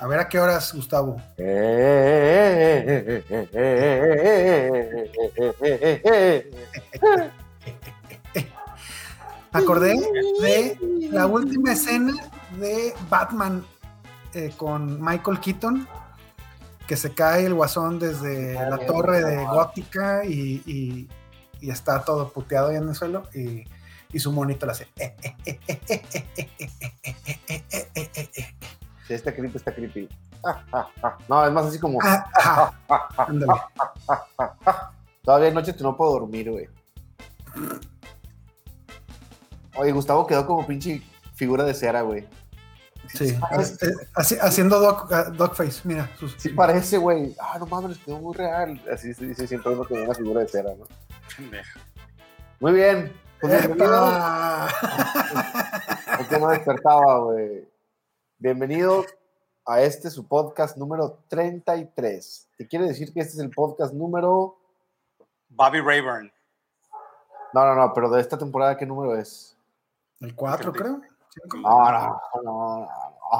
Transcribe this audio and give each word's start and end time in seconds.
A 0.00 0.06
ver 0.06 0.18
a 0.18 0.28
qué 0.28 0.38
horas, 0.38 0.72
Gustavo. 0.74 1.16
Acordé 9.52 9.94
de 10.42 10.78
la 11.10 11.26
última 11.26 11.72
escena 11.72 12.12
de 12.58 12.92
Batman 13.08 13.64
eh, 14.34 14.52
con 14.56 15.00
Michael 15.02 15.40
Keaton, 15.40 15.88
que 16.86 16.96
se 16.96 17.14
cae 17.14 17.46
el 17.46 17.54
guasón 17.54 17.98
desde 17.98 18.54
la 18.54 18.78
torre 18.86 19.24
de 19.24 19.44
Gótica 19.44 20.24
y, 20.24 20.62
y, 20.66 21.08
está 21.70 22.04
todo 22.04 22.30
puteado 22.30 22.68
ahí 22.68 22.76
en 22.76 22.88
el 22.88 22.94
suelo 22.94 23.22
y, 23.34 23.64
y 24.12 24.18
su 24.18 24.30
monito 24.32 24.66
le 24.66 24.72
hace. 24.72 24.88
Sí, 29.06 29.12
está 29.12 29.34
creepy, 29.34 29.56
está 29.56 29.74
creepy. 29.74 30.08
No, 31.28 31.46
es 31.46 31.52
más 31.52 31.66
así 31.66 31.78
como. 31.78 31.98
Todavía 35.22 35.48
hay 35.48 35.54
noches 35.54 35.76
que 35.76 35.82
no 35.82 35.96
puedo 35.96 36.12
dormir, 36.12 36.50
güey. 36.50 36.68
Oye, 39.76 39.92
Gustavo 39.92 40.26
quedó 40.26 40.46
como 40.46 40.66
pinche 40.66 41.02
figura 41.34 41.64
de 41.64 41.74
cera, 41.74 42.02
güey. 42.02 42.26
Sí, 43.12 43.28
eh, 43.28 43.92
haci- 44.14 44.38
haciendo 44.40 44.80
dog, 44.80 45.12
ah, 45.12 45.24
dogface, 45.24 45.80
mira. 45.84 46.10
Sus, 46.18 46.34
Sí 46.38 46.48
parece, 46.50 46.96
güey. 46.98 47.34
Ah, 47.40 47.58
no 47.58 47.66
mames, 47.66 47.98
quedó 47.98 48.18
muy 48.18 48.34
real. 48.34 48.80
Así 48.92 49.12
se 49.14 49.26
dice 49.26 49.46
siempre 49.46 49.72
uno 49.72 49.84
que 49.84 49.94
ve 49.94 50.04
una 50.04 50.14
figura 50.14 50.40
de 50.40 50.48
cera, 50.48 50.74
¿no? 50.74 50.86
Muy 52.60 52.72
bien. 52.72 53.12
Pues 53.40 53.52
no 56.40 56.48
despertaba, 56.48 57.18
güey. 57.20 57.68
Bienvenidos 58.38 59.06
a 59.66 59.80
este 59.82 60.10
su 60.10 60.26
podcast 60.26 60.76
número 60.76 61.18
33. 61.28 62.48
¿Te 62.56 62.66
quiere 62.66 62.86
decir 62.86 63.12
que 63.12 63.20
este 63.20 63.34
es 63.34 63.38
el 63.38 63.50
podcast 63.50 63.92
número... 63.92 64.56
Bobby 65.50 65.80
Rayburn. 65.80 66.32
No, 67.52 67.64
no, 67.66 67.74
no, 67.74 67.92
pero 67.94 68.10
de 68.10 68.20
esta 68.20 68.36
temporada, 68.36 68.76
¿qué 68.76 68.86
número 68.86 69.16
es? 69.16 69.56
El 70.20 70.34
4, 70.34 70.72
creo. 70.72 71.00
No, 71.54 71.60
no, 71.60 72.20
no, 72.34 72.42
no, 72.42 72.88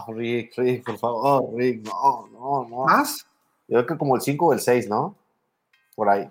no, 0.06 0.14
Rick, 0.14 0.54
Rick, 0.56 0.84
por 0.84 0.98
favor, 0.98 1.54
Rick, 1.54 1.86
no, 1.86 2.28
no, 2.32 2.66
no. 2.68 2.84
¿Más? 2.84 3.26
Yo 3.68 3.76
creo 3.76 3.86
que 3.86 3.98
como 3.98 4.16
el 4.16 4.22
5 4.22 4.46
o 4.46 4.52
el 4.52 4.60
6, 4.60 4.88
¿no? 4.88 5.14
Por 5.94 6.08
ahí. 6.08 6.30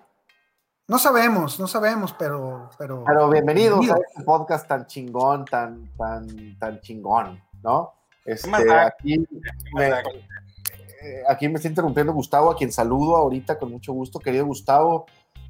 No 0.87 0.99
sabemos, 0.99 1.59
no 1.59 1.67
sabemos, 1.67 2.13
pero. 2.13 2.69
Pero, 2.77 3.03
Pero 3.05 3.29
bienvenidos 3.29 3.89
a 3.89 3.95
este 3.97 4.23
podcast 4.23 4.67
tan 4.67 4.85
chingón, 4.85 5.45
tan, 5.45 5.89
tan, 5.97 6.57
tan 6.59 6.81
chingón, 6.81 7.41
¿no? 7.63 7.93
Este, 8.25 8.49
aquí, 8.73 9.25
me, 9.73 9.87
eh, 9.89 11.23
aquí 11.27 11.47
me 11.49 11.55
está 11.55 11.67
interrumpiendo 11.67 12.13
Gustavo, 12.13 12.51
a 12.51 12.55
quien 12.55 12.71
saludo 12.71 13.15
ahorita 13.15 13.57
con 13.57 13.71
mucho 13.71 13.93
gusto. 13.93 14.19
Querido 14.19 14.45
Gustavo, 14.45 15.05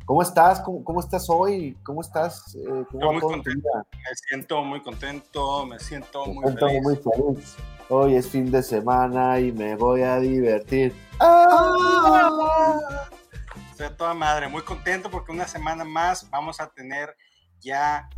¿cómo 0.06 0.22
estás? 0.22 0.60
¿Cómo, 0.62 0.84
cómo 0.84 1.00
estás 1.00 1.30
hoy? 1.30 1.78
¿Cómo 1.84 2.02
estás? 2.02 2.56
Eh, 2.56 2.86
¿Cómo 2.92 3.02
Yo 3.02 3.12
muy 3.14 3.22
contento. 3.22 3.52
vida? 3.70 3.86
Me 3.92 4.16
siento 4.16 4.64
muy 4.64 4.82
contento, 4.82 5.66
me 5.66 5.80
siento 5.80 6.26
Me 6.28 6.34
muy 6.34 6.44
siento 6.44 6.68
feliz. 6.68 6.82
muy 6.84 6.96
feliz. 6.96 7.56
Hoy 7.90 8.16
es 8.16 8.28
fin 8.30 8.50
de 8.52 8.64
semana 8.64 9.40
y 9.40 9.52
me 9.52 9.76
voy 9.76 10.02
a 10.02 10.20
divertir. 10.20 10.96
¡Ah! 11.20 13.10
Estoy 13.72 13.88
a 13.88 13.98
toda 13.98 14.14
madre, 14.14 14.48
muy 14.48 14.62
contento 14.62 15.10
porque 15.10 15.32
una 15.32 15.48
semana 15.48 15.84
más 15.84 16.30
vamos 16.30 16.60
a 16.60 16.70
tener 16.70 17.16
ya 17.60 18.10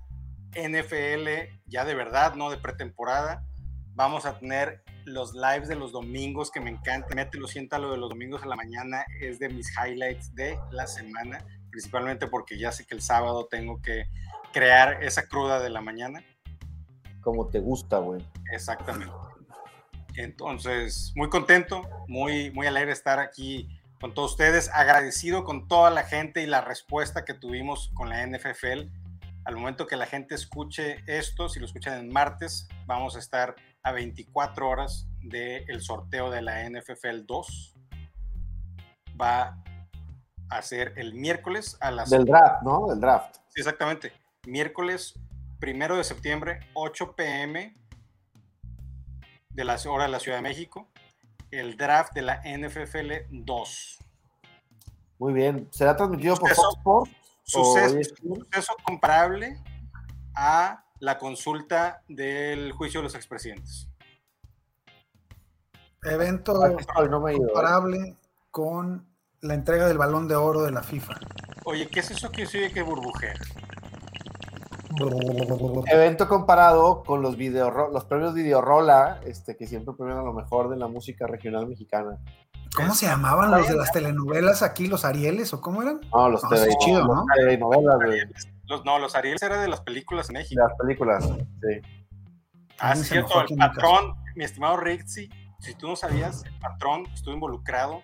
NFL, 0.54 1.28
ya 1.68 1.86
de 1.86 1.96
verdad, 1.96 2.36
no 2.36 2.50
de 2.50 2.58
pretemporada. 2.58 3.44
Vamos 3.94 4.26
a 4.26 4.38
tener 4.38 4.84
los 5.06 5.34
lives 5.34 5.68
de 5.68 5.76
los 5.76 5.92
domingos 5.92 6.52
que 6.52 6.60
me 6.60 6.70
encanta. 6.70 7.16
Mételo, 7.16 7.48
siéntalo 7.48 7.92
de 7.92 7.98
los 7.98 8.10
domingos 8.10 8.44
a 8.44 8.48
la 8.48 8.56
mañana. 8.56 9.06
Es 9.22 9.40
de 9.40 9.50
mis 9.50 9.72
highlights 9.78 10.34
de 10.36 10.60
la 10.72 10.88
semana, 10.88 11.46
principalmente 11.76 12.28
porque 12.28 12.58
ya 12.58 12.72
sé 12.72 12.86
que 12.86 12.96
el 12.96 13.02
sábado 13.02 13.48
tengo 13.52 13.82
que 13.82 14.08
crear 14.54 15.04
esa 15.04 15.28
cruda 15.28 15.60
de 15.60 15.70
la 15.70 15.82
mañana. 15.82 16.24
Como 17.20 17.50
te 17.50 17.60
gusta, 17.60 17.98
güey. 17.98 18.26
Exactamente. 18.54 19.14
Entonces, 20.16 21.12
muy 21.18 21.28
contento, 21.28 21.82
muy, 22.08 22.50
muy 22.52 22.66
alegre 22.66 22.88
de 22.88 22.94
estar 22.94 23.20
aquí 23.20 23.68
con 24.00 24.14
todos 24.14 24.32
ustedes, 24.32 24.70
agradecido 24.74 25.44
con 25.44 25.68
toda 25.68 25.90
la 25.90 26.04
gente 26.04 26.42
y 26.44 26.46
la 26.46 26.62
respuesta 26.62 27.26
que 27.26 27.34
tuvimos 27.34 27.92
con 27.94 28.08
la 28.08 28.26
NFFL. 28.26 28.90
Al 29.44 29.56
momento 29.58 29.86
que 29.86 29.98
la 29.98 30.06
gente 30.06 30.34
escuche 30.34 31.04
esto, 31.08 31.50
si 31.50 31.60
lo 31.60 31.66
escuchan 31.66 32.00
en 32.00 32.08
martes, 32.08 32.70
vamos 32.86 33.18
a 33.18 33.20
estar 33.20 33.54
a 33.84 33.92
24 33.92 34.70
horas 34.70 35.10
del 35.20 35.82
sorteo 35.82 36.32
de 36.32 36.42
la 36.42 36.70
NFFL 36.70 37.26
2. 37.26 37.76
Va 39.20 39.62
a 40.58 40.62
ser 40.62 40.94
el 40.96 41.14
miércoles 41.14 41.78
a 41.80 41.92
las 41.92 42.10
Del 42.10 42.26
draft, 42.26 42.64
¿no? 42.64 42.88
Del 42.88 43.00
draft. 43.00 43.36
Sí, 43.50 43.62
exactamente. 43.62 44.14
Miércoles 44.46 45.20
primero 45.60 45.98
de 45.98 46.04
septiembre, 46.04 46.60
8 46.74 47.16
pm 47.16 47.76
de 49.50 49.64
la 49.64 49.78
hora 49.88 50.04
de 50.04 50.10
la 50.10 50.20
Ciudad 50.20 50.38
de 50.38 50.44
México, 50.44 50.90
el 51.52 51.78
draft 51.78 52.14
de 52.14 52.22
la 52.22 52.42
NFFL 52.44 53.12
2. 53.30 53.98
Muy 55.18 55.34
bien. 55.34 55.68
¿Será 55.72 55.96
transmitido 55.96 56.36
por 56.36 56.54
Fox 56.54 56.78
Sports? 56.78 57.12
Suceso, 57.44 58.76
comparable 58.84 59.62
a 60.36 60.84
la 61.00 61.18
consulta 61.18 62.04
del 62.08 62.72
juicio 62.74 63.00
de 63.00 63.04
los 63.04 63.16
expresidentes. 63.16 63.90
evento 66.04 66.66
¿eh? 66.66 66.76
comparable 67.38 68.16
con 68.52 69.15
la 69.42 69.54
entrega 69.54 69.88
del 69.88 69.98
balón 69.98 70.28
de 70.28 70.36
oro 70.36 70.64
de 70.64 70.72
la 70.72 70.84
FIFA. 70.84 71.16
Oye, 71.66 71.88
¿qué 71.88 72.00
es 72.00 72.12
eso 72.12 72.32
que 72.32 72.46
se 72.46 72.60
oye 72.60 72.72
que 72.72 72.82
burbujea? 72.82 73.34
Evento 75.88 76.28
comparado 76.28 77.04
con 77.04 77.22
los 77.22 77.36
video, 77.36 77.90
los 77.92 78.06
premios 78.06 78.34
Videorola, 78.34 79.20
este, 79.26 79.58
que 79.58 79.68
siempre 79.68 79.94
premian 79.98 80.20
a 80.20 80.24
lo 80.24 80.34
mejor 80.34 80.70
de 80.70 80.78
la 80.78 80.88
música 80.88 81.28
regional 81.28 81.68
mexicana. 81.68 82.18
¿Cómo 82.76 82.94
se 82.94 83.06
llamaban 83.06 83.52
los 83.52 83.68
de 83.68 83.76
las 83.76 83.92
telenovelas 83.92 84.62
aquí, 84.62 84.88
los 84.88 85.06
Arieles 85.06 85.54
o 85.54 85.62
cómo 85.62 85.82
eran? 85.82 86.02
No, 86.14 86.30
los 86.30 86.44
No, 86.44 86.50
TV, 86.50 86.62
sí 86.64 86.70
es 86.70 86.78
chido, 86.80 87.06
los 87.06 87.16
¿no? 87.16 87.26
telenovelas, 87.36 87.96
güey, 87.96 88.20
de 88.20 88.30
Los, 88.68 88.84
no, 88.86 89.00
los 89.00 89.16
Ariels 89.16 89.42
era 89.44 89.62
de 89.62 89.68
las 89.68 89.82
películas 89.82 90.30
en 90.30 90.34
México. 90.34 90.62
las 90.62 90.78
películas. 90.78 91.24
Sí. 91.26 91.82
Ah, 92.80 92.96
cierto, 92.96 93.42
el 93.48 93.56
patrón, 93.58 94.16
mi 94.36 94.44
estimado 94.44 94.76
Rixi, 94.78 95.30
si 95.60 95.74
tú 95.76 95.88
no 95.88 95.96
sabías, 95.96 96.44
el 96.46 96.54
patrón 96.60 97.06
estuvo 97.14 97.34
involucrado 97.34 98.02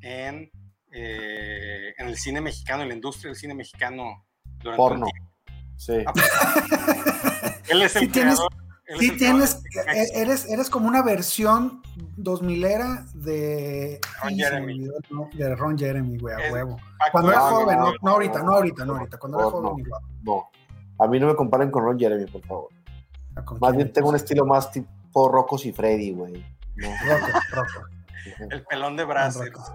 en, 0.00 0.50
eh, 0.92 1.94
en 1.98 2.08
el 2.08 2.16
cine 2.16 2.40
mexicano, 2.40 2.82
en 2.82 2.88
la 2.88 2.94
industria 2.94 3.30
del 3.30 3.36
cine 3.36 3.54
mexicano 3.54 4.24
durante 4.58 4.76
Porno. 4.76 5.06
tiempo. 5.06 5.32
Sí. 5.76 6.04
Él 7.68 7.82
es 7.82 7.96
el 7.96 8.02
Sí 8.02 8.08
tienes- 8.08 8.38
él 8.86 8.98
Sí 8.98 9.16
eres, 10.14 10.44
eres 10.50 10.68
como 10.68 10.86
una 10.86 11.02
versión 11.02 11.80
2000 12.16 12.64
era 12.64 13.06
de, 13.14 13.98
Ron 14.22 14.34
Jeremy. 14.36 14.88
de 15.32 15.54
Ron 15.56 15.78
Jeremy, 15.78 16.18
güey, 16.18 16.34
a 16.34 16.38
Es- 16.46 16.52
huevo. 16.52 16.76
Cuando 17.10 17.30
era 17.30 17.40
joven, 17.40 17.78
no, 17.78 17.84
no, 17.86 17.94
no 18.02 18.10
ahorita, 18.10 18.42
no 18.42 18.52
ahorita, 18.52 18.84
no 18.84 18.92
ahorita, 18.96 19.16
cuando 19.18 19.38
era 19.40 19.50
joven 19.50 19.84
no. 19.88 19.98
No. 20.22 20.50
A 20.98 21.08
mí 21.08 21.18
no 21.18 21.26
me 21.28 21.34
comparen 21.34 21.70
con 21.70 21.84
Ron 21.84 21.98
Jeremy, 21.98 22.26
por 22.26 22.42
favor. 22.42 22.68
Ah, 23.34 23.42
¿con 23.44 23.58
Más 23.60 23.70
quién 23.70 23.78
bien 23.84 23.92
tengo 23.94 24.10
un 24.10 24.16
estilo 24.16 24.44
más 24.44 24.70
tipo 24.70 25.28
Rocos 25.30 25.64
y 25.64 25.72
Freddy, 25.72 26.12
güey. 26.12 26.44
No. 26.76 26.88
Rocco, 27.06 27.26
Rocco. 27.52 27.86
El 28.50 28.62
pelón 28.64 28.96
de 28.96 29.04
Brazzers. 29.04 29.72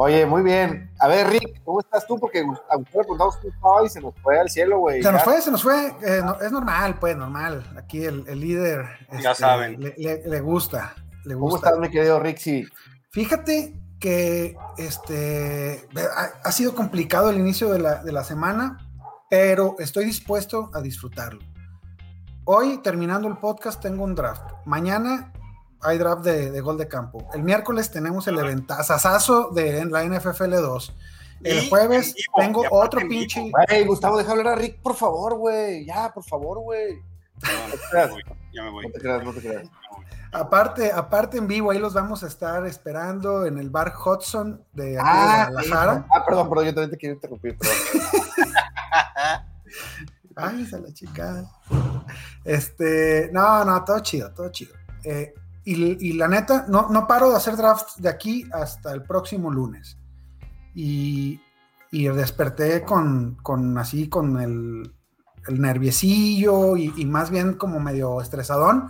Oye, 0.00 0.24
muy 0.26 0.42
bien. 0.42 0.90
A 1.00 1.08
ver, 1.08 1.26
Rick, 1.28 1.60
¿cómo 1.64 1.80
estás 1.80 2.06
tú? 2.06 2.18
Porque 2.20 2.40
a 2.70 2.76
usted 2.76 2.94
le 2.94 3.00
preguntamos 3.00 3.36
cómo 3.38 3.52
estaba 3.52 3.84
y 3.84 3.88
se 3.88 4.00
nos 4.00 4.14
fue 4.22 4.38
al 4.38 4.48
cielo, 4.48 4.78
güey. 4.78 5.02
Se 5.02 5.10
nos 5.10 5.24
fue, 5.24 5.40
se 5.42 5.50
nos 5.50 5.62
fue. 5.62 5.88
eh, 6.02 6.20
no, 6.24 6.40
es 6.40 6.52
normal, 6.52 6.98
pues, 7.00 7.16
normal. 7.16 7.64
Aquí 7.76 8.04
el, 8.04 8.24
el 8.28 8.38
líder. 8.40 8.86
Ya 9.20 9.34
saben. 9.34 9.80
Le, 9.80 9.94
le- 9.98 10.22
le 10.28 10.40
gusta. 10.40 10.94
Le 11.24 11.34
¿Cómo 11.34 11.48
gusta. 11.50 11.68
estás, 11.70 11.80
mi 11.80 11.90
querido 11.90 12.20
Rixi? 12.20 12.64
Fíjate 13.10 13.74
que 13.98 14.56
este 14.76 15.88
ha, 16.16 16.48
ha 16.48 16.52
sido 16.52 16.76
complicado 16.76 17.30
el 17.30 17.38
inicio 17.38 17.68
de 17.70 17.80
la, 17.80 18.04
de 18.04 18.12
la 18.12 18.22
semana, 18.22 18.78
pero 19.28 19.74
estoy 19.80 20.04
dispuesto 20.04 20.70
a 20.74 20.80
disfrutarlo. 20.80 21.40
Hoy, 22.44 22.78
terminando 22.78 23.26
el 23.26 23.36
podcast, 23.38 23.82
tengo 23.82 24.04
un 24.04 24.14
draft. 24.14 24.44
Mañana 24.64 25.32
hay 25.82 25.98
draft 25.98 26.22
de, 26.24 26.50
de 26.50 26.60
gol 26.60 26.78
de 26.78 26.88
campo. 26.88 27.28
El 27.34 27.42
miércoles 27.42 27.90
tenemos 27.90 28.26
el 28.28 28.38
eventazazazo 28.38 29.50
de 29.50 29.84
la 29.86 30.04
NFFL 30.04 30.54
2. 30.54 30.96
El 31.44 31.68
jueves 31.68 32.14
vivo, 32.14 32.32
tengo 32.36 32.64
otro 32.70 33.00
pinche. 33.08 33.52
Hey, 33.68 33.84
Gustavo, 33.84 34.18
deja 34.18 34.32
hablar 34.32 34.48
a 34.48 34.54
Rick, 34.56 34.80
por 34.82 34.96
favor, 34.96 35.36
güey. 35.36 35.84
Ya, 35.86 36.12
por 36.12 36.24
favor, 36.24 36.58
güey. 36.60 37.00
Perdón, 37.40 37.78
ya 37.92 38.06
me 38.06 38.10
voy, 38.10 38.22
ya 38.52 38.62
me 38.64 38.70
voy. 38.70 38.86
No 38.86 38.92
te 38.92 38.98
creas, 39.00 39.24
no 39.24 39.32
te 39.32 39.40
creas. 39.40 39.68
Aparte, 40.32 40.92
aparte 40.92 41.38
en 41.38 41.46
vivo, 41.46 41.70
ahí 41.70 41.78
los 41.78 41.94
vamos 41.94 42.22
a 42.22 42.26
estar 42.26 42.66
esperando 42.66 43.46
en 43.46 43.56
el 43.58 43.70
bar 43.70 43.94
Hudson 43.96 44.62
de 44.72 44.98
Ah, 45.00 45.46
de 45.46 45.52
Guadalajara. 45.52 46.06
Ah, 46.12 46.24
perdón, 46.26 46.48
perdón, 46.48 46.64
yo 46.66 46.74
también 46.74 46.90
te 46.90 46.96
quiero 46.98 47.14
interrumpir. 47.14 47.56
perdón. 47.56 47.76
Ay, 50.36 50.62
esa 50.62 50.78
la 50.78 50.92
chica. 50.92 51.44
Este, 52.44 53.30
no, 53.32 53.64
no, 53.64 53.84
todo 53.84 54.00
chido, 54.00 54.32
todo 54.32 54.50
chido. 54.50 54.74
Eh, 55.04 55.34
y, 55.74 56.08
y 56.08 56.12
la 56.14 56.28
neta, 56.28 56.66
no, 56.68 56.88
no 56.88 57.06
paro 57.06 57.30
de 57.30 57.36
hacer 57.36 57.56
drafts 57.56 58.00
de 58.00 58.08
aquí 58.08 58.48
hasta 58.52 58.92
el 58.92 59.02
próximo 59.02 59.50
lunes. 59.50 59.98
Y, 60.74 61.40
y 61.90 62.08
desperté 62.08 62.82
con, 62.82 63.36
con 63.42 63.76
así, 63.78 64.08
con 64.08 64.40
el, 64.40 64.94
el 65.46 65.60
nerviecillo 65.60 66.76
y, 66.76 66.92
y 66.96 67.04
más 67.04 67.30
bien 67.30 67.54
como 67.54 67.80
medio 67.80 68.20
estresadón. 68.20 68.88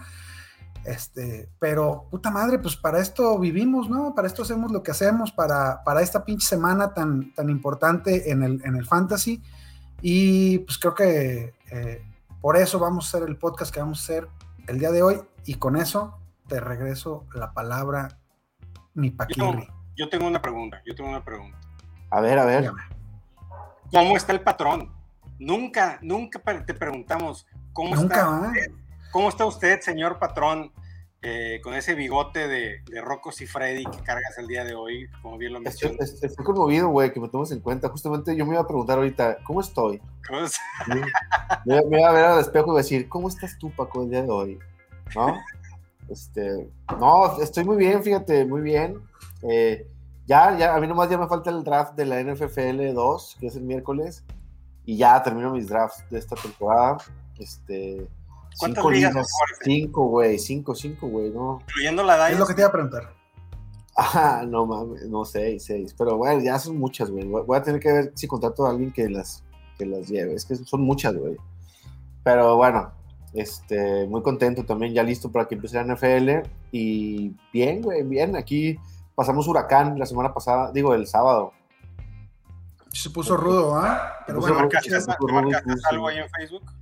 Este, 0.85 1.51
pero 1.59 2.07
puta 2.11 2.31
madre, 2.31 2.59
pues 2.59 2.77
para 2.77 3.01
esto 3.01 3.39
vivimos, 3.39 3.91
¿no? 3.91 4.15
Para 4.15 4.29
esto 4.29 4.43
hacemos 4.43 4.71
lo 4.73 4.83
que 4.83 4.93
hacemos, 4.93 5.33
para, 5.33 5.83
para 5.85 6.01
esta 6.01 6.25
pinche 6.25 6.47
semana 6.47 6.95
tan, 6.95 7.35
tan 7.35 7.51
importante 7.51 8.31
en 8.31 8.43
el, 8.43 8.63
en 8.65 8.77
el 8.77 8.87
fantasy. 8.87 9.43
Y 10.01 10.61
pues 10.61 10.79
creo 10.79 10.95
que 10.95 11.55
eh, 11.71 12.03
por 12.41 12.57
eso 12.57 12.79
vamos 12.79 13.05
a 13.05 13.09
hacer 13.19 13.29
el 13.29 13.37
podcast 13.37 13.75
que 13.75 13.81
vamos 13.81 14.01
a 14.01 14.05
hacer 14.05 14.29
el 14.67 14.79
día 14.79 14.93
de 14.93 15.03
hoy. 15.03 15.21
Y 15.45 15.55
con 15.55 15.77
eso 15.77 16.18
te 16.49 16.61
regreso 16.61 17.27
la 17.35 17.53
palabra, 17.53 18.19
mi 18.95 19.11
Paquirri. 19.11 19.69
yo 19.97 20.09
tengo 20.09 20.27
una 20.27 20.41
pregunta, 20.43 20.83
yo 20.87 20.95
tengo 20.95 21.11
una 21.11 21.25
pregunta. 21.25 21.59
A 22.11 22.21
ver, 22.21 22.39
a 22.39 22.45
ver. 22.45 22.61
Dígame. 22.63 22.83
¿Cómo 23.93 24.17
está 24.17 24.33
el 24.33 24.41
patrón? 24.41 24.93
Nunca, 25.39 25.99
nunca 26.03 26.41
te 26.65 26.75
preguntamos 26.75 27.47
cómo 27.73 27.95
Nunca 27.95 28.17
está 28.17 28.29
va. 28.31 28.53
¿Cómo 29.13 29.29
está 29.29 29.47
usted, 29.47 29.81
señor 29.81 30.19
patrón, 30.19 30.73
eh, 31.23 31.61
con 31.63 31.75
ese 31.75 31.95
bigote 31.95 32.47
de, 32.49 32.83
de 32.91 33.01
Rocco 33.01 33.31
y 33.39 33.47
Freddy 33.47 33.85
que 33.87 33.99
cargas 34.03 34.37
el 34.39 34.47
día 34.47 34.65
de 34.65 34.75
hoy, 34.75 35.09
como 35.23 35.39
bien 35.39 35.53
lo 35.55 35.59
Estoy, 35.61 35.91
mencionas? 35.91 36.11
estoy- 36.13 36.29
estoy 36.29 36.45
conmovido, 36.45 36.89
güey, 36.89 37.13
que 37.13 37.21
me 37.21 37.29
tomes 37.29 37.51
en 37.53 37.61
cuenta. 37.61 37.89
Justamente 37.89 38.37
yo 38.37 38.45
me 38.45 38.53
iba 38.53 38.63
a 38.63 38.67
preguntar 38.67 38.99
ahorita, 38.99 39.39
¿cómo 39.45 39.61
estoy? 39.61 40.01
¿Cómo 40.27 40.41
es? 40.41 40.59
Me, 40.87 40.97
iba- 41.77 41.83
me 41.89 41.99
iba 42.01 42.09
a 42.09 42.13
ver 42.13 42.25
al 42.27 42.41
espejo 42.41 42.75
y 42.75 42.77
decir, 42.79 43.09
¿cómo 43.09 43.29
estás 43.29 43.59
tú, 43.59 43.71
Paco, 43.71 44.03
el 44.03 44.11
día 44.11 44.23
de 44.23 44.31
hoy? 44.31 44.59
¿No? 45.15 45.39
Este, 46.11 46.69
no, 46.99 47.41
estoy 47.41 47.65
muy 47.65 47.77
bien, 47.77 48.03
fíjate, 48.03 48.45
muy 48.45 48.63
bien. 48.63 49.01
Eh, 49.43 49.87
ya, 50.27 50.57
ya, 50.57 50.75
a 50.75 50.81
mí 50.81 50.87
nomás 50.87 51.11
ya 51.11 51.19
me 51.19 51.27
falta 51.27 51.51
el 51.51 51.65
draft 51.65 51.95
de 51.95 52.07
la 52.07 52.23
NFFL 52.23 52.93
2, 52.95 53.37
que 53.41 53.47
es 53.47 53.57
el 53.57 53.63
miércoles, 53.63 54.25
y 54.85 54.97
ya 54.97 55.23
termino 55.23 55.51
mis 55.51 55.69
drafts 55.69 56.05
de 56.11 56.19
esta 56.19 56.37
temporada. 56.37 56.99
Este, 57.39 58.09
¿Cuántas 58.59 58.83
cinco 58.83 58.91
ligas 58.91 59.27
cinco, 59.63 60.05
güey, 60.09 60.39
cinco, 60.39 60.75
cinco, 60.75 61.09
güey, 61.09 61.31
no. 61.31 61.61
Incluyendo 61.69 62.03
la 62.03 62.31
Es 62.31 62.39
lo 62.39 62.47
que 62.47 62.55
te 62.55 62.63
iba 62.63 62.69
a 62.69 62.73
preguntar. 62.73 63.15
Ah, 64.01 64.45
no 64.47 64.65
mames, 64.65 65.09
no, 65.09 65.25
seis, 65.25 65.65
seis. 65.65 65.95
Pero 65.97 66.17
bueno, 66.17 66.41
ya 66.41 66.59
son 66.59 66.79
muchas, 66.79 67.11
güey. 67.11 67.27
Voy 67.27 67.43
voy 67.45 67.57
a 67.57 67.63
tener 67.63 67.81
que 67.81 67.93
ver 67.93 68.13
si 68.15 68.29
contrato 68.29 68.65
a 68.65 68.71
alguien 68.71 68.93
que 68.93 69.09
las, 69.09 69.43
que 69.77 69.87
las 69.87 70.09
lleve. 70.09 70.35
Es 70.35 70.45
que 70.45 70.55
son 70.55 70.83
muchas, 70.83 71.17
güey. 71.17 71.37
Pero 72.23 72.57
bueno, 72.57 72.93
este, 73.35 74.07
muy 74.07 74.23
contento 74.23 74.65
también, 74.65 74.95
ya 74.95 75.03
listo 75.03 75.31
para 75.31 75.47
que 75.47 75.55
empiece 75.55 75.77
la 75.77 75.95
NFL. 75.95 76.49
Y 76.73 77.37
bien, 77.53 77.83
güey, 77.83 78.03
bien. 78.03 78.37
Aquí 78.37 78.79
pasamos 79.15 79.47
huracán 79.49 79.99
la 79.99 80.07
semana 80.07 80.33
pasada, 80.33 80.73
digo, 80.73 80.95
el 80.95 81.07
sábado. 81.07 81.53
Se 82.93 83.11
puso 83.11 83.37
rudo, 83.37 83.77
¿ah? 83.77 84.13
Pero 84.27 84.41
¿Te 84.41 84.47
puso 84.47 84.55
bueno, 84.55 84.69
marcaste, 84.69 84.91
marcaste 84.91 85.73
sí. 85.73 85.97
ahí 86.09 86.19
en 86.19 86.31
Facebook? 86.31 86.73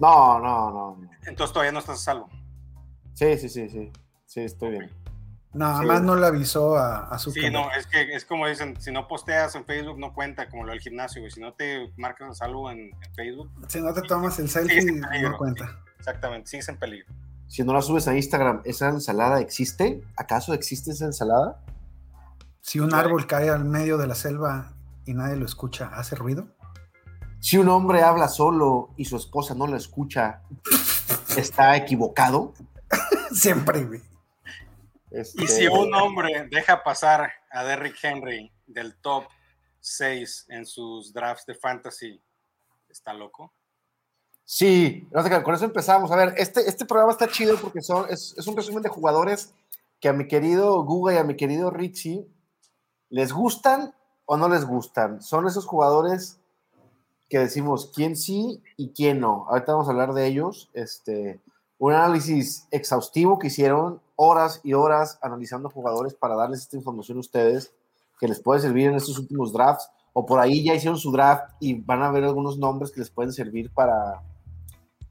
No, 0.00 0.38
no, 0.38 0.70
no. 0.70 0.96
no. 0.96 1.10
Entonces 1.26 1.52
todavía 1.52 1.72
no 1.72 1.80
estás 1.80 1.96
a 1.96 2.02
salvo. 2.02 2.28
Sí, 3.14 3.36
sí, 3.36 3.48
sí, 3.48 3.68
sí. 3.68 3.92
Sí, 4.24 4.40
estoy 4.42 4.70
bien. 4.70 4.90
Nada 5.52 5.80
Sí. 5.80 5.86
más 5.86 6.02
no 6.02 6.16
le 6.16 6.26
avisó 6.26 6.76
a, 6.76 7.08
a 7.08 7.18
su 7.18 7.30
Sí, 7.32 7.50
no, 7.50 7.70
es 7.72 7.86
que 7.86 8.12
es 8.14 8.24
como 8.24 8.46
dicen, 8.46 8.80
si 8.80 8.92
no 8.92 9.08
posteas 9.08 9.54
en 9.54 9.64
Facebook 9.64 9.98
no 9.98 10.12
cuenta 10.14 10.48
como 10.48 10.64
lo 10.64 10.70
del 10.72 10.80
gimnasio, 10.80 11.20
güey. 11.22 11.30
Si 11.30 11.40
no 11.40 11.52
te 11.54 11.92
marcas 11.96 12.30
a 12.30 12.34
salvo 12.34 12.70
en, 12.70 12.78
en 12.80 13.14
Facebook, 13.14 13.50
Si 13.68 13.80
no 13.80 13.92
te 13.94 14.02
tomas 14.02 14.38
el 14.38 14.48
Sí, 14.48 14.54
selfie, 14.54 14.82
sí, 14.82 15.00
peligro. 15.00 15.30
no 15.30 15.36
cuenta. 15.38 15.80
exactamente, 15.98 16.48
sigues 16.48 16.68
en 16.68 16.76
peligro. 16.78 17.06
Si 17.46 17.62
no 17.64 17.72
la 17.72 17.80
subes 17.80 18.06
a 18.08 18.14
Instagram, 18.14 18.60
¿esa 18.64 18.88
ensalada 18.90 19.40
existe? 19.40 20.02
¿Acaso 20.16 20.52
existe 20.52 20.90
esa 20.90 21.06
ensalada? 21.06 21.62
Si 22.60 22.78
un 22.80 22.92
árbol 22.92 23.26
cae 23.26 23.48
al 23.48 23.64
medio 23.64 23.96
de 23.96 24.06
la 24.06 24.14
selva 24.14 24.74
y 25.06 25.14
nadie 25.14 25.36
lo 25.36 25.46
escucha, 25.46 25.90
¿hace 25.94 26.14
ruido? 26.14 26.48
Si 27.40 27.56
un 27.56 27.68
hombre 27.70 28.02
habla 28.02 28.28
solo 28.28 28.90
y 28.98 29.06
su 29.06 29.16
esposa 29.16 29.54
no 29.54 29.66
lo 29.66 29.76
escucha, 29.76 30.42
¿está 31.38 31.74
equivocado? 31.76 32.52
Siempre, 33.32 33.84
güey. 33.84 34.02
Este, 35.10 35.44
Y 35.44 35.46
si 35.46 35.66
un 35.66 35.94
hombre 35.94 36.48
deja 36.50 36.82
pasar 36.82 37.30
a 37.50 37.64
Derrick 37.64 37.96
Henry 38.02 38.52
del 38.66 38.96
top 39.00 39.24
6 39.80 40.46
en 40.50 40.66
sus 40.66 41.12
drafts 41.12 41.46
de 41.46 41.54
fantasy, 41.54 42.22
¿está 42.88 43.12
loco? 43.14 43.52
Sí, 44.44 45.06
no 45.10 45.22
sé 45.22 45.30
qué, 45.30 45.42
con 45.42 45.54
eso 45.54 45.64
empezamos. 45.64 46.10
A 46.10 46.16
ver, 46.16 46.34
este, 46.36 46.60
este 46.68 46.86
programa 46.86 47.12
está 47.12 47.28
chido 47.28 47.56
porque 47.60 47.82
son, 47.82 48.06
es, 48.10 48.34
es 48.36 48.46
un 48.46 48.56
resumen 48.56 48.82
de 48.82 48.88
jugadores 48.88 49.52
que 50.00 50.08
a 50.08 50.12
mi 50.12 50.26
querido 50.26 50.82
Guga 50.84 51.14
y 51.14 51.16
a 51.18 51.24
mi 51.24 51.36
querido 51.36 51.70
Richie 51.70 52.26
les 53.10 53.32
gustan 53.32 53.94
o 54.26 54.36
no 54.36 54.48
les 54.48 54.64
gustan. 54.64 55.22
Son 55.22 55.46
esos 55.46 55.66
jugadores 55.66 56.38
que 57.28 57.38
decimos 57.38 57.92
quién 57.94 58.16
sí 58.16 58.62
y 58.76 58.92
quién 58.92 59.20
no. 59.20 59.46
Ahorita 59.48 59.72
vamos 59.72 59.88
a 59.88 59.90
hablar 59.90 60.12
de 60.14 60.26
ellos. 60.26 60.70
Este, 60.72 61.40
un 61.78 61.92
análisis 61.92 62.66
exhaustivo 62.70 63.38
que 63.38 63.46
hicieron 63.48 64.00
horas 64.16 64.60
y 64.64 64.74
horas 64.74 65.18
analizando 65.22 65.70
jugadores 65.70 66.14
para 66.14 66.34
darles 66.34 66.60
esta 66.60 66.76
información 66.76 67.18
a 67.18 67.20
ustedes 67.20 67.72
que 68.18 68.26
les 68.26 68.40
puede 68.40 68.60
servir 68.60 68.88
en 68.88 68.96
estos 68.96 69.18
últimos 69.18 69.52
drafts 69.52 69.88
o 70.12 70.26
por 70.26 70.40
ahí 70.40 70.64
ya 70.64 70.74
hicieron 70.74 70.98
su 70.98 71.12
draft 71.12 71.52
y 71.60 71.74
van 71.74 72.02
a 72.02 72.10
ver 72.10 72.24
algunos 72.24 72.58
nombres 72.58 72.90
que 72.90 73.00
les 73.00 73.10
pueden 73.10 73.32
servir 73.32 73.70
para 73.70 74.22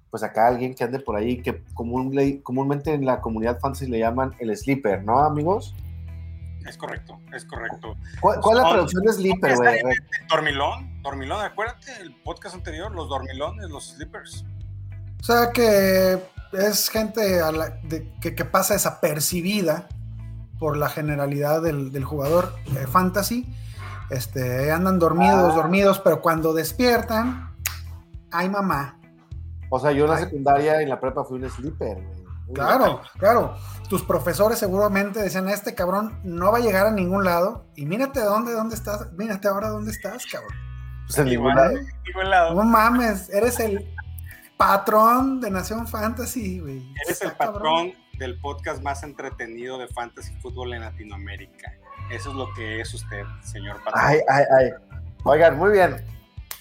pues 0.09 0.23
acá 0.23 0.47
alguien 0.47 0.73
que 0.73 0.83
ande 0.83 0.99
por 0.99 1.15
ahí 1.15 1.41
que 1.41 1.63
común, 1.73 2.41
comúnmente 2.43 2.93
en 2.93 3.05
la 3.05 3.21
comunidad 3.21 3.59
fantasy 3.59 3.87
le 3.87 3.99
llaman 3.99 4.35
el 4.39 4.55
sleeper, 4.55 5.03
¿no 5.03 5.19
amigos? 5.19 5.73
Es 6.67 6.77
correcto, 6.77 7.17
es 7.33 7.45
correcto. 7.45 7.95
¿Cuál, 8.19 8.41
cuál 8.41 8.57
es 8.57 8.63
la 8.63 8.69
traducción 8.69 9.03
de 9.03 9.13
sleeper, 9.13 9.55
güey? 9.55 9.79
Dormilón, 10.27 11.01
dormilón, 11.01 11.41
acuérdate, 11.41 11.93
el 12.01 12.13
podcast 12.23 12.55
anterior, 12.55 12.91
los 12.91 13.07
dormilones, 13.07 13.69
los 13.69 13.92
sleepers. 13.92 14.44
O 15.21 15.23
sea 15.23 15.51
que 15.53 16.21
es 16.54 16.89
gente 16.89 17.42
a 17.42 17.51
la- 17.51 17.69
de- 17.83 18.13
que, 18.21 18.35
que 18.35 18.45
pasa 18.45 18.73
desapercibida 18.73 19.87
por 20.59 20.77
la 20.77 20.89
generalidad 20.89 21.61
del, 21.61 21.92
del 21.92 22.04
jugador 22.04 22.54
eh, 22.75 22.87
fantasy. 22.87 23.47
Este, 24.09 24.71
andan 24.71 24.99
dormidos, 24.99 25.51
Ah. 25.54 25.56
dormidos, 25.56 25.99
pero 25.99 26.21
cuando 26.21 26.54
despiertan, 26.54 27.54
ay 28.31 28.49
mamá. 28.49 28.99
O 29.69 29.80
sea, 29.80 29.92
yo 29.92 30.06
en 30.06 30.11
la 30.11 30.18
Ay. 30.18 30.23
secundaria 30.23 30.80
y 30.80 30.83
en 30.83 30.89
la 30.89 30.99
prepa 30.99 31.25
fui 31.25 31.42
un 31.44 31.49
sleeper, 31.49 31.95
güey. 31.95 32.18
Uy, 32.47 32.54
Claro, 32.54 33.01
claro. 33.19 33.56
Tus 33.89 34.04
profesores 34.04 34.57
seguramente 34.57 35.21
decían, 35.21 35.49
este 35.49 35.75
cabrón 35.75 36.21
no 36.23 36.51
va 36.54 36.59
a 36.59 36.61
llegar 36.61 36.87
a 36.87 36.92
ningún 36.92 37.25
lado. 37.25 37.66
Y 37.75 37.85
mírate 37.85 38.21
dónde, 38.21 38.54
dónde 38.54 38.75
estás, 38.75 39.11
mírate 39.18 39.49
ahora 39.49 39.68
dónde 39.68 39.92
estás, 39.92 40.25
cabrón. 40.31 40.54
Pues 41.06 41.18
en 41.19 41.25
ningún 41.25 41.54
lado. 41.54 42.54
No 42.56 42.63
mames, 42.63 43.30
eres 43.30 43.59
el 43.59 43.94
patrón 44.57 45.40
de 45.40 45.52
Nación 45.52 45.87
Fantasy, 45.87 46.59
güey. 46.59 46.94
Eres 47.06 47.21
el 47.21 47.35
cabrón. 47.37 47.54
patrón 47.54 47.94
del 48.18 48.40
podcast 48.40 48.81
más 48.81 49.04
entretenido 49.04 49.78
de 49.78 49.87
fantasy 49.87 50.33
fútbol 50.42 50.73
en 50.73 50.81
Latinoamérica. 50.81 51.71
Eso 52.11 52.31
es 52.31 52.35
lo 52.35 52.52
que 52.54 52.81
es 52.81 52.94
usted, 52.94 53.23
señor 53.44 53.78
patrón. 53.83 54.04
Ay, 54.04 54.19
ay, 54.28 54.44
ay. 54.59 54.69
Oigan, 55.23 55.57
muy 55.57 55.71
bien. 55.71 55.97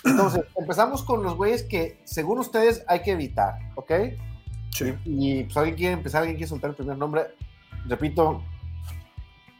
Entonces, 0.04 0.44
empezamos 0.56 1.02
con 1.02 1.22
los 1.22 1.34
güeyes 1.34 1.62
que, 1.62 2.00
según 2.04 2.38
ustedes, 2.38 2.84
hay 2.86 3.02
que 3.02 3.12
evitar, 3.12 3.58
¿ok? 3.74 3.92
Sí. 4.70 4.94
Y 5.04 5.44
pues 5.44 5.56
alguien 5.56 5.76
quiere 5.76 5.94
empezar, 5.94 6.20
alguien 6.20 6.36
quiere 6.36 6.48
soltar 6.48 6.70
el 6.70 6.76
primer 6.76 6.98
nombre. 6.98 7.34
Repito, 7.86 8.42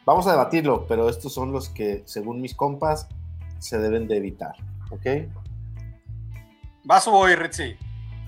vamos 0.05 0.27
a 0.27 0.33
debatirlo, 0.33 0.87
pero 0.87 1.09
estos 1.09 1.33
son 1.33 1.53
los 1.53 1.69
que, 1.71 2.03
según 2.05 2.41
mis 2.41 2.55
compas, 2.55 3.09
se 3.59 3.79
deben 3.79 4.07
de 4.07 4.19
evitar, 4.19 4.55
¿ok? 4.91 5.07
Vas 6.85 7.09
o 7.09 7.13
voy, 7.13 7.35
Ritzy. 7.35 7.77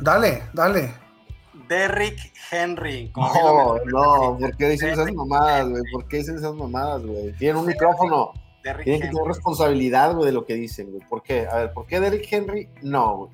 Dale, 0.00 0.43
dale. 0.52 0.95
Derrick 1.69 2.33
Henry. 2.50 3.12
No, 3.14 3.76
no, 3.87 4.38
¿por 4.38 4.57
qué 4.57 4.71
dicen 4.71 4.90
esas 4.90 5.12
mamadas, 5.12 5.69
güey? 5.69 5.83
¿Por 5.93 6.09
qué 6.09 6.19
dicen 6.19 6.37
esas 6.37 6.55
mamadas, 6.55 7.05
güey? 7.05 7.33
Tienen 7.33 7.57
un 7.59 7.67
micrófono, 7.67 8.33
Derrick 8.62 8.85
tienen 8.85 9.00
que 9.02 9.07
Henry. 9.09 9.17
tener 9.17 9.28
responsabilidad, 9.28 10.14
güey, 10.14 10.26
de 10.26 10.33
lo 10.33 10.47
que 10.47 10.55
dicen, 10.55 10.90
güey. 10.90 11.07
¿Por 11.09 11.23
qué? 11.23 11.47
A 11.47 11.57
ver, 11.57 11.73
¿por 11.73 11.87
qué 11.87 12.00
Derrick 12.00 12.26
Henry? 12.33 12.69
No, 12.81 13.17
güey. 13.17 13.31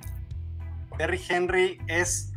Derrick 0.99 1.31
Henry 1.31 1.79
es 1.87 2.33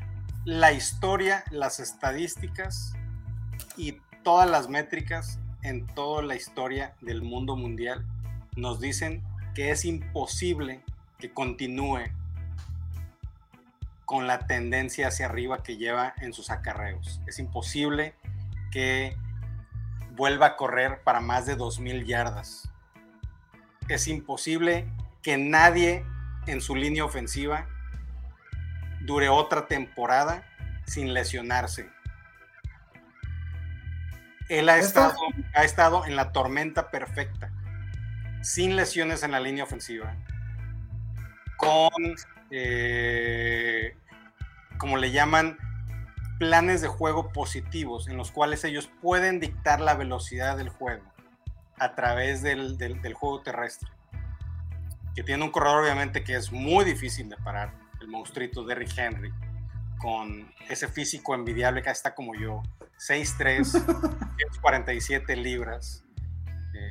la 0.46 0.72
historia, 0.72 1.44
las 1.52 1.80
estadísticas 1.80 2.94
y 3.76 3.98
todas 4.24 4.50
las 4.50 4.70
métricas 4.70 5.40
en 5.64 5.86
toda 5.88 6.22
la 6.22 6.36
historia 6.36 6.96
del 7.02 7.22
mundo 7.22 7.56
mundial 7.56 8.06
nos 8.56 8.80
dicen 8.80 9.24
que 9.56 9.72
es 9.72 9.86
imposible 9.86 10.82
que 11.20 11.32
continúe 11.34 12.04
con 14.08 14.26
la 14.26 14.48
tendencia 14.48 15.10
hacia 15.10 15.26
arriba 15.26 15.64
que 15.64 15.76
lleva 15.76 16.14
en 16.22 16.32
sus 16.32 16.50
acarreos. 16.50 17.20
Es 17.28 17.40
imposible 17.40 18.16
que 18.72 19.18
vuelva 20.12 20.46
a 20.46 20.56
correr 20.56 21.04
para 21.04 21.20
más 21.20 21.46
de 21.46 21.58
2.000 21.58 22.06
yardas. 22.06 22.72
Es 23.90 24.08
imposible 24.08 24.90
que 25.22 25.38
nadie 25.38 26.06
en 26.46 26.62
su 26.62 26.74
línea 26.74 27.04
ofensiva 27.04 27.68
dure 29.02 29.28
otra 29.28 29.68
temporada 29.68 30.42
sin 30.86 31.14
lesionarse. 31.14 31.90
Él 34.48 34.70
ha 34.70 34.78
estado, 34.78 35.18
ha 35.54 35.66
estado 35.66 36.06
en 36.06 36.16
la 36.16 36.32
tormenta 36.32 36.92
perfecta, 36.92 37.52
sin 38.42 38.78
lesiones 38.78 39.24
en 39.24 39.32
la 39.32 39.42
línea 39.42 39.66
ofensiva, 39.66 40.16
con 41.58 41.92
eh, 42.52 43.96
como 44.78 44.98
le 44.98 45.12
llaman, 45.12 45.58
planes 46.40 46.82
de 46.82 46.88
juego 46.88 47.32
positivos 47.32 48.08
en 48.08 48.18
los 48.18 48.32
cuales 48.32 48.64
ellos 48.64 48.90
pueden 49.02 49.40
dictar 49.40 49.80
la 49.82 49.96
velocidad 49.96 50.58
del 50.58 50.70
juego 50.70 51.04
a 51.78 51.96
través 51.96 52.42
del, 52.42 52.78
juego 53.14 53.42
terrestre. 53.42 53.90
Que 55.16 55.24
tiene 55.24 55.44
un 55.44 55.52
corredor 55.52 55.84
obviamente 55.84 56.24
que 56.24 56.36
es 56.36 56.52
muy 56.52 56.86
difícil 56.86 57.30
de 57.30 57.38
parar, 57.38 57.74
el 58.02 58.08
monstruito 58.08 58.64
de 58.64 58.76
Rick 58.76 58.98
Henry, 58.98 59.34
con 59.98 60.52
ese 60.70 60.88
físico 60.88 61.34
envidiable 61.34 61.82
que 61.82 61.90
está 61.90 62.14
como 62.14 62.36
yo, 62.36 62.62
6'3, 63.00 64.62
47 64.62 65.36
libras, 65.36 66.04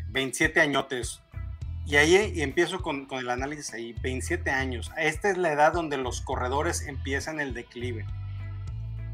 27 0.08 0.58
eh, 0.58 0.62
añotes, 0.62 1.22
y 1.86 1.94
ahí 1.96 2.40
empiezo 2.42 2.82
con, 2.82 3.06
el 3.12 3.30
análisis 3.30 3.72
ahí, 3.72 3.92
27 4.02 4.50
años. 4.50 4.90
Esta 4.96 5.30
es 5.30 5.38
la 5.38 5.52
edad 5.52 5.72
donde 5.72 5.96
los 5.96 6.20
corredores 6.20 6.84
empiezan 6.84 7.38
el 7.38 7.54
declive. 7.54 8.04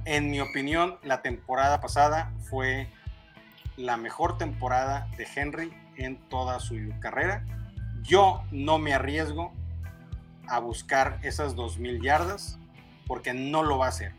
En 0.06 0.30
mi 0.30 0.40
opinión, 0.40 0.96
la 1.02 1.20
temporada 1.20 1.82
pasada 1.82 2.32
fue 2.48 2.88
la 3.76 3.98
mejor 3.98 4.38
temporada 4.38 5.06
de 5.18 5.28
Henry 5.36 5.70
en 5.96 6.16
toda 6.30 6.60
su 6.60 6.76
carrera. 6.98 7.44
Yo 8.02 8.42
no 8.50 8.78
me 8.78 8.94
arriesgo 8.94 9.52
a 10.48 10.58
buscar 10.58 11.18
esas 11.22 11.54
2.000 11.54 12.02
yardas 12.02 12.58
porque 13.06 13.34
no 13.34 13.62
lo 13.62 13.76
va 13.76 13.86
a 13.86 13.90
hacer. 13.90 14.14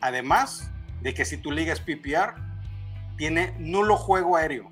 Además 0.00 0.72
de 1.02 1.12
que 1.12 1.26
si 1.26 1.36
tu 1.36 1.52
liga 1.52 1.74
es 1.74 1.80
PPR, 1.80 2.36
tiene 3.18 3.54
nulo 3.58 3.98
juego 3.98 4.38
aéreo 4.38 4.70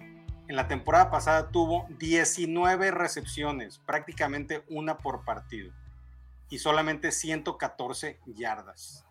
en 0.49 0.57
la 0.57 0.67
temporada 0.67 1.11
pasada 1.11 1.51
tuvo 1.51 1.87
19 1.99 2.91
recepciones, 2.91 3.79
prácticamente 3.79 4.65
una 4.69 4.97
por 4.97 5.25
partido, 5.25 5.73
y 6.49 6.59
solamente 6.59 7.13
114 7.13 8.19
yardas 8.27 9.05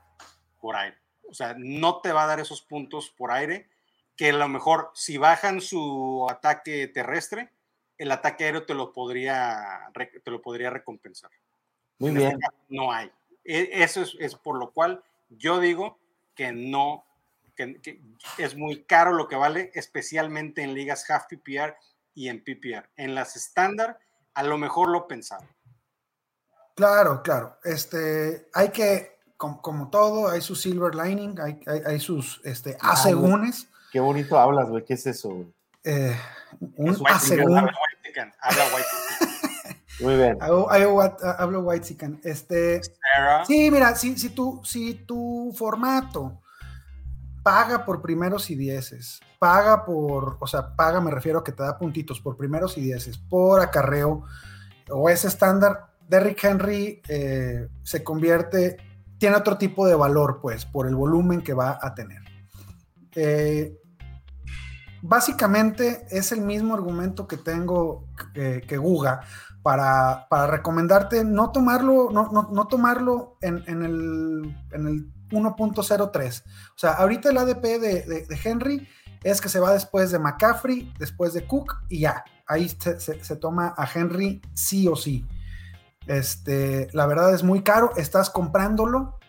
por 0.60 0.76
aire. 0.76 0.98
O 1.30 1.36
sea, 1.36 1.56
no 1.58 2.02
te 2.02 2.12
va 2.12 2.24
a 2.24 2.28
dar 2.28 2.40
esos 2.40 2.64
puntos 2.64 3.14
por 3.16 3.32
aire, 3.32 3.70
que 4.16 4.32
a 4.32 4.34
lo 4.34 4.48
mejor 4.48 4.90
si 4.96 5.18
bajan 5.18 5.62
su 5.62 6.28
ataque 6.28 6.88
terrestre, 6.88 7.52
el 8.00 8.12
ataque 8.12 8.46
aéreo 8.46 8.66
te 8.66 8.74
lo 8.74 8.92
podría, 8.92 9.92
te 10.24 10.32
lo 10.32 10.42
podría 10.42 10.72
recompensar. 10.72 11.30
Muy 12.00 12.10
este 12.10 12.20
bien. 12.20 12.40
no 12.70 12.92
hay. 12.92 13.12
E, 13.44 13.70
eso 13.84 14.02
es, 14.02 14.16
es 14.20 14.36
por 14.36 14.58
lo 14.58 14.72
cual 14.72 15.04
yo 15.30 15.60
digo 15.60 16.00
que 16.34 16.52
no 16.52 17.06
que, 17.58 18.02
es 18.38 18.56
muy 18.56 18.84
caro 18.84 19.14
lo 19.14 19.28
que 19.28 19.36
vale, 19.36 19.72
especialmente 19.74 20.62
en 20.62 20.74
ligas 20.74 21.10
half 21.10 21.26
PPR 21.28 21.76
y 22.14 22.30
en 22.30 22.44
PPR. 22.44 22.90
En 22.96 23.16
las 23.16 23.36
estándar, 23.36 24.00
a 24.34 24.44
lo 24.44 24.58
mejor 24.58 24.90
lo 24.90 25.08
pensaba. 25.08 25.46
Claro, 26.76 27.24
claro. 27.24 27.58
Este, 27.64 28.48
hay 28.54 28.70
que, 28.70 29.20
como, 29.36 29.90
todo, 29.90 30.30
hay 30.30 30.42
su 30.42 30.56
silver 30.56 30.94
lining, 30.94 31.40
hay, 31.42 31.60
hay, 31.86 32.00
sus 32.00 32.40
este, 32.44 32.78
ah, 32.80 32.92
asegúnes. 32.92 33.68
Qué 33.92 34.00
bonito 34.00 34.38
hablas, 34.40 34.70
güey. 34.70 34.86
¿Qué 34.86 34.94
es 34.94 35.08
eso, 35.08 35.30
güey? 35.30 35.54
Eh, 35.84 36.16
un 36.76 36.96
asegún. 37.08 37.58
Habla 37.58 37.74
white 38.76 38.88
Muy 40.00 40.16
bien. 40.16 40.38
Hablo, 40.40 41.62
white 41.62 41.98
Este, 42.24 42.82
sí, 43.48 43.72
mira, 43.72 43.96
si, 43.96 44.16
si, 44.18 44.30
tu, 44.30 44.62
si 44.64 44.94
tu 44.94 45.54
formato 45.58 46.40
paga 47.48 47.86
por 47.86 48.02
primeros 48.02 48.50
y 48.50 48.56
dieces, 48.56 49.22
paga 49.40 49.86
por, 49.86 50.36
o 50.42 50.48
sea, 50.48 50.76
paga 50.76 51.00
me 51.00 51.12
refiero 51.12 51.40
a 51.40 51.44
que 51.46 51.54
te 51.54 51.64
da 51.64 51.78
puntitos 51.78 52.20
por 52.20 52.36
primeros 52.36 52.78
y 52.78 52.82
dieces, 52.82 53.18
por 53.18 53.62
acarreo, 53.62 54.24
o 54.90 55.10
ese 55.10 55.30
estándar, 55.30 55.86
Derrick 56.10 56.44
Henry 56.44 57.02
eh, 57.08 57.70
se 57.84 58.04
convierte, 58.04 58.76
tiene 59.18 59.38
otro 59.38 59.58
tipo 59.58 59.88
de 59.88 59.96
valor, 59.96 60.40
pues, 60.42 60.66
por 60.66 60.88
el 60.88 60.96
volumen 60.96 61.42
que 61.42 61.54
va 61.54 61.80
a 61.82 61.96
tener. 61.96 62.22
Eh, 63.16 63.80
básicamente 65.02 66.06
es 66.12 66.34
el 66.34 66.42
mismo 66.42 66.74
argumento 66.74 67.30
que 67.30 67.38
tengo 67.38 68.10
que, 68.34 68.78
Guga 68.78 69.22
para, 69.64 70.28
recomendarte 70.48 71.24
no 71.24 71.54
tomarlo, 71.54 72.10
no, 72.12 72.30
no, 72.30 72.68
tomarlo 72.68 73.38
en, 73.40 73.64
en 73.68 73.84
el 73.84 75.14
1.03. 75.32 76.44
O 76.44 76.78
sea, 76.78 76.92
ahorita 76.94 77.30
el 77.30 77.38
ADP 77.38 77.62
de, 77.62 78.40
Henry 78.44 78.88
es 79.24 79.42
que 79.42 79.50
se 79.50 79.60
va 79.60 79.74
después 79.74 80.12
de 80.12 80.20
McCaffrey, 80.20 80.94
después 81.00 81.34
de 81.34 81.46
Cook 81.46 81.76
y 81.90 82.02
ya. 82.02 82.24
Ahí 82.46 82.70
se, 82.70 83.36
toma 83.36 83.74
a 83.78 83.88
Henry 83.94 84.42
sí 84.54 84.88
o 84.88 84.96
sí. 84.96 85.26
Este, 86.06 86.88
la 86.94 87.06
verdad 87.06 87.34
es 87.34 87.44
muy 87.44 87.62
caro. 87.62 87.92
Estás 87.98 88.30
comprándolo 88.30 89.20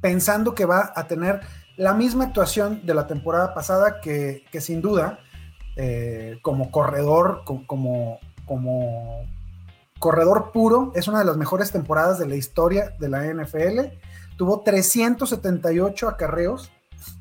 pensando 0.00 0.54
que 0.54 0.64
va 0.64 0.92
a 0.96 1.06
tener 1.06 1.40
la 1.76 1.94
misma 1.94 2.24
actuación 2.24 2.84
de 2.84 2.94
la 2.94 3.06
temporada 3.06 3.54
pasada 3.54 4.00
que, 4.00 4.44
sin 4.60 4.82
duda, 4.82 5.20
eh, 5.76 6.38
como 6.42 6.70
corredor, 6.70 7.42
como, 7.44 8.18
como 8.46 9.26
corredor 10.00 10.50
puro, 10.52 10.92
es 10.96 11.06
una 11.06 11.20
de 11.20 11.24
las 11.24 11.36
mejores 11.36 11.70
temporadas 11.70 12.18
de 12.18 12.26
la 12.26 12.34
historia 12.34 12.96
de 12.98 13.08
la 13.08 13.24
NFL 13.32 13.96
Tuvo 14.40 14.62
378 14.62 16.08
acarreos 16.08 16.72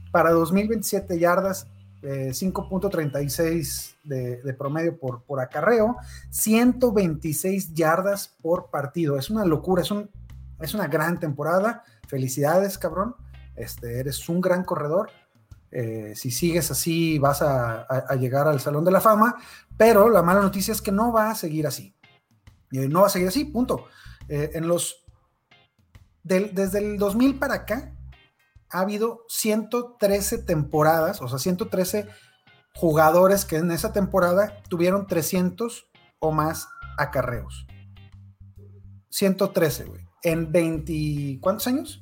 para 0.09 0.31
2027 0.31 1.19
yardas, 1.19 1.67
5.36 2.01 3.95
eh, 4.09 4.39
de, 4.41 4.53
promedio 4.53 4.97
por, 4.97 5.23
por 5.23 5.41
acarreo, 5.41 5.97
126 6.29 7.73
yardas 7.73 8.37
por 8.41 8.69
partido. 8.69 9.17
Es 9.17 9.29
una 9.29 9.43
locura, 9.43 9.81
es, 9.81 9.91
un, 9.91 10.09
es 10.61 10.73
una 10.73 10.87
gran 10.87 11.19
temporada. 11.19 11.83
Felicidades, 12.07 12.77
cabrón. 12.77 13.17
Este, 13.57 13.99
eres 13.99 14.29
un 14.29 14.39
gran 14.39 14.63
corredor. 14.63 15.09
Eh, 15.71 16.13
si 16.15 16.31
sigues 16.31 16.71
así, 16.71 17.19
vas 17.19 17.41
a, 17.41 17.85
llegar 18.15 18.47
al 18.47 18.61
Salón 18.61 18.85
de 18.85 18.91
la 18.91 19.01
Fama. 19.01 19.35
Pero 19.75 20.07
la 20.07 20.23
mala 20.23 20.39
noticia 20.39 20.71
es 20.71 20.81
que 20.81 20.93
no 20.93 21.11
va 21.11 21.31
a 21.31 21.35
seguir 21.35 21.67
así. 21.67 21.93
Eh, 22.71 22.87
no 22.87 23.01
va 23.01 23.07
a 23.07 23.09
seguir 23.09 23.27
así, 23.27 23.43
punto. 23.43 23.87
en 24.29 24.69
los 24.69 25.03
desde 26.23 26.79
el 26.79 26.97
2000 26.97 27.39
para 27.39 27.55
acá, 27.55 27.95
ha 28.69 28.81
habido 28.81 29.25
113 29.29 30.39
temporadas, 30.39 31.21
o 31.21 31.27
sea, 31.27 31.39
113 31.39 32.07
jugadores 32.75 33.45
que 33.45 33.57
en 33.57 33.71
esa 33.71 33.91
temporada 33.93 34.61
tuvieron 34.69 35.07
300 35.07 35.89
o 36.19 36.31
más 36.31 36.67
acarreos. 36.97 37.65
113, 39.09 39.85
güey. 39.85 40.07
En 40.21 40.51
20, 40.51 41.39
¿cuántos 41.41 41.67
años? 41.67 42.01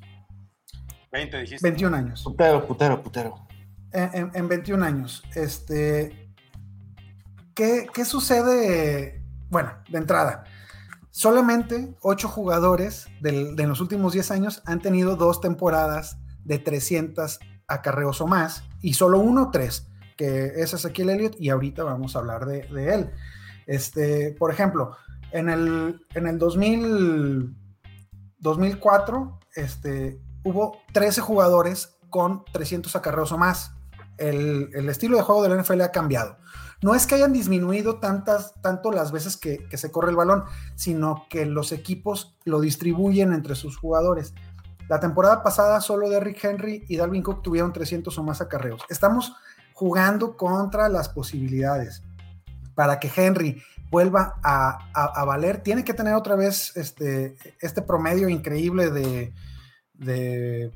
20, 1.12 1.40
dijiste. 1.40 1.68
21 1.68 1.96
años. 1.96 2.24
Putero, 2.24 2.68
putero, 2.68 3.02
putero. 3.02 3.48
En, 3.92 4.32
en, 4.34 4.48
21 4.48 4.84
años. 4.84 5.24
Este, 5.34 6.34
¿qué, 7.56 7.88
¿Qué 7.94 8.06
sucede? 8.06 9.24
Bueno, 9.50 9.72
de 9.90 9.98
entrada, 9.98 10.44
Solamente 11.18 11.96
ocho 12.02 12.28
jugadores 12.28 13.08
de 13.22 13.66
los 13.66 13.82
últimos 13.82 14.14
10 14.14 14.30
años 14.30 14.62
han 14.68 14.84
tenido 14.84 15.16
dos 15.16 15.42
temporadas 15.42 16.20
de 16.44 16.60
300 16.60 17.40
acarreos 17.68 18.22
o 18.22 18.28
más, 18.28 18.66
y 18.84 18.94
solo 18.94 19.18
uno, 19.18 19.50
tres, 19.50 19.88
que 20.16 20.46
es 20.58 20.76
Ezequiel 20.76 21.10
Elliott, 21.10 21.36
y 21.40 21.50
ahorita 21.50 21.84
vamos 21.84 22.16
a 22.16 22.20
hablar 22.20 22.46
de, 22.46 22.94
él. 22.94 23.10
Este, 23.66 24.36
por 24.38 24.52
ejemplo, 24.52 24.96
en 25.32 25.50
el, 25.50 26.06
en 26.14 26.28
el 26.28 26.38
2000, 26.38 27.52
2004 28.38 29.40
este, 29.56 30.22
hubo 30.44 30.78
13 30.94 31.22
jugadores 31.22 31.98
con 32.12 32.46
300 32.54 32.96
acarreos 32.96 33.32
o 33.32 33.40
más. 33.40 33.72
El, 34.20 34.70
el, 34.72 34.88
estilo 34.88 35.18
de 35.18 35.24
juego 35.24 35.42
del 35.42 35.60
NFL 35.60 35.82
ha 35.82 35.92
cambiado 35.92 36.38
no 36.82 36.94
es 36.94 37.08
que 37.08 37.16
hayan 37.16 37.34
disminuido 37.34 38.00
tantas, 38.00 38.54
tanto 38.62 38.92
las 38.92 39.12
veces 39.12 39.38
que, 39.38 39.68
se 39.76 39.92
corre 39.92 40.12
el 40.12 40.16
balón, 40.16 40.44
sino 40.76 41.26
que 41.30 41.46
los 41.46 41.72
equipos 41.72 42.38
lo 42.46 42.60
distribuyen 42.62 43.34
entre 43.34 43.56
sus 43.56 43.78
jugadores. 43.78 44.34
La 44.88 45.00
temporada 45.00 45.44
pasada 45.44 45.82
solo 45.82 46.10
Derrick 46.10 46.44
Henry 46.44 46.86
y 46.88 46.98
Dalvin 46.98 47.24
Cook 47.24 47.42
tuvieron 47.42 47.74
300 47.74 48.18
o 48.18 48.24
más 48.24 48.42
acarreos. 48.42 48.84
Estamos 48.90 49.34
jugando 49.74 50.38
contra 50.38 50.88
las 50.88 51.10
posibilidades. 51.10 52.04
Para 52.76 53.00
que 53.00 53.12
Henry 53.14 53.62
vuelva 53.90 54.36
a, 54.44 55.26
valer, 55.26 55.64
tiene 55.64 55.84
que 55.84 55.94
tener 55.94 56.14
otra 56.14 56.36
vez 56.36 56.76
este, 56.78 57.36
este 57.60 57.82
promedio 57.82 58.30
increíble 58.30 58.92
de, 58.92 59.34
de 59.94 60.72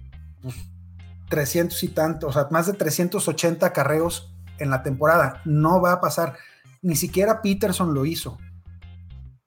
300 1.29 1.73
pues, 1.73 1.83
y 1.83 1.93
tantos, 1.93 2.29
o 2.29 2.33
sea, 2.33 2.47
más 2.51 2.67
de 2.67 2.73
380 2.73 3.71
carreos 3.71 4.30
en 4.61 4.69
la 4.69 4.83
temporada. 4.83 5.41
No 5.45 5.81
va 5.81 5.93
a 5.93 6.01
pasar. 6.01 6.35
Ni 6.81 6.95
siquiera 6.95 7.41
Peterson 7.41 7.93
lo 7.93 8.05
hizo. 8.05 8.37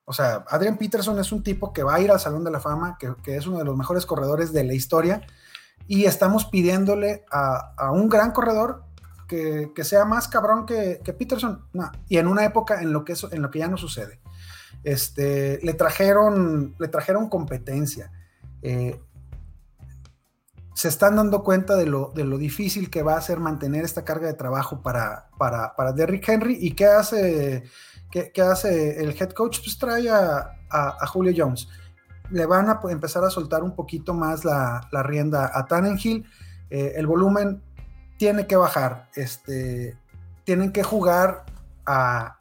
O 0.04 0.12
sea, 0.12 0.44
Adrian 0.48 0.76
Peterson 0.76 1.18
es 1.18 1.32
un 1.32 1.42
tipo 1.42 1.72
que 1.72 1.82
va 1.82 1.94
a 1.94 2.00
ir 2.00 2.10
al 2.10 2.20
Salón 2.20 2.44
de 2.44 2.50
la 2.50 2.60
Fama, 2.60 2.98
que, 2.98 3.36
es 3.36 3.46
uno 3.46 3.58
de 3.58 3.64
los 3.64 3.76
mejores 3.76 4.04
corredores 4.04 4.52
de 4.52 4.64
la 4.64 4.74
historia, 4.74 5.22
y 5.86 6.04
estamos 6.04 6.44
pidiéndole 6.46 7.24
a, 7.30 7.90
un 7.92 8.08
gran 8.08 8.32
corredor 8.32 8.84
que, 9.26 9.72
sea 9.82 10.04
más 10.04 10.28
cabrón 10.28 10.66
que, 10.66 11.00
Peterson. 11.18 11.66
y 12.08 12.18
en 12.18 12.28
una 12.28 12.44
época 12.44 12.82
en 12.82 12.92
lo 12.92 13.04
que, 13.04 13.14
en 13.30 13.42
lo 13.42 13.50
que 13.50 13.60
ya 13.60 13.68
no 13.68 13.78
sucede. 13.78 14.20
Este, 14.82 15.58
le, 15.62 15.72
trajeron, 15.72 16.74
le 16.78 16.88
trajeron 16.88 17.30
competencia. 17.30 18.12
Eh, 18.60 19.00
se 20.74 20.88
están 20.88 21.16
dando 21.16 21.42
cuenta 21.42 21.76
de 21.76 21.86
lo, 21.86 22.12
de 22.14 22.24
lo, 22.24 22.36
difícil 22.36 22.90
que 22.90 23.02
va 23.02 23.16
a 23.16 23.20
ser 23.20 23.38
mantener 23.38 23.84
esta 23.84 24.04
carga 24.04 24.26
de 24.26 24.34
trabajo 24.34 24.82
para, 24.82 25.28
para, 25.38 25.74
para 25.76 25.92
Derrick 25.92 26.28
Henry. 26.28 26.58
¿Y 26.60 26.72
qué 26.72 26.86
hace 26.86 27.64
¿Qué, 28.32 28.42
hace 28.42 29.02
el 29.02 29.10
head 29.20 29.30
coach? 29.30 29.58
Pues 29.58 29.76
trae 29.76 30.08
a, 30.08 31.06
Julio 31.08 31.32
Jones. 31.36 31.68
Le 32.30 32.46
van 32.46 32.68
a 32.68 32.80
empezar 32.88 33.24
a 33.24 33.30
soltar 33.30 33.64
un 33.64 33.74
poquito 33.74 34.14
más 34.14 34.44
la, 34.44 34.88
rienda 35.02 35.50
a 35.52 35.66
Tannenhill. 35.66 36.24
Eh, 36.70 36.92
el 36.94 37.08
volumen 37.08 37.60
tiene 38.16 38.46
que 38.46 38.54
bajar. 38.54 39.10
Este, 39.16 39.98
tienen 40.44 40.70
que 40.70 40.84
jugar 40.84 41.44
a, 41.86 42.38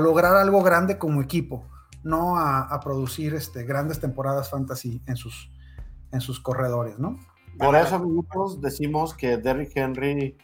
lograr 0.00 0.34
algo 0.34 0.60
grande 0.64 0.98
como 0.98 1.22
equipo, 1.22 1.64
no 2.02 2.36
a, 2.36 2.80
producir 2.80 3.34
este, 3.34 3.62
grandes 3.62 4.00
temporadas 4.00 4.50
fantasy 4.50 5.00
en 5.06 5.16
sus, 5.16 5.52
en 6.10 6.20
sus 6.20 6.40
corredores, 6.40 6.98
¿no? 6.98 7.16
Por 7.58 7.76
eso, 7.76 7.96
amigos, 7.96 8.60
decimos 8.60 9.14
que 9.14 9.36
Derrick 9.36 9.72
Henry 9.74 10.36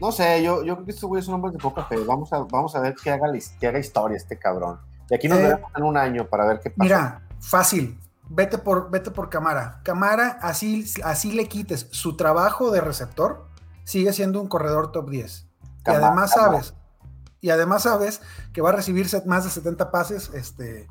no 0.00 0.12
sé, 0.12 0.42
yo, 0.42 0.62
yo 0.62 0.74
creo 0.74 0.84
que 0.84 0.90
este 0.92 1.06
güey 1.06 1.20
es 1.22 1.28
un 1.28 1.34
hombre 1.34 1.52
de 1.52 1.58
poca 1.58 1.84
fe. 1.84 1.96
Vamos 2.04 2.32
a, 2.32 2.40
vamos 2.40 2.74
a 2.76 2.80
ver 2.80 2.94
qué 3.02 3.10
haga, 3.10 3.28
qué 3.58 3.66
haga 3.66 3.78
historia 3.78 4.16
este 4.16 4.38
cabrón. 4.38 4.78
Y 5.08 5.14
aquí 5.14 5.28
nos 5.28 5.38
eh, 5.38 5.42
veremos 5.42 5.70
en 5.74 5.84
un 5.84 5.96
año 5.96 6.26
para 6.28 6.44
ver 6.46 6.60
qué 6.60 6.70
pasa. 6.70 6.82
Mira, 6.82 7.22
fácil. 7.40 7.98
Vete 8.28 8.58
por, 8.58 8.90
vete 8.90 9.10
por 9.10 9.30
Camara. 9.30 9.80
Camara, 9.84 10.38
así, 10.42 10.84
así 11.04 11.32
le 11.32 11.48
quites 11.48 11.88
su 11.92 12.16
trabajo 12.16 12.70
de 12.70 12.80
receptor, 12.80 13.46
sigue 13.84 14.12
siendo 14.12 14.40
un 14.40 14.48
corredor 14.48 14.90
top 14.92 15.10
10. 15.10 15.46
y 15.86 15.90
además 15.90 16.32
sabes, 16.32 16.74
y 17.40 17.50
además 17.50 17.84
sabes 17.84 18.20
que 18.52 18.60
va 18.60 18.70
a 18.70 18.72
recibir 18.72 19.06
más 19.26 19.44
de 19.44 19.50
70 19.50 19.92
pases. 19.92 20.30
Este, 20.34 20.88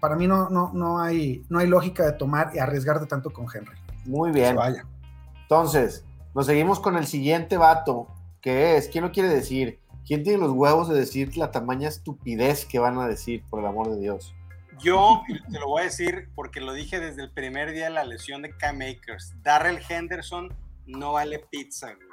para 0.00 0.14
mí 0.14 0.28
no, 0.28 0.48
no, 0.48 0.70
no, 0.72 1.00
hay, 1.00 1.44
no 1.48 1.58
hay 1.58 1.66
lógica 1.66 2.04
de 2.06 2.12
tomar 2.12 2.52
y 2.54 2.58
arriesgarte 2.60 3.06
tanto 3.06 3.30
con 3.30 3.46
Henry. 3.52 3.76
Muy 4.08 4.32
bien. 4.32 4.56
Vaya. 4.56 4.84
Entonces, 5.42 6.04
nos 6.34 6.46
seguimos 6.46 6.80
con 6.80 6.96
el 6.96 7.06
siguiente 7.06 7.56
vato, 7.58 8.08
que 8.40 8.76
es, 8.76 8.88
¿quién 8.88 9.04
lo 9.04 9.12
quiere 9.12 9.28
decir? 9.28 9.80
¿Quién 10.06 10.22
tiene 10.22 10.38
los 10.38 10.52
huevos 10.52 10.88
de 10.88 10.98
decir 10.98 11.36
la 11.36 11.50
tamaña 11.50 11.88
estupidez 11.88 12.64
que 12.64 12.78
van 12.78 12.98
a 12.98 13.06
decir, 13.06 13.44
por 13.50 13.60
el 13.60 13.66
amor 13.66 13.90
de 13.90 14.00
Dios? 14.00 14.34
Yo 14.80 15.22
te 15.50 15.58
lo 15.58 15.68
voy 15.68 15.82
a 15.82 15.84
decir 15.84 16.30
porque 16.34 16.60
lo 16.60 16.72
dije 16.72 17.00
desde 17.00 17.22
el 17.22 17.30
primer 17.30 17.72
día 17.72 17.84
de 17.84 17.90
la 17.90 18.04
lesión 18.04 18.42
de 18.42 18.56
Cam 18.56 18.80
Akers. 18.80 19.34
Darrell 19.42 19.80
Henderson 19.86 20.54
no 20.86 21.12
vale 21.12 21.40
pizza, 21.50 21.88
güey. 21.88 22.08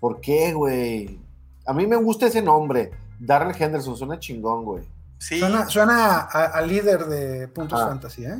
¿Por 0.00 0.20
qué, 0.20 0.52
güey? 0.52 1.20
A 1.66 1.74
mí 1.74 1.86
me 1.86 1.96
gusta 1.96 2.26
ese 2.26 2.40
nombre. 2.40 2.92
Darrell 3.18 3.54
Henderson 3.60 3.96
suena 3.96 4.18
chingón, 4.18 4.64
güey. 4.64 4.84
Sí. 5.18 5.40
Suena, 5.68 6.20
al 6.20 6.68
líder 6.68 7.06
de 7.06 7.48
puntos 7.48 7.80
ah. 7.82 7.88
fantasy, 7.88 8.24
¿eh? 8.24 8.38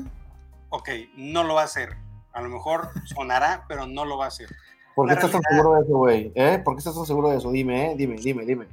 Ok, 0.70 0.88
no 1.16 1.42
lo 1.44 1.54
va 1.54 1.62
a 1.62 1.64
hacer. 1.64 2.05
A 2.36 2.42
lo 2.42 2.50
mejor 2.50 2.90
sonará, 3.06 3.64
pero 3.66 3.86
no 3.86 4.04
lo 4.04 4.18
va 4.18 4.26
a 4.26 4.28
hacer. 4.28 4.54
¿Por 4.94 5.08
qué 5.08 5.14
estás 5.14 5.30
tan 5.30 5.40
seguro 5.42 5.74
de 5.74 5.82
eso, 5.84 5.96
güey? 5.96 6.32
¿Eh? 6.34 6.60
¿Por 6.62 6.74
qué 6.74 6.80
estás 6.80 6.94
tan 6.94 7.06
seguro 7.06 7.30
de 7.30 7.38
eso? 7.38 7.50
Dime, 7.50 7.92
¿eh? 7.92 7.94
Dime, 7.96 8.16
dime, 8.16 8.44
dime. 8.44 8.66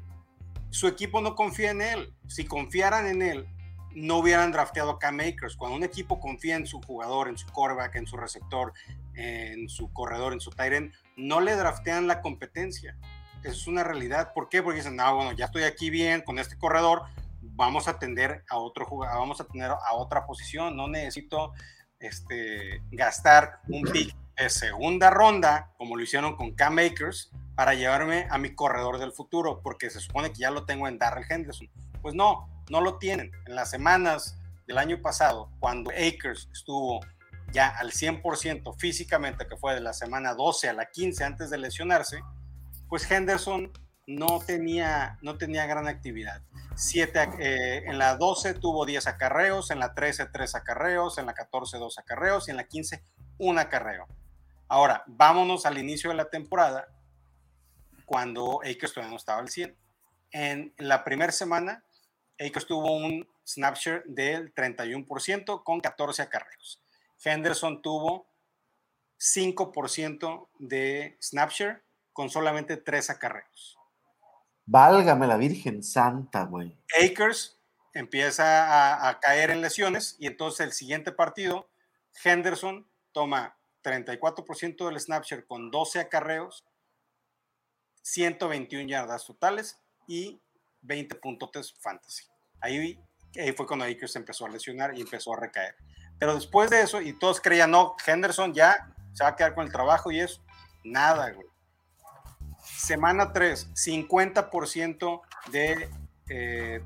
Su 0.70 0.86
equipo 0.86 1.22
no 1.22 1.34
confía 1.34 1.72
en 1.72 1.82
él. 1.82 2.14
Si 2.28 2.44
confiaran 2.44 3.08
en 3.08 3.22
él, 3.22 3.48
no 3.96 4.18
hubieran 4.18 4.52
drafteado 4.52 4.92
a 4.92 5.00
Cam 5.00 5.22
Akers. 5.22 5.56
Cuando 5.56 5.78
un 5.78 5.84
equipo 5.86 6.20
confía 6.20 6.58
en 6.58 6.68
su 6.68 6.82
jugador, 6.82 7.30
en 7.30 7.38
su 7.38 7.48
quarterback, 7.48 7.96
en 7.96 8.06
su 8.06 8.18
receptor, 8.18 8.74
en 9.14 9.70
su 9.70 9.94
corredor, 9.94 10.34
en 10.34 10.42
su 10.42 10.52
tight 10.52 10.92
no 11.16 11.40
le 11.40 11.56
draftean 11.56 12.06
la 12.06 12.22
competencia. 12.22 12.98
Es 13.46 13.66
una 13.66 13.86
realidad. 13.86 14.34
¿Por 14.34 14.50
qué? 14.50 14.62
Porque 14.62 14.80
dicen, 14.80 14.98
no, 14.98 15.16
bueno, 15.16 15.32
ya 15.32 15.46
estoy 15.46 15.64
aquí 15.64 15.90
bien 15.90 16.22
con 16.22 16.38
este 16.38 16.58
corredor, 16.58 17.04
vamos 17.42 17.88
a 17.88 17.92
atender 17.92 18.44
a 18.50 18.58
otro 18.58 18.86
jugador, 18.86 19.20
vamos 19.20 19.40
a 19.40 19.46
tener 19.46 19.72
a 19.72 19.94
otra 19.94 20.26
posición. 20.26 20.76
No 20.76 20.90
necesito 20.90 21.54
este, 22.04 22.82
gastar 22.92 23.62
un 23.70 23.84
pick 23.84 24.16
de 24.38 24.50
segunda 24.50 25.10
ronda, 25.10 25.72
como 25.78 25.96
lo 25.96 26.04
hicieron 26.04 26.36
con 26.36 26.54
Cam 26.54 26.78
Akers, 26.80 27.32
para 27.56 27.74
llevarme 27.74 28.28
a 28.30 28.38
mi 28.38 28.54
corredor 28.54 29.00
del 29.00 29.14
futuro, 29.14 29.62
porque 29.64 29.90
se 29.90 30.00
supone 30.00 30.32
que 30.32 30.40
ya 30.40 30.52
lo 30.52 30.66
tengo 30.66 30.88
en 30.88 30.98
Darrell 30.98 31.26
Henderson. 31.30 31.70
Pues 32.02 32.14
no, 32.14 32.50
no 32.70 32.82
lo 32.82 32.98
tienen. 32.98 33.32
En 33.46 33.56
las 33.56 33.70
semanas 33.70 34.38
del 34.68 34.78
año 34.78 35.02
pasado, 35.02 35.50
cuando 35.60 35.92
Akers 35.92 36.50
estuvo 36.52 37.00
ya 37.52 37.70
al 37.70 37.92
100% 37.92 38.76
físicamente, 38.78 39.48
que 39.48 39.56
fue 39.56 39.76
de 39.76 39.82
la 39.82 39.94
semana 39.94 40.34
12 40.34 40.70
a 40.70 40.74
la 40.74 40.88
15 40.88 41.24
antes 41.24 41.50
de 41.50 41.58
lesionarse, 41.58 42.20
pues 42.90 43.10
Henderson 43.10 43.72
no 44.08 44.40
tenía, 44.40 45.18
no 45.22 45.38
tenía 45.38 45.66
gran 45.66 45.88
actividad. 45.88 46.42
Siete, 46.76 47.30
eh, 47.40 47.84
en 47.86 48.00
la 48.00 48.16
12 48.16 48.56
tuvo 48.56 48.86
10 48.86 49.06
acarreos, 49.06 49.70
en 49.70 49.80
la 49.80 49.94
13 49.94 50.26
3 50.26 50.56
acarreos, 50.56 51.20
en 51.20 51.28
la 51.28 51.34
14 51.34 51.78
2 51.78 52.00
acarreos 52.00 52.48
y 52.48 52.52
en 52.52 52.58
la 52.58 52.68
15 52.68 53.04
un 53.38 53.60
acarreo. 53.60 54.08
Ahora, 54.68 55.04
vámonos 55.06 55.68
al 55.68 55.78
inicio 55.78 56.10
de 56.10 56.16
la 56.16 56.30
temporada, 56.32 56.88
cuando 58.06 58.62
Akers 58.62 58.94
todavía 58.94 59.12
no 59.12 59.18
estaba 59.18 59.40
al 59.40 59.50
100. 59.50 59.78
En 60.32 60.74
la 60.78 61.04
primera 61.04 61.32
semana, 61.32 61.84
Akers 62.40 62.66
tuvo 62.66 62.92
un 62.96 63.28
snapshare 63.46 64.04
del 64.08 64.54
31% 64.56 65.64
con 65.64 65.80
14 65.80 66.24
acarreos. 66.24 66.82
Henderson 67.24 67.84
tuvo 67.84 68.28
5% 69.20 70.50
de 70.58 71.18
snapshare 71.22 71.84
con 72.12 72.32
solamente 72.32 72.78
3 72.78 73.12
acarreos. 73.12 73.78
Válgame 74.66 75.28
la 75.28 75.38
Virgen 75.38 75.84
Santa, 75.84 76.46
güey. 76.46 76.78
Akers 77.04 77.60
empieza 77.94 79.08
a, 79.08 79.20
caer 79.20 79.52
en 79.52 79.62
lesiones 79.62 80.16
y 80.20 80.28
entonces 80.28 80.66
el 80.66 80.74
siguiente 80.74 81.12
partido, 81.12 81.70
Henderson 82.24 82.88
toma 83.12 83.58
34% 83.84 84.88
del 84.88 85.00
snapshare 85.00 85.46
con 85.46 85.70
12 85.70 86.00
acarreos, 86.00 86.66
121 88.02 88.88
yardas 88.88 89.26
totales 89.26 89.80
y 90.08 90.42
20 90.82 91.16
puntos 91.16 91.76
fantasy. 91.80 92.26
Ahí, 92.62 93.00
ahí 93.40 93.52
fue 93.54 93.68
cuando 93.68 93.86
Akers 93.86 94.16
empezó 94.16 94.46
a 94.46 94.50
lesionar 94.50 94.98
y 94.98 95.02
empezó 95.02 95.34
a 95.34 95.40
recaer. 95.40 95.76
Pero 96.18 96.36
después 96.36 96.70
de 96.70 96.82
eso, 96.82 97.02
y 97.02 97.18
todos 97.18 97.42
creían, 97.42 97.72
no, 97.72 97.96
Henderson 98.06 98.54
ya 98.54 98.94
se 99.14 99.24
va 99.24 99.32
a 99.32 99.36
quedar 99.36 99.54
con 99.54 99.66
el 99.66 99.72
trabajo 99.72 100.12
y 100.12 100.20
eso, 100.20 100.44
nada, 100.84 101.32
güey. 101.32 101.53
Semana 102.78 103.32
3, 103.34 103.70
50% 103.74 105.22
de, 105.52 105.90
eh, 106.30 106.84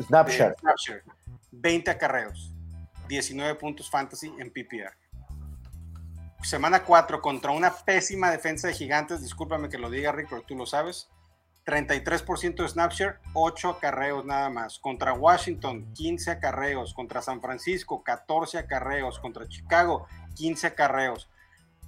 Snapchat. 0.00 0.56
20 1.52 1.90
acarreos, 1.90 2.52
19 3.08 3.54
puntos 3.54 3.88
fantasy 3.88 4.32
en 4.38 4.50
PPR 4.50 5.04
semana 6.44 6.84
4 6.84 7.20
contra 7.20 7.50
una 7.52 7.74
pésima 7.74 8.30
defensa 8.30 8.68
de 8.68 8.74
gigantes, 8.74 9.22
discúlpame 9.22 9.68
que 9.68 9.78
lo 9.78 9.90
diga 9.90 10.12
Rick, 10.12 10.28
pero 10.28 10.42
tú 10.42 10.54
lo 10.54 10.66
sabes. 10.66 11.08
33% 11.64 12.62
de 12.62 12.68
snapshare, 12.68 13.18
8 13.32 13.70
acarreos 13.70 14.24
nada 14.26 14.50
más. 14.50 14.78
Contra 14.78 15.14
Washington, 15.14 15.90
15 15.94 16.32
acarreos. 16.32 16.92
Contra 16.92 17.22
San 17.22 17.40
Francisco, 17.40 18.02
14 18.04 18.58
acarreos. 18.58 19.18
Contra 19.18 19.48
Chicago, 19.48 20.06
15 20.34 20.66
acarreos. 20.66 21.30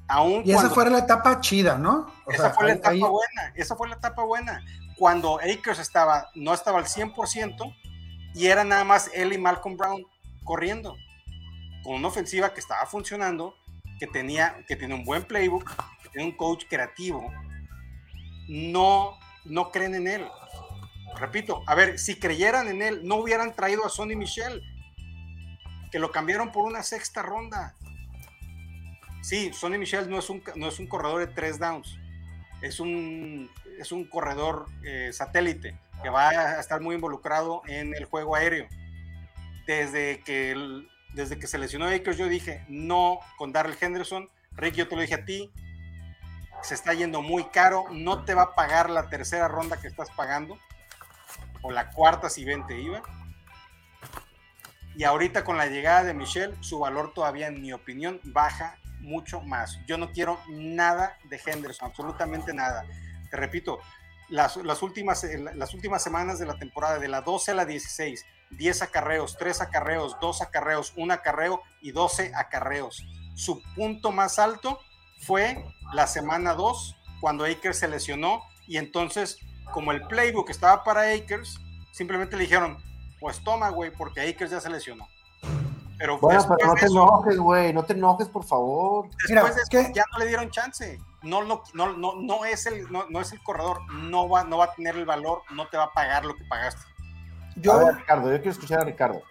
Aún 0.09 0.43
y 0.45 0.53
esa 0.53 0.71
fue 0.71 0.89
la 0.89 0.99
etapa 0.99 1.41
chida, 1.41 1.79
¿no? 1.79 2.07
esa 2.29 2.51
fue 2.51 2.67
la 2.67 2.73
etapa 2.75 3.09
buena, 3.09 3.53
esa 3.55 3.77
fue 3.77 3.89
la 3.89 3.97
etapa 3.97 4.23
buena. 4.23 4.65
Cuando 4.97 5.39
Akers 5.41 5.79
estaba, 5.79 6.31
no 6.35 6.55
estaba 6.55 6.79
al 6.79 6.87
100% 6.87 7.77
y 8.35 8.47
era 8.47 8.65
nada 8.65 8.85
más 8.85 9.11
él 9.15 9.33
y 9.33 9.39
Malcolm 9.39 9.77
Brown 9.77 10.05
corriendo. 10.45 10.95
Con 11.83 11.95
una 11.97 12.09
ofensiva 12.09 12.53
que 12.55 12.61
estaba 12.61 12.87
funcionando 12.87 13.55
que 13.99 14.07
tenía, 14.07 14.65
que 14.67 14.77
tiene 14.77 14.95
un 14.95 15.05
buen 15.05 15.25
playbook, 15.25 15.71
que 16.03 16.09
tiene 16.11 16.29
un 16.29 16.37
coach 16.37 16.65
creativo, 16.69 17.33
no, 18.49 19.19
no 19.45 19.71
creen 19.71 19.95
en 19.95 20.07
él. 20.07 20.29
Repito, 21.19 21.63
a 21.67 21.75
ver, 21.75 21.99
si 21.99 22.19
creyeran 22.19 22.69
en 22.69 22.83
él, 22.83 23.01
no 23.05 23.17
hubieran 23.17 23.55
traído 23.55 23.87
a 23.87 23.89
Sonny 23.89 24.17
Michel, 24.17 24.63
que 25.91 25.99
lo 25.99 26.11
cambiaron 26.11 26.53
por 26.53 26.65
una 26.65 26.83
sexta 26.83 27.23
ronda. 27.23 27.75
Sí, 29.27 29.53
Sonny 29.53 29.77
Michel 29.77 30.09
no 30.09 30.21
es 30.21 30.31
un, 30.31 30.41
no 30.55 30.69
es 30.69 30.79
un 30.79 30.87
corredor 30.87 31.19
de 31.19 31.27
tres 31.27 31.59
downs, 31.59 31.99
es 32.63 32.79
un, 32.79 33.51
es 33.77 33.91
un 33.91 34.05
corredor 34.05 34.67
eh, 34.85 35.11
satélite 35.13 35.77
que 36.01 36.11
va 36.11 36.29
a 36.29 36.61
estar 36.61 36.81
muy 36.81 36.95
involucrado 36.95 37.63
en 37.67 37.93
el 37.93 38.05
juego 38.05 38.37
aéreo. 38.37 38.69
Desde 39.67 40.21
que 40.21 40.55
desde 41.13 41.41
que 41.41 41.49
se 41.49 41.59
lesionó 41.59 41.89
Akers, 41.89 42.17
yo 42.17 42.29
dije 42.29 42.65
no 42.69 43.19
con 43.37 43.51
Darrell 43.51 43.77
Henderson. 43.81 44.29
Rick, 44.53 44.77
yo 44.77 44.87
te 44.87 44.95
lo 44.95 45.03
dije 45.03 45.17
a 45.17 45.25
ti, 45.25 45.51
se 46.63 46.75
está 46.75 46.95
yendo 46.95 47.21
muy 47.21 47.47
caro, 47.47 47.87
no 47.91 48.25
te 48.25 48.35
va 48.35 48.43
a 48.43 48.55
pagar 48.55 48.91
la 48.91 49.09
tercera 49.09 49.49
ronda 49.49 49.81
que 49.81 49.89
estás 49.89 50.09
pagando, 50.13 50.57
o 51.63 51.73
la 51.73 51.91
cuarta 51.91 52.31
si 52.31 52.45
bien 52.45 52.65
te 52.69 52.81
iba. 52.81 53.03
Y 54.95 55.03
ahorita 55.03 55.43
con 55.43 55.57
la 55.57 55.67
llegada 55.67 56.05
de 56.05 56.15
Michelle, 56.15 56.55
su 56.61 56.79
valor 56.79 57.13
todavía, 57.13 57.49
en 57.49 57.61
mi 57.61 57.73
opinión, 57.73 58.21
baja 58.23 58.79
mucho 59.01 59.41
más. 59.41 59.79
Yo 59.87 59.99
no 59.99 60.13
quiero 60.13 60.41
nada 60.49 61.19
de 61.25 61.41
Henderson, 61.45 61.89
absolutamente 61.89 62.53
nada. 62.53 62.85
Te 63.31 63.37
repito, 63.37 63.81
las, 64.29 64.57
últimas, 64.83 65.25
las 65.55 65.75
últimas 65.75 66.03
semanas 66.03 66.39
de 66.39 66.47
la 66.47 66.59
temporada, 66.59 66.99
de 66.99 67.09
la 67.09 67.21
12 67.21 67.53
a 67.53 67.55
la 67.55 67.65
16, 67.65 68.25
10 68.51 68.83
acarreos, 68.83 69.37
3 69.39 69.61
acarreos, 69.61 70.17
2 70.21 70.43
acarreos, 70.43 70.93
1 70.97 71.15
acarreo 71.15 71.63
y 71.81 71.93
12 71.93 72.33
acarreos. 72.35 73.05
Su 73.35 73.63
punto 73.75 74.13
más 74.13 74.39
alto 74.39 74.81
fue 75.21 75.65
la 75.93 76.07
semana 76.07 76.55
2, 76.55 76.97
cuando 77.21 77.45
Akers 77.45 77.79
se 77.79 77.89
lesionó, 77.89 78.43
y 78.67 78.79
entonces, 78.79 79.39
como 79.73 79.93
el 79.93 80.07
playbook 80.07 80.51
estaba 80.51 80.83
para 80.85 81.13
Akers, 81.13 81.59
simplemente 81.93 82.37
le 82.37 82.43
dijeron, 82.43 82.83
pues 83.21 83.43
toma, 83.43 83.71
güey, 83.71 83.91
porque 83.91 84.21
Akers 84.21 84.51
ya 84.51 84.61
se 84.61 84.71
lesionó. 84.71 85.09
Pero, 85.99 86.19
bueno, 86.19 86.45
pero 86.57 86.69
no 86.69 86.75
te 86.75 86.87
enojes, 86.87 87.39
güey, 87.39 87.73
no 87.73 87.83
te 87.85 87.95
enojes, 87.95 88.29
por 88.29 88.45
favor. 88.45 89.09
Después 89.29 89.57
de 89.57 89.93
ya 89.95 90.05
no 90.13 90.19
le 90.19 90.27
dieron 90.27 90.51
chance. 90.51 90.99
No, 91.23 91.43
no, 91.43 91.63
no, 91.75 91.97
no, 91.97 92.45
es 92.45 92.67
el, 92.67 92.87
no, 92.93 93.21
es 93.21 93.33
el 93.33 93.43
corredor, 93.43 93.81
no 93.93 94.29
va, 94.29 94.45
no 94.45 94.59
va 94.59 94.67
a 94.67 94.75
tener 94.75 94.97
el 94.97 95.07
valor, 95.07 95.43
no 95.53 95.67
te 95.69 95.77
va 95.77 95.85
a 95.85 95.93
pagar 95.93 96.25
lo 96.25 96.37
que 96.37 96.45
pagaste. 96.45 96.83
Yo, 97.57 97.91
Ricardo, 97.91 98.31
yo 98.31 98.37
quiero 98.37 98.51
escuchar 98.51 98.81
a 98.81 98.85
Ricardo. 98.85 99.23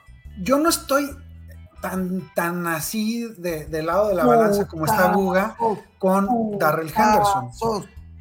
Yo 0.42 0.58
no 0.58 0.70
estoy 0.70 1.10
tan, 1.82 2.34
tan 2.34 2.66
así 2.68 3.32
de, 3.38 3.66
del 3.68 3.86
lado 3.86 4.10
de 4.10 4.16
la 4.16 4.26
balanza 4.26 4.68
como 4.68 4.86
está 4.86 5.10
Buga 5.10 5.56
con 6.00 6.58
Darrell 6.58 6.92
Henderson. 6.94 7.52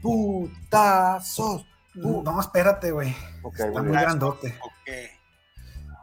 Putazos, 0.03 1.67
No, 1.95 2.39
espérate, 2.39 2.91
güey. 2.91 3.17
está 3.55 3.83
muy 3.83 3.93
grandote. 3.93 4.59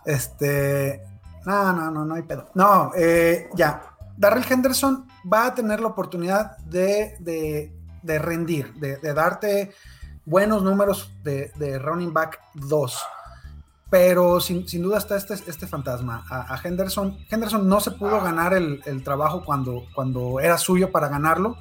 Este. 0.05 1.10
No, 1.45 1.73
no, 1.73 1.91
no, 1.91 2.05
no 2.05 2.15
hay 2.15 2.23
pedo. 2.23 2.49
No, 2.53 2.91
eh, 2.95 3.49
ya. 3.55 3.81
Darrell 4.17 4.45
Henderson 4.47 5.07
va 5.31 5.47
a 5.47 5.55
tener 5.55 5.79
la 5.79 5.87
oportunidad 5.87 6.57
de, 6.59 7.17
de, 7.19 8.19
rendir, 8.19 8.73
de, 8.75 9.13
darte 9.13 9.73
buenos 10.25 10.61
números 10.61 11.11
de, 11.23 11.51
de 11.55 11.79
running 11.79 12.13
back 12.13 12.39
2 12.53 13.01
pero 13.91 14.39
sin, 14.39 14.65
duda 14.81 14.99
está 14.99 15.17
este, 15.17 15.33
este 15.33 15.67
fantasma. 15.67 16.23
A, 16.29 16.57
Henderson, 16.63 17.17
Henderson 17.29 17.67
no 17.67 17.81
se 17.81 17.91
pudo 17.91 18.21
ganar 18.21 18.53
el, 18.53 19.03
trabajo 19.03 19.43
cuando, 19.43 19.85
cuando 19.93 20.39
era 20.39 20.57
suyo 20.57 20.93
para 20.93 21.09
ganarlo. 21.09 21.57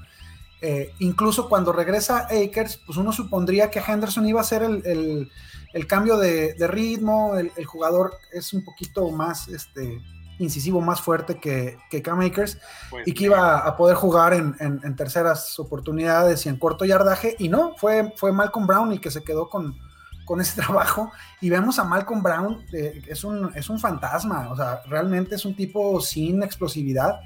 Eh, 0.62 0.94
incluso 1.00 1.48
cuando 1.48 1.72
regresa 1.72 2.28
Akers, 2.30 2.76
pues 2.86 2.96
uno 2.98 3.10
supondría 3.10 3.68
que 3.68 3.80
Henderson 3.80 4.28
iba 4.28 4.40
a 4.40 4.44
ser 4.44 4.62
el, 4.62 5.28
cambio 5.86 6.16
de, 6.16 6.54
ritmo, 6.68 7.36
el, 7.36 7.64
jugador 7.64 8.14
es 8.32 8.52
un 8.52 8.64
poquito 8.64 9.10
más 9.10 9.48
este, 9.48 10.00
incisivo, 10.38 10.80
más 10.80 11.00
fuerte 11.00 11.38
que, 11.38 11.78
que 11.90 12.02
Cam 12.02 12.20
Akers, 12.20 12.58
pues 12.90 13.06
y 13.06 13.14
que 13.14 13.24
iba 13.24 13.58
a 13.58 13.76
poder 13.76 13.96
jugar 13.96 14.32
en, 14.34 14.96
terceras 14.96 15.58
oportunidades 15.58 16.44
y 16.46 16.48
en 16.48 16.56
corto 16.56 16.84
yardaje, 16.84 17.36
y 17.38 17.48
no, 17.48 17.76
fue, 17.76 18.12
fue 18.16 18.32
Malcolm 18.32 18.66
Brown 18.66 18.92
el 18.92 19.00
que 19.00 19.10
se 19.10 19.22
quedó 19.22 19.48
con, 19.48 19.76
con 20.24 20.40
ese 20.40 20.60
trabajo. 20.62 21.10
Y 21.40 21.50
vemos 21.50 21.78
a 21.78 21.84
Malcolm 21.84 22.22
Brown, 22.22 22.64
eh, 22.72 23.02
es, 23.08 23.24
un, 23.24 23.50
es 23.54 23.68
un 23.68 23.78
fantasma, 23.78 24.48
o 24.50 24.56
sea, 24.56 24.80
realmente 24.86 25.34
es 25.34 25.44
un 25.44 25.54
tipo 25.54 26.00
sin 26.00 26.42
explosividad, 26.42 27.20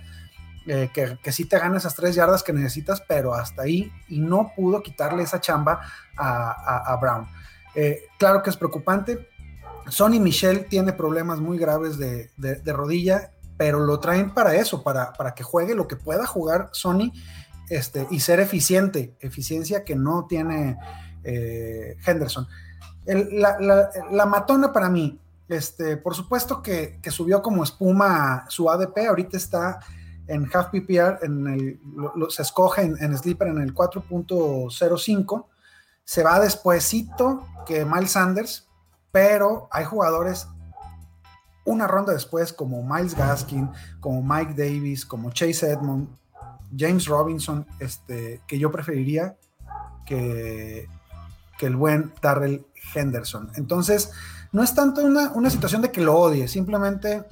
eh, 0.66 0.88
que, 0.94 1.18
que, 1.22 1.30
sí 1.30 1.44
te 1.44 1.58
gana 1.58 1.76
esas 1.76 1.94
tres 1.94 2.14
yardas 2.14 2.42
que 2.42 2.54
necesitas, 2.54 3.02
pero 3.06 3.34
hasta 3.34 3.62
ahí, 3.62 3.92
y 4.08 4.20
no 4.20 4.52
pudo 4.56 4.82
quitarle 4.82 5.22
esa 5.22 5.38
chamba 5.38 5.82
a, 6.16 6.96
Brown. 6.98 7.28
Eh, 7.74 8.02
claro 8.18 8.42
que 8.42 8.50
es 8.50 8.56
preocupante. 8.56 9.28
Sonny 9.88 10.20
Michel 10.20 10.66
tiene 10.66 10.92
problemas 10.92 11.40
muy 11.40 11.58
graves 11.58 11.98
de, 11.98 12.30
rodilla, 12.66 13.32
pero 13.56 13.80
lo 13.80 14.00
traen 14.00 14.32
para 14.32 14.54
eso, 14.54 14.82
para, 14.82 15.12
que 15.34 15.42
juegue 15.42 15.74
lo 15.74 15.86
que 15.86 15.96
pueda 15.96 16.26
jugar 16.26 16.70
Sony 16.72 17.12
este, 17.68 18.06
y 18.10 18.20
ser 18.20 18.40
eficiente, 18.40 19.14
eficiencia 19.20 19.84
que 19.84 19.94
no 19.94 20.26
tiene 20.26 20.76
Henderson 21.24 22.46
la, 23.06 24.26
matona 24.26 24.72
para 24.72 24.88
mí, 24.88 25.18
este, 25.48 25.96
por 25.96 26.14
supuesto 26.14 26.62
que, 26.62 26.98
subió 27.10 27.42
como 27.42 27.62
espuma 27.62 28.46
su 28.48 28.70
ADP, 28.70 29.08
ahorita 29.08 29.36
está 29.36 29.80
en 30.26 30.48
half 30.52 30.68
PPR, 30.68 31.18
en 31.22 31.46
el, 31.46 31.80
se 32.30 32.42
escoge 32.42 32.82
en, 32.82 33.18
Sleeper 33.18 33.48
en 33.48 33.58
el 33.58 33.74
4.05, 33.74 35.46
se 36.04 36.22
va 36.22 36.40
despuesito 36.40 37.46
que 37.66 37.84
Miles 37.84 38.12
Sanders, 38.12 38.68
pero 39.10 39.68
hay 39.70 39.84
jugadores 39.84 40.46
una 41.64 41.86
ronda 41.86 42.12
después 42.12 42.52
como 42.52 42.82
Miles 42.82 43.16
Gaskin, 43.16 43.70
como 44.00 44.22
Mike 44.22 44.54
Davis, 44.54 45.06
como 45.06 45.30
Chase 45.30 45.70
Edmond, 45.70 46.08
James 46.76 47.06
Robinson, 47.06 47.66
este, 47.78 48.42
que 48.46 48.58
yo 48.58 48.70
preferiría 48.70 49.36
que, 50.04 50.88
que 51.58 51.66
el 51.66 51.76
buen 51.76 52.12
Darrell 52.20 52.66
Henderson. 52.94 53.50
Entonces, 53.56 54.12
no 54.52 54.62
es 54.62 54.74
tanto 54.74 55.02
una, 55.02 55.50
situación 55.50 55.82
de 55.82 55.90
que 55.90 56.00
lo 56.00 56.16
odie, 56.16 56.48
simplemente 56.48 57.24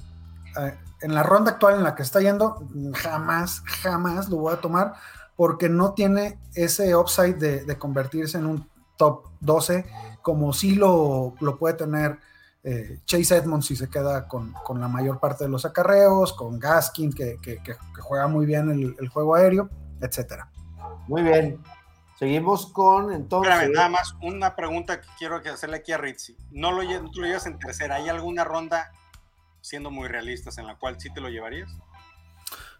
eh, 0.59 0.77
en 1.01 1.13
la 1.13 1.23
ronda 1.23 1.51
actual 1.51 1.75
en 1.75 1.83
la 1.83 1.95
que 1.95 2.03
está 2.03 2.19
yendo, 2.19 2.67
jamás, 2.95 3.61
jamás 3.81 4.29
lo 4.29 4.37
voy 4.37 4.53
a 4.53 4.61
tomar 4.61 4.93
porque 5.35 5.69
no 5.69 5.93
tiene 5.93 6.39
ese 6.53 6.95
upside 6.95 7.35
de, 7.35 7.77
convertirse 7.77 8.37
en 8.37 8.45
un 8.45 8.69
top 8.97 9.25
12 9.39 9.85
como 10.21 10.53
sí 10.53 10.75
lo, 10.75 11.33
lo 11.41 11.57
puede 11.57 11.75
tener 11.75 12.19
eh, 12.63 12.99
Chase 13.05 13.35
Edmonds 13.35 13.65
si 13.65 13.75
se 13.75 13.89
queda 13.89 14.27
con, 14.27 14.53
la 14.75 14.87
mayor 14.87 15.19
parte 15.19 15.43
de 15.43 15.49
los 15.49 15.65
acarreos, 15.65 16.31
con 16.33 16.59
Gaskin 16.59 17.11
que, 17.11 17.37
juega 17.99 18.27
muy 18.27 18.45
bien 18.45 18.69
el, 18.69 18.95
el, 18.99 19.09
juego 19.09 19.35
aéreo, 19.35 19.69
etcétera. 19.99 20.49
Muy 21.07 21.23
bien, 21.23 21.59
Seguimos 22.23 22.67
con 22.67 23.11
entonces. 23.11 23.51
Espérame, 23.51 23.73
nada 23.73 23.89
más 23.89 24.15
una 24.21 24.55
pregunta 24.55 25.01
que 25.01 25.07
quiero 25.17 25.41
hacerle 25.51 25.77
aquí 25.77 25.91
a 25.91 25.97
Ritzy. 25.97 26.37
No 26.51 26.71
lo, 26.71 26.81
tú 27.11 27.21
lo 27.21 27.27
llevas 27.27 27.45
en 27.47 27.59
tercera. 27.59 27.95
¿Hay 27.95 28.07
alguna 28.07 28.45
ronda, 28.45 28.93
siendo 29.61 29.91
muy 29.91 30.07
realistas, 30.07 30.57
en 30.57 30.67
la 30.67 30.75
cual 30.75 30.99
sí 30.99 31.11
te 31.11 31.19
lo 31.19 31.29
llevarías? 31.29 31.69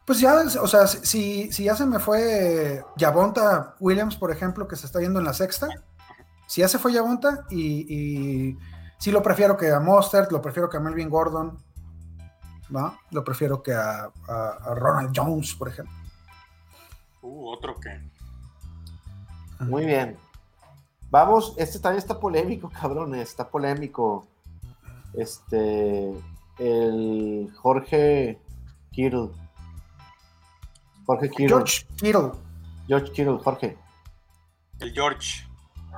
Pues 0.05 0.19
ya, 0.19 0.35
o 0.61 0.67
sea, 0.67 0.87
si, 0.87 1.51
si 1.51 1.63
ya 1.63 1.75
se 1.75 1.85
me 1.85 1.99
fue 1.99 2.83
Yabonta 2.97 3.75
Williams, 3.79 4.15
por 4.17 4.31
ejemplo, 4.31 4.67
que 4.67 4.75
se 4.75 4.85
está 4.85 4.99
yendo 4.99 5.19
en 5.19 5.25
la 5.25 5.33
sexta, 5.33 5.67
si 6.47 6.61
ya 6.61 6.67
se 6.67 6.77
fue 6.77 6.91
Yabonta 6.91 7.45
y, 7.49 7.85
y 7.87 8.57
sí 8.97 9.11
lo 9.11 9.23
prefiero 9.23 9.55
que 9.55 9.71
a 9.71 9.79
Mostert, 9.79 10.31
lo 10.31 10.41
prefiero 10.41 10.69
que 10.69 10.77
a 10.77 10.81
Melvin 10.81 11.09
Gordon, 11.09 11.57
¿no? 12.69 12.97
Lo 13.11 13.23
prefiero 13.23 13.63
que 13.63 13.73
a, 13.73 14.11
a 14.27 14.75
Ronald 14.75 15.13
Jones, 15.15 15.53
por 15.55 15.69
ejemplo. 15.69 15.95
Uh, 17.21 17.47
otro 17.49 17.79
que 17.79 18.13
muy 19.59 19.85
bien. 19.85 20.17
Vamos, 21.09 21.53
este 21.57 21.79
también 21.79 21.99
está 21.99 22.19
polémico, 22.19 22.69
cabrón, 22.69 23.15
está 23.15 23.49
polémico. 23.49 24.27
Este, 25.13 26.11
el 26.57 27.51
Jorge 27.55 28.39
Kittle. 28.91 29.29
Jorge 31.05 31.29
Kittle. 31.29 31.47
George 31.47 31.85
Kittle. 31.97 32.31
George 32.87 33.11
Kittle, 33.11 33.37
Jorge. 33.43 33.77
El 34.79 34.93
George. 34.93 35.47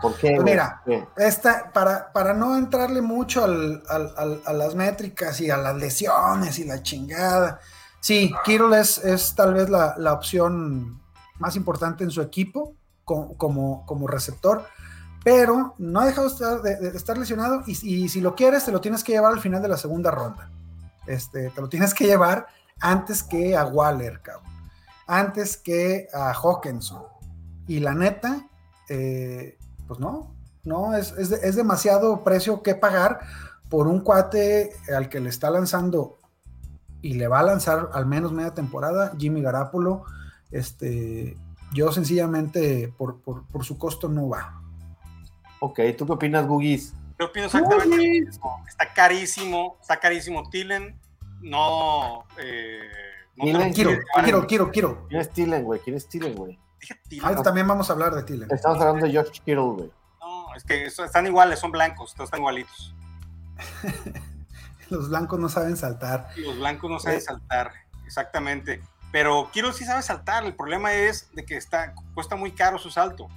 ¿Por 0.01 0.15
qué? 0.17 0.39
Mira, 0.41 0.83
Esta, 1.15 1.71
para, 1.71 2.11
para 2.11 2.33
no 2.33 2.57
entrarle 2.57 3.01
mucho 3.01 3.43
a 3.45 4.53
las 4.53 4.75
métricas 4.75 5.39
y 5.39 5.49
a 5.49 5.57
las 5.57 5.75
lesiones 5.77 6.59
y 6.59 6.65
la 6.65 6.83
chingada. 6.83 7.59
Sí, 8.01 8.33
Kittle 8.43 8.79
es, 8.79 8.97
es 8.97 9.33
tal 9.35 9.53
vez 9.53 9.69
la, 9.69 9.95
la 9.97 10.13
opción 10.13 11.01
más 11.39 11.55
importante 11.55 12.03
en 12.03 12.11
su 12.11 12.21
equipo 12.21 12.75
como, 13.03 13.85
como, 13.85 14.07
receptor, 14.07 14.65
pero 15.23 15.75
no 15.77 15.99
ha 15.99 16.05
dejado 16.05 16.29
de, 16.61 16.89
estar 16.95 17.17
lesionado 17.17 17.63
y, 17.67 17.75
si 18.09 18.21
lo 18.21 18.35
quieres 18.35 18.65
te 18.65 18.71
lo 18.71 18.81
tienes 18.81 19.03
que 19.03 19.13
llevar 19.13 19.31
al 19.31 19.39
final 19.39 19.61
de 19.61 19.69
la 19.69 19.77
segunda 19.77 20.11
ronda. 20.11 20.49
Este, 21.07 21.51
te 21.51 21.61
lo 21.61 21.69
tienes 21.69 21.93
que 21.93 22.05
llevar 22.05 22.47
antes 22.79 23.21
que 23.23 23.55
a 23.55 23.65
Waller, 23.65 24.21
cabrón. 24.21 24.54
Antes 25.07 25.57
que 25.57 26.07
a 26.13 26.33
Hawkinson. 26.33 27.03
Y 27.67 27.79
la 27.79 27.93
neta, 27.93 28.47
eh, 28.89 29.57
pues 29.87 29.99
no, 29.99 30.35
no, 30.63 30.95
es, 30.95 31.11
es, 31.11 31.55
demasiado 31.55 32.23
precio 32.23 32.61
que 32.61 32.75
pagar 32.75 33.19
por 33.69 33.87
un 33.87 34.01
cuate 34.01 34.71
al 34.95 35.09
que 35.09 35.19
le 35.19 35.29
está 35.29 35.49
lanzando 35.49 36.19
y 37.01 37.13
le 37.13 37.27
va 37.27 37.39
a 37.39 37.43
lanzar 37.43 37.89
al 37.93 38.05
menos 38.05 38.31
media 38.31 38.53
temporada, 38.53 39.13
Jimmy 39.17 39.41
Garapolo, 39.41 40.05
este, 40.51 41.37
yo 41.73 41.91
sencillamente 41.91 42.93
por, 42.97 43.19
su 43.63 43.77
costo 43.77 44.09
no 44.09 44.29
va. 44.29 44.61
Ok, 45.59 45.79
¿tú 45.97 46.05
qué 46.05 46.13
opinas, 46.13 46.47
Gugis? 46.47 46.93
Yo 47.19 47.27
opino 47.27 47.45
exactamente 47.45 47.97
lo 47.97 48.03
mismo. 48.03 48.63
Está 48.67 48.93
carísimo, 48.93 49.77
está 49.81 49.99
carísimo 49.99 50.49
Tilen. 50.49 50.99
no. 51.41 52.25
Eh, 52.39 52.81
no 53.37 53.43
Quiero, 53.73 53.99
quiero, 54.23 54.47
quiero, 54.47 54.71
quiero. 54.71 55.07
¿Quién 55.09 55.21
es 55.21 55.29
Thielen, 55.31 55.63
güey? 55.63 55.79
¿Quién 55.81 55.95
es 55.95 56.07
Thielen, 56.07 56.35
güey? 56.35 56.59
Ahorita 57.23 57.43
también 57.43 57.67
vamos 57.67 57.89
a 57.89 57.93
hablar 57.93 58.13
de 58.13 58.23
Thielen. 58.23 58.49
Estamos 58.51 58.79
hablando 58.79 59.05
de 59.05 59.11
George 59.11 59.31
Kittle, 59.31 59.55
güey. 59.57 59.91
No, 60.21 60.55
es 60.55 60.63
que 60.63 60.85
eso- 60.85 61.03
están 61.03 61.25
iguales, 61.25 61.59
son 61.59 61.71
blancos, 61.71 62.13
todos 62.13 62.27
están 62.27 62.39
igualitos. 62.41 62.95
Los 64.89 65.09
blancos 65.09 65.39
no 65.39 65.49
saben 65.49 65.77
saltar. 65.77 66.29
Los 66.37 66.57
blancos 66.57 66.89
no 66.91 66.99
saben 66.99 67.17
Eh. 67.19 67.21
saltar, 67.21 67.71
exactamente. 68.05 68.81
Pero 69.11 69.49
Kiro 69.51 69.71
sí 69.73 69.85
sabe 69.85 70.01
saltar. 70.03 70.45
El 70.45 70.55
problema 70.55 70.93
es 70.93 71.29
de 71.33 71.45
que 71.45 71.57
está, 71.57 71.93
cuesta 72.13 72.35
muy 72.35 72.51
caro 72.51 72.77
su 72.77 72.91
salto. 72.91 73.27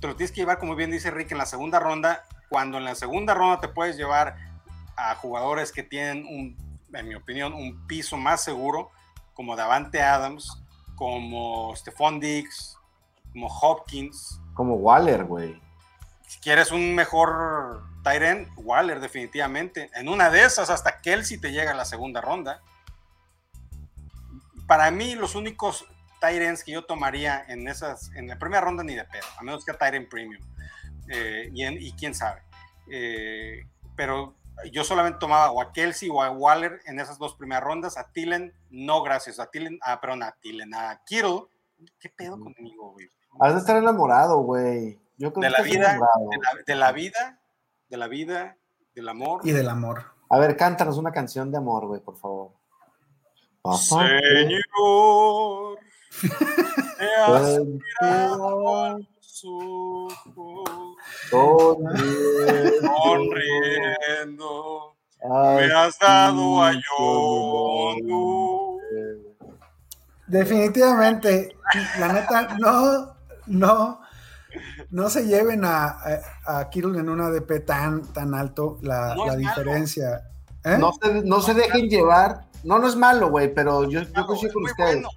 Te 0.00 0.06
lo 0.06 0.16
tienes 0.16 0.30
que 0.32 0.40
llevar, 0.42 0.58
como 0.58 0.76
bien 0.76 0.90
dice 0.90 1.10
Rick, 1.10 1.32
en 1.32 1.38
la 1.38 1.46
segunda 1.46 1.80
ronda. 1.80 2.24
Cuando 2.48 2.78
en 2.78 2.84
la 2.84 2.94
segunda 2.94 3.34
ronda 3.34 3.60
te 3.60 3.68
puedes 3.68 3.96
llevar 3.96 4.36
a 4.96 5.14
jugadores 5.14 5.72
que 5.72 5.82
tienen, 5.82 6.26
un, 6.26 6.56
en 6.92 7.08
mi 7.08 7.14
opinión, 7.14 7.52
un 7.52 7.86
piso 7.86 8.16
más 8.16 8.42
seguro, 8.44 8.90
como 9.34 9.56
Davante 9.56 10.02
Adams, 10.02 10.62
como 10.96 11.74
Stephon 11.76 12.20
Diggs, 12.20 12.76
como 13.32 13.46
Hopkins. 13.48 14.40
Como 14.54 14.74
Waller, 14.74 15.24
güey. 15.24 15.60
Si 16.26 16.38
quieres 16.40 16.70
un 16.70 16.94
mejor 16.94 17.82
Tyren, 18.02 18.48
Waller, 18.56 19.00
definitivamente. 19.00 19.90
En 19.94 20.08
una 20.08 20.30
de 20.30 20.44
esas, 20.44 20.70
hasta 20.70 21.00
Kelsey 21.00 21.38
te 21.38 21.52
llega 21.52 21.72
a 21.72 21.74
la 21.74 21.84
segunda 21.84 22.20
ronda. 22.20 22.62
Para 24.66 24.90
mí, 24.90 25.14
los 25.14 25.34
únicos 25.34 25.86
Tyrens 26.20 26.62
que 26.64 26.72
yo 26.72 26.84
tomaría 26.84 27.44
en 27.48 27.66
esas, 27.68 28.10
en 28.14 28.28
la 28.28 28.38
primera 28.38 28.60
ronda 28.60 28.84
ni 28.84 28.94
de 28.94 29.04
pedo, 29.04 29.26
a 29.38 29.42
menos 29.42 29.64
que 29.64 29.72
Tyren 29.74 30.08
Premium. 30.08 30.42
Eh, 31.08 31.50
y, 31.52 31.64
en- 31.64 31.82
y 31.82 31.92
quién 31.92 32.14
sabe. 32.14 32.42
Eh, 32.90 33.66
pero 33.96 34.34
yo 34.70 34.84
solamente 34.84 35.18
tomaba 35.18 35.50
o 35.50 35.60
a 35.60 35.72
Kelsey 35.72 36.08
o 36.10 36.22
a 36.22 36.30
Waller 36.30 36.80
en 36.86 37.00
esas 37.00 37.18
dos 37.18 37.34
primeras 37.34 37.64
rondas. 37.64 37.96
A 37.96 38.10
Tillen, 38.12 38.54
no 38.70 39.02
gracias. 39.02 39.38
A 39.38 39.50
Tillen, 39.50 39.78
ah, 39.82 40.00
perdón, 40.00 40.22
a 40.22 40.32
Tillen, 40.40 40.74
a 40.74 41.00
Kittle. 41.06 41.44
¿Qué 41.98 42.08
pedo 42.08 42.38
conmigo, 42.38 42.92
güey? 42.92 43.08
Has 43.40 43.54
de 43.54 43.60
estar 43.60 43.76
enamorado, 43.76 44.38
güey. 44.38 45.00
Yo 45.16 45.32
creo 45.32 45.42
De 45.42 45.56
que 45.56 45.62
la 45.62 45.62
vida, 45.62 45.90
enamorado. 45.90 46.28
de 46.30 46.38
la, 46.38 46.62
de 46.66 46.74
la 46.76 46.92
vida, 46.92 47.40
de 47.88 47.96
la 47.96 48.08
vida, 48.08 48.56
del 48.94 49.08
amor. 49.08 49.40
Y 49.44 49.52
del 49.52 49.68
amor. 49.68 50.04
A 50.28 50.38
ver, 50.38 50.56
cántanos 50.56 50.96
una 50.98 51.12
canción 51.12 51.50
de 51.50 51.58
amor, 51.58 51.86
güey, 51.86 52.00
por 52.00 52.16
favor. 52.16 52.52
Papá, 53.62 53.76
Señor, 53.78 54.58
te 56.98 57.14
has 57.16 57.58
mirado 57.60 58.98
ojos, 59.44 60.14
sonriendo, 62.90 64.94
me 65.24 65.72
has 65.72 65.98
dado 65.98 66.62
a 66.62 66.72
yo. 66.72 67.96
Definitivamente, 70.26 71.56
la 71.98 72.12
neta, 72.12 72.56
no, 72.58 73.14
no, 73.46 74.00
no 74.90 75.10
se 75.10 75.26
lleven 75.26 75.64
a, 75.64 75.86
a, 76.46 76.58
a 76.60 76.70
Kittle 76.70 76.98
en 76.98 77.08
un 77.08 77.20
ADP 77.20 77.64
tan, 77.66 78.12
tan 78.12 78.34
alto 78.34 78.78
la, 78.82 79.14
No 79.14 79.26
la 79.26 79.36
diferencia. 79.36 80.28
¿Eh? 80.64 80.76
No 80.78 80.92
se, 80.92 81.22
no 81.22 81.40
se 81.40 81.54
dejen 81.54 81.88
llevar. 81.88 82.46
No, 82.64 82.78
no 82.78 82.86
es 82.86 82.94
malo, 82.96 83.30
güey, 83.30 83.52
pero 83.52 83.84
yo, 83.88 84.02
yo 84.02 84.26
coincido 84.26 84.52
con 84.54 84.64
ustedes. 84.64 84.94
bueno. 84.94 85.08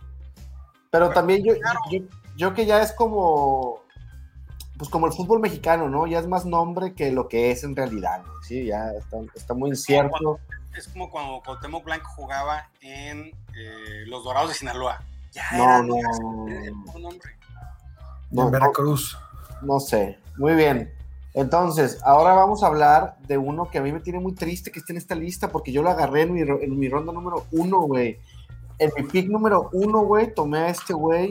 Pero 0.90 1.10
también 1.12 1.44
yo, 1.44 1.54
Claro. 1.60 1.80
yo, 1.92 2.00
yo 2.36 2.54
que 2.54 2.66
ya 2.66 2.82
es 2.82 2.92
como, 2.94 3.82
pues 4.78 4.90
como 4.90 5.06
el 5.08 5.14
fútbol 5.14 5.40
mexicano, 5.40 5.90
¿no? 5.90 6.06
Ya 6.08 6.20
es 6.20 6.28
más 6.28 6.46
nombre 6.46 6.94
que 6.94 7.12
lo 7.12 7.28
que 7.28 7.52
es 7.52 7.64
en 7.64 7.76
realidad, 7.76 8.22
güey, 8.24 8.36
Sí, 8.44 8.66
ya 8.66 8.92
está, 8.92 9.18
está 9.34 9.54
muy 9.54 9.70
incierto. 9.70 10.40
Es 10.78 10.90
como 10.90 11.10
cuando 11.10 11.42
Cuauhtémoc 11.46 11.86
Blanco 11.86 12.10
jugaba 12.16 12.70
en 12.82 13.32
eh, 13.56 14.04
los 14.08 14.24
Dorados 14.26 14.50
de 14.50 14.56
Sinaloa. 14.56 15.02
Ya 15.32 15.44
No, 15.54 15.64
era, 15.64 15.82
no, 15.82 15.96
era 15.98 16.10
no, 16.20 16.48
el 16.48 16.72
no. 16.72 16.78
mismo 16.82 17.00
nombre. 17.00 17.30
No, 18.32 18.42
en 18.42 18.46
no, 18.48 18.52
Veracruz. 18.52 19.18
no 19.62 19.80
sé. 19.80 20.20
Muy 20.38 20.54
bien. 20.56 20.94
Entonces, 21.34 22.00
ahora 22.04 22.34
vamos 22.34 22.64
a 22.64 22.68
hablar 22.68 23.18
de 23.28 23.38
uno 23.38 23.70
que 23.70 23.78
a 23.78 23.82
mí 23.82 23.92
me 23.94 24.02
tiene 24.02 24.20
muy 24.20 24.34
triste 24.36 24.72
que 24.72 24.80
esté 24.80 24.92
en 24.94 24.98
esta 24.98 25.16
lista 25.16 25.50
porque 25.50 25.72
yo 25.72 25.82
lo 25.82 25.90
agarré 25.90 26.24
en 26.24 26.34
mi, 26.34 26.42
en 26.42 26.78
mi 26.80 26.90
ronda 26.90 27.14
número 27.14 27.46
uno, 27.52 27.82
güey. 27.82 28.20
En 28.80 28.92
mi 28.98 29.04
pick 29.04 29.30
número 29.30 29.70
uno, 29.72 30.02
güey, 30.02 30.34
tomé 30.34 30.60
a 30.60 30.70
este 30.70 30.94
güey 30.94 31.30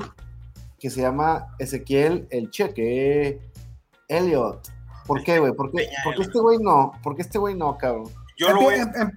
que 0.85 0.90
se 0.90 1.01
llama 1.01 1.47
Ezequiel 1.59 2.29
El 2.31 2.51
Cheque 2.51 3.40
Elliot. 4.07 4.70
¿Por 5.07 5.25
qué, 5.25 5.38
güey? 5.38 5.55
¿Por 5.55 5.73
qué, 5.73 5.88
por 6.05 6.20
este 6.20 6.38
güey 6.38 6.59
no? 6.59 6.92
¿Por 7.03 7.16
qué 7.16 7.23
este 7.23 7.38
güey 7.38 7.55
no, 7.55 7.79
cabrón? 7.79 8.05
Yo 8.37 8.51
lo 8.51 8.61
voy 8.61 8.75
a, 8.75 8.83
Em- 8.83 8.92
em- 8.94 9.12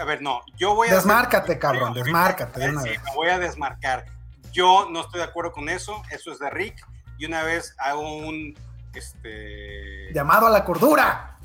a- 0.00 0.04
ver, 0.04 0.20
no, 0.20 0.40
yo 0.56 0.74
voy 0.74 0.88
a 0.88 0.96
Desmárcate, 0.96 1.60
cabrón, 1.60 1.94
desmárcate 1.94 2.58
de 2.58 2.70
una 2.70 2.82
sí, 2.82 2.88
vez. 2.88 3.02
me 3.04 3.14
voy 3.14 3.28
a 3.28 3.38
desmarcar. 3.38 4.04
Yo 4.50 4.88
no 4.90 5.02
estoy 5.02 5.20
de 5.20 5.26
acuerdo 5.26 5.52
con 5.52 5.68
eso, 5.68 6.02
eso 6.10 6.32
es 6.32 6.40
de 6.40 6.50
Rick. 6.50 6.84
Y 7.18 7.26
una 7.26 7.44
vez 7.44 7.76
hago 7.78 8.00
un 8.16 8.58
este 8.92 10.12
Llamado 10.12 10.48
a 10.48 10.50
la 10.50 10.64
cordura. 10.64 11.38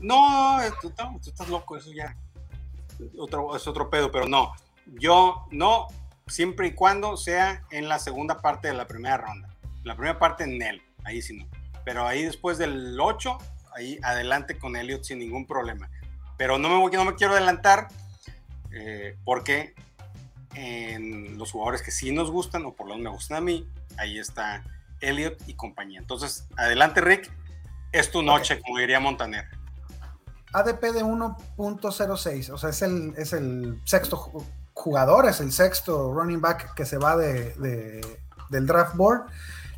No, 0.00 0.58
tú 0.80 0.92
estás 1.26 1.48
loco, 1.48 1.76
eso 1.76 1.90
ya 1.92 2.16
otro, 3.18 3.56
es 3.56 3.66
otro 3.66 3.90
pedo, 3.90 4.12
pero 4.12 4.28
no. 4.28 4.52
Yo 4.86 5.44
no, 5.50 5.88
siempre 6.28 6.68
y 6.68 6.74
cuando 6.74 7.16
sea 7.16 7.62
en 7.70 7.88
la 7.88 7.98
segunda 7.98 8.40
parte 8.40 8.68
de 8.68 8.74
la 8.74 8.86
primera 8.86 9.16
ronda. 9.16 9.48
La 9.84 9.94
primera 9.94 10.18
parte 10.18 10.44
en 10.44 10.60
él, 10.62 10.82
ahí 11.04 11.22
sí 11.22 11.36
no. 11.36 11.46
Pero 11.84 12.06
ahí 12.06 12.24
después 12.24 12.58
del 12.58 12.98
8, 13.00 13.38
ahí 13.74 13.98
adelante 14.02 14.58
con 14.58 14.76
Elliot 14.76 15.04
sin 15.04 15.18
ningún 15.18 15.46
problema. 15.46 15.88
Pero 16.36 16.58
no 16.58 16.68
me, 16.68 16.76
voy, 16.76 16.92
no 16.92 17.04
me 17.04 17.14
quiero 17.14 17.32
adelantar 17.32 17.88
eh, 18.70 19.16
porque 19.24 19.74
en 20.54 21.38
los 21.38 21.52
jugadores 21.52 21.82
que 21.82 21.90
sí 21.90 22.12
nos 22.12 22.30
gustan, 22.30 22.64
o 22.64 22.74
por 22.74 22.88
lo 22.88 22.94
menos 22.94 23.12
me 23.12 23.16
gustan 23.16 23.38
a 23.38 23.40
mí, 23.40 23.68
ahí 23.96 24.18
está 24.18 24.62
Elliot 25.00 25.36
y 25.46 25.54
compañía. 25.54 26.00
Entonces, 26.00 26.46
adelante 26.56 27.00
Rick, 27.00 27.30
es 27.92 28.10
tu 28.10 28.22
noche, 28.22 28.60
como 28.60 28.78
diría 28.78 29.00
Montaner. 29.00 29.46
ADP 30.52 30.80
de 30.92 31.04
1.06, 31.04 32.50
o 32.50 32.58
sea, 32.58 32.70
es 32.70 32.82
el, 32.82 33.14
es 33.16 33.32
el 33.32 33.80
sexto 33.84 34.32
ju- 34.78 34.88
jugador, 34.88 35.26
es 35.26 35.40
el 35.40 35.52
sexto 35.52 36.12
running 36.14 36.40
back 36.40 36.74
que 36.74 36.84
se 36.86 36.98
va 36.98 37.16
de, 37.16 37.52
de- 37.54 38.18
del 38.50 38.66
draft 38.66 38.94
board 38.96 39.22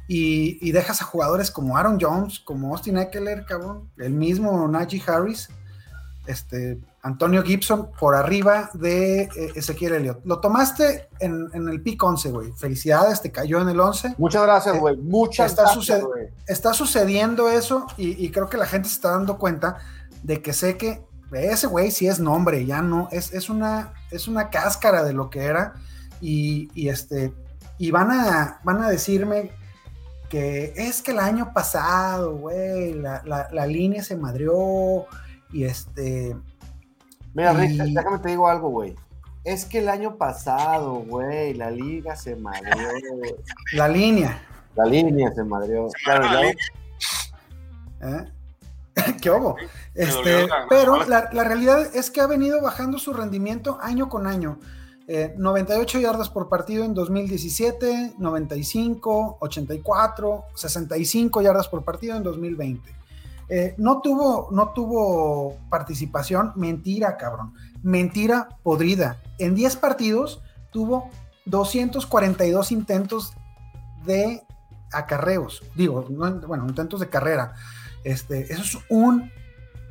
y, 0.06 0.58
y 0.66 0.72
dejas 0.72 1.00
a 1.02 1.04
jugadores 1.04 1.50
como 1.50 1.76
Aaron 1.76 1.98
Jones, 2.00 2.40
como 2.40 2.72
Austin 2.74 2.98
Eckler, 2.98 3.44
cabrón, 3.46 3.90
el 3.98 4.12
mismo 4.12 4.66
Najee 4.68 5.02
Harris, 5.06 5.48
este, 6.26 6.78
Antonio 7.02 7.42
Gibson 7.42 7.90
por 7.98 8.14
arriba 8.14 8.70
de 8.74 9.22
eh, 9.22 9.52
Ezequiel 9.56 9.94
Elliott. 9.94 10.20
Lo 10.24 10.38
tomaste 10.40 11.08
en, 11.18 11.48
en 11.54 11.68
el 11.68 11.80
pick 11.82 12.02
11, 12.02 12.30
güey. 12.30 12.52
Felicidades, 12.52 13.22
te 13.22 13.32
cayó 13.32 13.60
en 13.60 13.68
el 13.70 13.80
11 13.80 14.14
Muchas 14.18 14.42
gracias, 14.42 14.76
Eh, 14.76 14.78
güey. 14.78 14.96
Muchas 14.98 15.50
está 15.50 15.62
gracias, 15.62 16.00
suced- 16.00 16.06
güey. 16.06 16.28
está 16.46 16.74
sucediendo 16.74 17.48
eso 17.48 17.86
y, 17.96 18.24
y 18.24 18.30
creo 18.30 18.48
que 18.48 18.58
la 18.58 18.66
gente 18.66 18.88
se 18.88 18.96
está 18.96 19.10
dando 19.12 19.38
cuenta 19.38 19.78
de 20.22 20.42
que 20.42 20.52
sé 20.52 20.76
que 20.76 21.02
ese 21.32 21.66
güey 21.66 21.90
sí 21.90 22.06
es 22.08 22.18
nombre, 22.20 22.64
ya 22.66 22.82
no, 22.82 23.08
es, 23.12 23.32
es, 23.32 23.48
una, 23.50 23.92
es 24.10 24.26
una 24.28 24.50
cáscara 24.50 25.02
de 25.04 25.12
lo 25.12 25.30
que 25.30 25.44
era 25.44 25.74
y, 26.20 26.68
y 26.74 26.88
este, 26.88 27.32
y 27.78 27.90
van 27.90 28.10
a, 28.10 28.60
van 28.64 28.82
a 28.82 28.88
decirme 28.90 29.52
que 30.28 30.72
es 30.76 31.02
que 31.02 31.10
el 31.12 31.18
año 31.18 31.52
pasado, 31.52 32.36
güey, 32.36 32.94
la, 32.94 33.22
la- 33.24 33.48
la 33.50 33.66
línea 33.66 34.02
se 34.02 34.16
madrió 34.16 35.06
y 35.52 35.64
este, 35.64 36.36
Mira, 37.34 37.52
Rick, 37.52 37.70
y- 37.84 37.94
déjame 37.94 38.18
te 38.18 38.28
digo 38.30 38.48
algo, 38.48 38.68
güey. 38.70 38.94
Es 39.42 39.64
que 39.64 39.78
el 39.78 39.88
año 39.88 40.16
pasado, 40.16 40.96
güey, 40.96 41.54
la 41.54 41.70
liga 41.70 42.14
se 42.14 42.36
madreó. 42.36 42.88
güey. 43.16 43.34
la 43.72 43.88
línea, 43.88 44.42
La 44.76 44.84
línea 44.84 45.32
se 45.34 45.42
madreó. 45.44 45.88
Se 45.88 45.96
Claro. 46.04 46.48
¿eh? 46.48 46.54
¿Qué 49.20 49.30
hubo? 49.30 49.56
Este, 49.94 50.48
pero 50.68 51.04
la, 51.06 51.28
la 51.32 51.44
realidad 51.44 51.94
es 51.94 52.10
que 52.10 52.20
ha 52.20 52.26
venido 52.26 52.60
bajando 52.60 52.98
su 52.98 53.12
rendimiento 53.12 53.78
año 53.80 54.08
con 54.08 54.26
año. 54.26 54.58
Eh, 55.08 55.34
98 55.36 55.98
yardas 55.98 56.28
por 56.28 56.48
partido 56.48 56.84
en 56.84 56.94
2017, 56.94 58.14
95, 58.18 59.38
84, 59.40 60.44
65 60.54 61.42
yardas 61.42 61.66
por 61.68 61.84
partido 61.84 62.16
en 62.16 62.22
2020. 62.22 62.94
Eh, 63.48 63.74
no, 63.78 64.00
tuvo, 64.00 64.48
no 64.52 64.68
tuvo 64.72 65.56
participación, 65.68 66.52
mentira, 66.54 67.16
cabrón. 67.16 67.54
Mentira 67.82 68.48
podrida. 68.62 69.20
En 69.38 69.56
10 69.56 69.74
partidos 69.76 70.40
tuvo 70.70 71.10
242 71.46 72.70
intentos 72.70 73.32
de 74.04 74.42
acarreos. 74.92 75.62
Digo, 75.74 76.06
no- 76.08 76.40
bueno, 76.46 76.66
intentos 76.68 77.00
de 77.00 77.08
carrera. 77.08 77.54
Este, 78.04 78.52
eso 78.52 78.62
es 78.62 78.78
un 78.88 79.30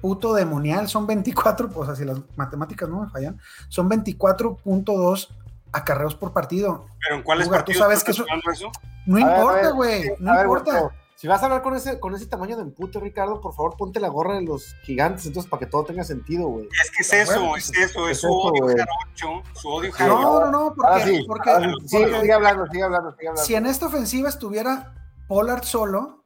puto 0.02 0.34
demonial. 0.34 0.88
Son 0.88 1.06
24, 1.08 1.70
o 1.74 1.86
sea, 1.86 1.96
si 1.96 2.06
las 2.06 2.20
matemáticas 2.36 2.90
no 2.90 3.02
me 3.02 3.10
fallan, 3.10 3.40
son 3.68 3.90
24.2 3.90 5.30
acarreos 5.72 6.16
por 6.16 6.34
partido. 6.34 6.86
Pero 7.02 7.16
en 7.18 7.24
cuáles 7.24 7.48
Uga, 7.48 7.58
¿tú 7.58 7.72
partidos 7.72 7.80
sabes 7.80 8.00
estás 8.00 8.16
que 8.16 8.22
eso-? 8.22 8.70
No 9.06 9.18
A 9.18 9.22
importa, 9.22 9.72
güey, 9.72 10.12
no 10.20 10.32
a 10.32 10.42
importa. 10.42 10.92
Si 11.16 11.28
vas 11.28 11.42
a 11.42 11.48
hablar 11.48 11.62
con 11.62 11.76
ese, 11.76 12.00
con 12.00 12.16
ese 12.16 12.28
tamaño 12.28 12.56
de 12.56 12.62
empute, 12.62 12.98
Ricardo, 12.98 13.42
por 13.42 13.54
favor 13.54 13.76
ponte 13.76 14.00
la 14.00 14.08
gorra 14.08 14.36
de 14.36 14.44
los 14.44 14.74
gigantes, 14.84 15.26
entonces 15.26 15.50
para 15.50 15.60
que 15.60 15.66
todo 15.66 15.84
tenga 15.84 16.06
sentido, 16.06 16.48
güey. 16.48 16.70
Es 16.82 16.92
que 16.92 17.02
es 17.02 17.12
eso, 17.12 17.58
es 17.58 17.74
eso, 17.78 18.08
es, 18.08 18.22
su 18.22 18.32
odio 18.32 18.68
jarocho, 18.68 19.44
su 19.54 19.68
odio 19.68 19.92
jarocho. 19.92 20.22
No, 20.22 20.46
no, 20.46 20.52
no, 20.52 20.74
porque, 20.74 21.04
sí, 21.04 21.26
porque, 21.28 21.52
sí, 21.88 21.98
sigue 21.98 22.32
hablando, 22.32 22.66
sigue 22.68 22.84
hablando, 22.84 23.12
sigue 23.12 23.28
hablando. 23.28 23.46
Si 23.46 23.54
en 23.54 23.66
esta 23.66 23.88
ofensiva 23.88 24.30
estuviera 24.30 24.94
Pollard 25.28 25.64
solo, 25.64 26.19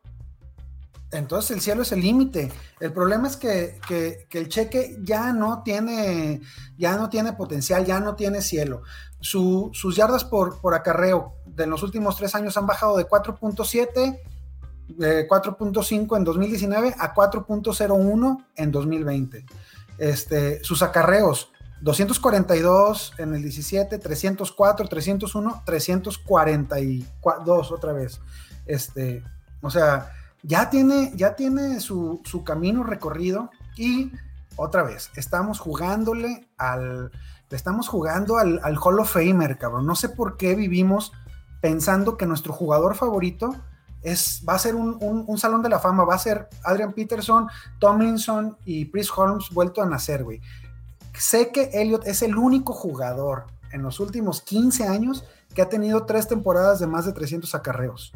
entonces 1.14 1.52
el 1.52 1.62
cielo 1.62 1.84
es 1.84 1.92
el 1.92 2.02
límite. 2.02 2.52
El 2.80 2.92
problema 2.92 3.28
es 3.28 3.38
que, 3.38 3.78
el 4.32 4.50
cheque 4.50 4.98
ya 5.02 5.32
no 5.32 5.62
tiene, 5.64 6.42
potencial, 7.38 7.86
ya 7.86 8.00
no 8.00 8.16
tiene 8.16 8.42
cielo. 8.42 8.82
Su, 9.20 9.70
sus 9.74 9.96
yardas 9.96 10.26
por, 10.26 10.60
acarreo 10.74 11.36
de 11.46 11.68
los 11.68 11.84
últimos 11.84 12.18
tres 12.18 12.34
años 12.36 12.58
han 12.58 12.66
bajado 12.66 12.98
de 12.98 13.08
4.7 13.08 14.20
de 14.88 15.28
4.5 15.28 16.18
en 16.18 16.24
2019 16.24 16.96
a 16.98 17.14
4.01 17.14 18.46
en 18.56 18.72
2020. 18.72 19.46
Este, 19.98 20.64
sus 20.64 20.82
acarreos, 20.82 21.52
242 21.82 23.14
en 23.20 23.36
el 23.36 23.44
17, 23.44 24.00
304, 24.00 24.88
301, 24.88 25.64
342 25.66 27.72
otra 27.72 27.94
vez. 27.94 28.20
Este, 28.66 29.24
o 29.62 29.70
sea, 29.70 30.12
ya 30.44 30.70
tiene, 30.70 31.12
ya 31.16 31.36
tiene 31.36 31.80
su, 31.80 32.22
su 32.24 32.44
camino 32.44 32.84
recorrido 32.84 33.50
y 33.76 34.12
otra 34.56 34.84
vez, 34.84 35.10
estamos 35.16 35.60
jugándole 35.60 36.48
al, 36.58 37.12
estamos 37.50 37.88
jugando 37.88 38.38
al, 38.38 38.60
al 38.64 38.78
Hall 38.78 39.00
of 39.00 39.12
Famer, 39.12 39.58
cabrón. 39.58 39.88
No 39.88 39.96
sé 39.96 40.10
por 40.10 40.38
qué 40.38 40.54
vivimos 40.54 41.12
pensando 41.60 42.18
que 42.18 42.28
nuestro 42.28 42.54
jugador 42.54 42.96
favorito 42.96 43.56
va 44.48 44.54
a 44.54 44.60
ser 44.60 44.76
un, 44.76 45.38
salón 45.38 45.62
de 45.62 45.70
la 45.70 45.80
fama, 45.80 46.04
va 46.04 46.16
a 46.16 46.20
ser 46.20 46.50
Adrian 46.64 46.94
Peterson, 46.94 47.48
Tomlinson 47.80 48.58
y 48.66 48.92
Chris 48.92 49.10
Holmes 49.16 49.50
vuelto 49.52 49.82
a 49.82 49.86
nacer, 49.86 50.24
güey. 50.24 50.42
Sé 51.18 51.52
que 51.52 51.70
Elliot 51.74 52.06
es 52.06 52.22
el 52.22 52.36
único 52.36 52.74
jugador 52.74 53.46
en 53.72 53.82
los 53.82 54.00
últimos 54.00 54.42
15 54.42 54.88
años 54.88 55.24
que 55.56 55.62
ha 55.62 55.70
tenido 55.70 56.06
tres 56.06 56.28
temporadas 56.28 56.80
de 56.80 56.88
más 56.88 57.06
de 57.06 57.14
300 57.14 57.54
acarreos. 57.56 58.14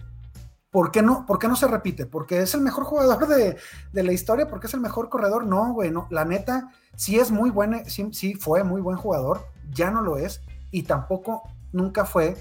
¿Por 0.78 0.92
qué 0.92 1.02
no, 1.02 1.26
por 1.26 1.40
qué 1.40 1.48
no 1.48 1.56
se 1.56 1.68
repite? 1.68 2.06
¿Porque 2.06 2.40
es 2.40 2.54
el 2.54 2.62
mejor 2.62 2.84
jugador 2.84 3.28
de, 3.28 3.58
la 3.94 4.12
historia? 4.12 4.48
¿Porque 4.48 4.68
es 4.68 4.76
el 4.76 4.80
mejor 4.80 5.10
corredor? 5.10 5.44
No, 5.44 5.74
güey, 5.74 5.90
no. 5.90 6.06
La 6.12 6.24
neta, 6.24 6.70
sí 6.96 7.18
es 7.18 7.32
muy 7.32 7.50
buen, 7.50 7.84
sí, 7.90 8.36
fue 8.36 8.63
muy 8.63 8.80
buen 8.80 8.96
jugador, 8.96 9.48
ya 9.72 9.90
no 9.90 10.02
lo 10.02 10.18
es, 10.18 10.44
y 10.70 10.84
tampoco 10.84 11.50
nunca 11.72 12.06
fue 12.06 12.38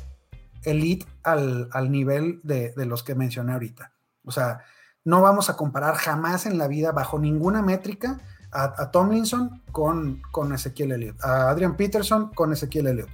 elite 0.64 1.06
al, 1.22 1.70
nivel 1.90 2.42
de, 2.42 2.74
los 2.84 3.02
que 3.02 3.14
mencioné 3.14 3.54
ahorita. 3.54 3.94
O 4.26 4.30
sea, 4.30 4.60
no 5.02 5.22
vamos 5.22 5.48
a 5.48 5.56
comparar 5.56 5.94
jamás 5.94 6.44
en 6.44 6.58
la 6.58 6.68
vida, 6.68 6.92
bajo 6.92 7.18
ninguna 7.18 7.62
métrica, 7.62 8.20
a, 8.52 8.90
Tomlinson 8.90 9.62
con, 9.72 10.20
con 10.30 10.52
Ezequiel 10.52 10.92
Elliott, 10.92 11.24
a 11.24 11.48
Adrian 11.48 11.74
Peterson 11.74 12.34
con 12.34 12.52
Ezequiel 12.52 12.88
Elliott. 12.88 13.08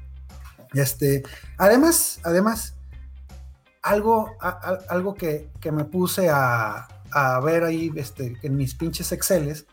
Este, 0.75 1.23
además, 1.59 2.19
además, 2.25 2.75
algo, 3.83 4.37
algo 4.89 5.15
que, 5.15 5.51
me 5.73 5.85
puse 5.85 6.31
a, 6.31 6.89
a, 7.11 7.41
ver 7.41 7.65
ahí 7.65 7.93
este, 7.97 8.37
en 8.43 8.57
mis 8.57 8.75
pinches 8.75 9.13
Exceles 9.13 9.67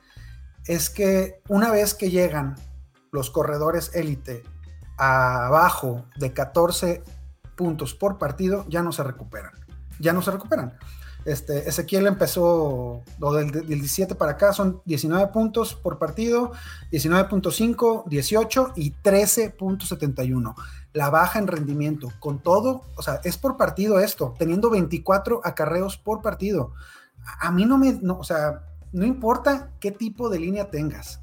es 0.66 0.90
que 0.90 1.42
una 1.48 1.72
vez 1.72 1.94
que 1.94 2.10
llegan 2.10 2.56
los 3.12 3.30
corredores 3.30 3.92
élite 3.96 4.44
abajo 4.98 6.06
de 6.18 6.34
14 6.34 7.04
puntos 7.56 7.94
por 7.94 8.18
partido, 8.18 8.66
ya 8.68 8.84
no 8.84 8.92
se 8.92 9.04
recuperan. 9.04 9.54
Ya 10.00 10.14
no 10.14 10.22
se 10.22 10.32
recuperan. 10.32 10.78
Este, 11.26 11.68
Ezequiel 11.68 12.08
empezó 12.08 13.04
del, 13.20 13.52
17 13.68 14.16
para 14.16 14.34
acá, 14.34 14.54
son 14.54 14.82
19 14.86 15.28
puntos 15.28 15.76
por 15.76 16.00
partido, 16.00 16.54
19.5, 16.92 18.06
18 18.08 18.74
y 18.76 18.94
13.71. 18.94 20.56
La 20.94 21.10
baja 21.10 21.38
en 21.38 21.48
rendimiento, 21.48 22.12
con 22.20 22.40
todo, 22.40 22.84
o 22.96 23.02
sea, 23.02 23.20
es 23.24 23.38
por 23.38 23.58
partido 23.58 24.00
esto, 24.00 24.34
teniendo 24.40 24.70
24 24.70 25.42
acarreos 25.44 25.98
por 25.98 26.22
partido. 26.22 26.74
A 27.42 27.52
mí 27.52 27.66
no 27.66 27.78
me, 27.78 28.00
o 28.12 28.24
sea, 28.24 28.64
no 28.92 29.06
importa 29.06 29.72
qué 29.80 29.92
tipo 29.92 30.30
de 30.30 30.40
línea 30.40 30.72
tengas. 30.72 31.22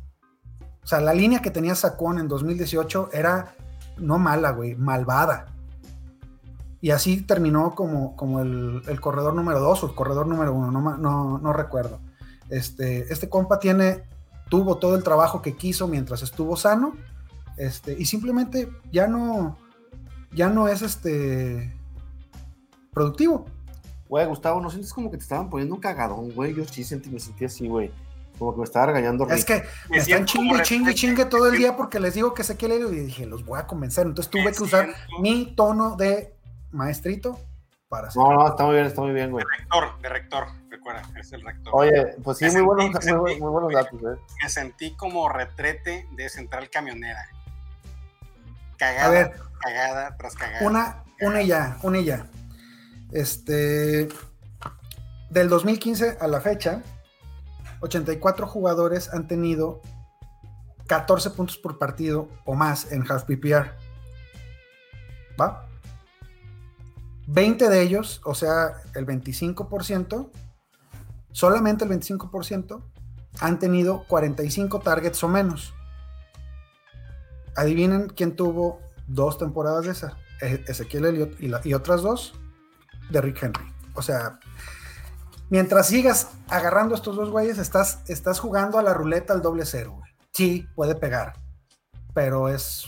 O 0.85 0.87
sea, 0.87 1.01
la 1.01 1.15
línea 1.15 1.43
que 1.43 1.51
tenía 1.51 1.75
Sacón 1.75 2.19
en 2.19 2.29
2018 2.29 3.11
era 3.13 3.57
no 3.97 4.19
mala, 4.19 4.51
güey, 4.51 4.77
malvada 4.77 5.56
y 6.87 6.93
así 6.93 7.21
terminó 7.21 7.75
como, 7.75 8.15
como 8.15 8.39
el, 8.39 9.01
corredor 9.01 9.35
número 9.35 9.59
dos 9.59 9.83
o 9.83 9.89
el 9.89 9.97
corredor 9.97 10.29
número 10.29 10.55
uno, 10.55 10.71
no, 10.71 10.97
no, 10.97 11.37
no 11.37 11.53
recuerdo. 11.53 11.99
Este, 12.49 13.13
este 13.13 13.29
compa 13.29 13.59
tiene, 13.59 14.05
tuvo 14.49 14.77
todo 14.77 14.95
el 14.95 15.03
trabajo 15.03 15.43
que 15.43 15.57
quiso 15.57 15.89
mientras 15.89 16.23
estuvo 16.23 16.57
sano, 16.57 16.95
este, 17.57 17.97
y 17.99 18.05
simplemente 18.05 18.69
ya 18.93 19.09
no, 19.09 19.59
ya 20.31 20.49
no 20.49 20.69
es 20.69 20.83
este 20.83 21.77
productivo. 22.93 23.47
Güey, 24.09 24.25
Gustavo, 24.27 24.61
¿no 24.61 24.71
sientes 24.71 24.93
como 24.93 25.11
que 25.11 25.17
te 25.17 25.25
estaban 25.25 25.51
poniendo 25.51 25.75
un 25.75 25.81
cagadón, 25.81 26.31
güey? 26.31 26.55
Yo 26.55 26.65
sí 26.67 26.85
sentí, 26.85 27.11
me 27.11 27.19
sentí 27.19 27.47
así, 27.47 27.67
güey. 27.67 27.91
Como 28.39 28.53
que 28.53 28.59
me 28.59 28.65
estaba 28.65 28.87
regañando. 28.87 29.29
Es 29.29 29.45
que 29.45 29.65
me 29.91 29.97
están 29.97 30.25
chingue, 30.25 30.63
chingue, 30.63 30.95
chingue 30.95 31.25
todo 31.25 31.49
el 31.49 31.59
día 31.59 31.75
porque 31.75 31.99
les 31.99 32.15
digo 32.15 32.33
que 32.33 32.45
sé 32.45 32.57
que 32.57 32.69
leer 32.69 32.83
y 32.83 33.01
dije, 33.01 33.27
los 33.27 33.45
voy 33.45 33.59
a 33.59 33.67
convencer. 33.67 34.07
Entonces 34.07 34.31
tuve 34.31 34.53
que 34.53 34.63
usar 34.63 34.95
mi 35.21 35.57
tono 35.57 35.97
de 35.97 36.36
maestrito 36.77 37.41
para 37.89 38.09
No, 38.15 38.33
no, 38.33 38.49
está 38.49 38.65
muy 38.65 38.75
bien, 38.75 38.87
está 38.87 39.01
muy 39.01 39.13
bien, 39.13 39.31
güey. 39.31 39.45
De 39.45 39.57
rector, 39.59 40.01
de 40.01 40.09
rector, 40.09 40.47
recuerda, 40.71 41.03
es 41.19 41.33
el 41.33 41.43
rector. 41.43 41.73
Oye, 41.75 42.15
pues 42.23 42.39
sí, 42.39 42.47
muy, 42.51 42.63
buenos, 42.63 43.05
muy, 43.05 43.39
buenos 43.39 43.73
datos, 43.73 44.01
eh. 44.01 44.21
Me 44.43 44.49
sentí 44.49 44.95
como 44.97 45.29
retrete 45.29 46.07
de 46.13 46.29
central 46.29 46.69
camionera. 46.71 47.29
Cagada, 48.77 49.33
cagada 49.61 50.17
tras 50.17 50.35
cagada. 50.35 50.67
Una, 50.67 51.05
una 51.21 51.43
ya, 51.43 51.79
una 51.83 52.01
ya. 52.01 52.27
Este, 53.13 54.09
del 55.31 55.49
2015 55.49 56.19
a 56.21 56.27
la 56.27 56.41
fecha, 56.41 56.83
84 57.81 58.47
jugadores 58.47 59.13
han 59.13 59.29
tenido 59.29 59.81
14 60.87 61.31
puntos 61.31 61.57
por 61.57 61.79
partido 61.79 62.29
o 62.45 62.55
más 62.55 62.91
en 62.93 63.05
half 63.11 63.25
PPR. 63.25 63.75
¿Va? 65.41 65.66
20 67.27 67.69
de 67.69 67.83
ellos, 67.83 68.21
o 68.25 68.35
sea, 68.35 68.83
el 68.95 69.07
25%, 69.07 70.31
solamente 71.33 71.85
el 71.85 71.91
25%, 71.91 72.83
han 73.41 73.59
tenido 73.59 74.05
45 74.05 74.81
targets 74.81 75.23
o 75.25 75.29
menos. 75.29 75.75
Adivinen 77.57 78.09
quién 78.09 78.37
tuvo 78.37 78.81
dos 79.07 79.39
temporadas 79.39 79.85
de 79.85 79.93
esa. 79.93 80.17
E-, 80.41 80.65
Ezequiel 80.67 81.07
Elliott 81.07 81.65
y, 81.65 81.75
otras 81.75 82.03
dos 82.03 82.35
de 83.11 83.21
Rick 83.21 83.43
Henry. 83.43 83.65
O 83.95 84.03
sea, 84.03 84.39
mientras 85.49 85.89
sigas 85.89 86.31
agarrando 86.49 86.95
estos 86.95 87.17
dos 87.17 87.31
güeyes, 87.31 87.59
estás, 87.59 88.01
estás 88.09 88.41
jugando 88.41 88.79
a 88.79 88.83
la 88.83 88.95
ruleta 88.95 89.33
al 89.33 89.43
doble 89.43 89.65
cero. 89.65 90.01
Sí, 90.33 90.67
puede 90.75 90.95
pegar, 90.95 91.35
pero 92.13 92.49
es 92.49 92.85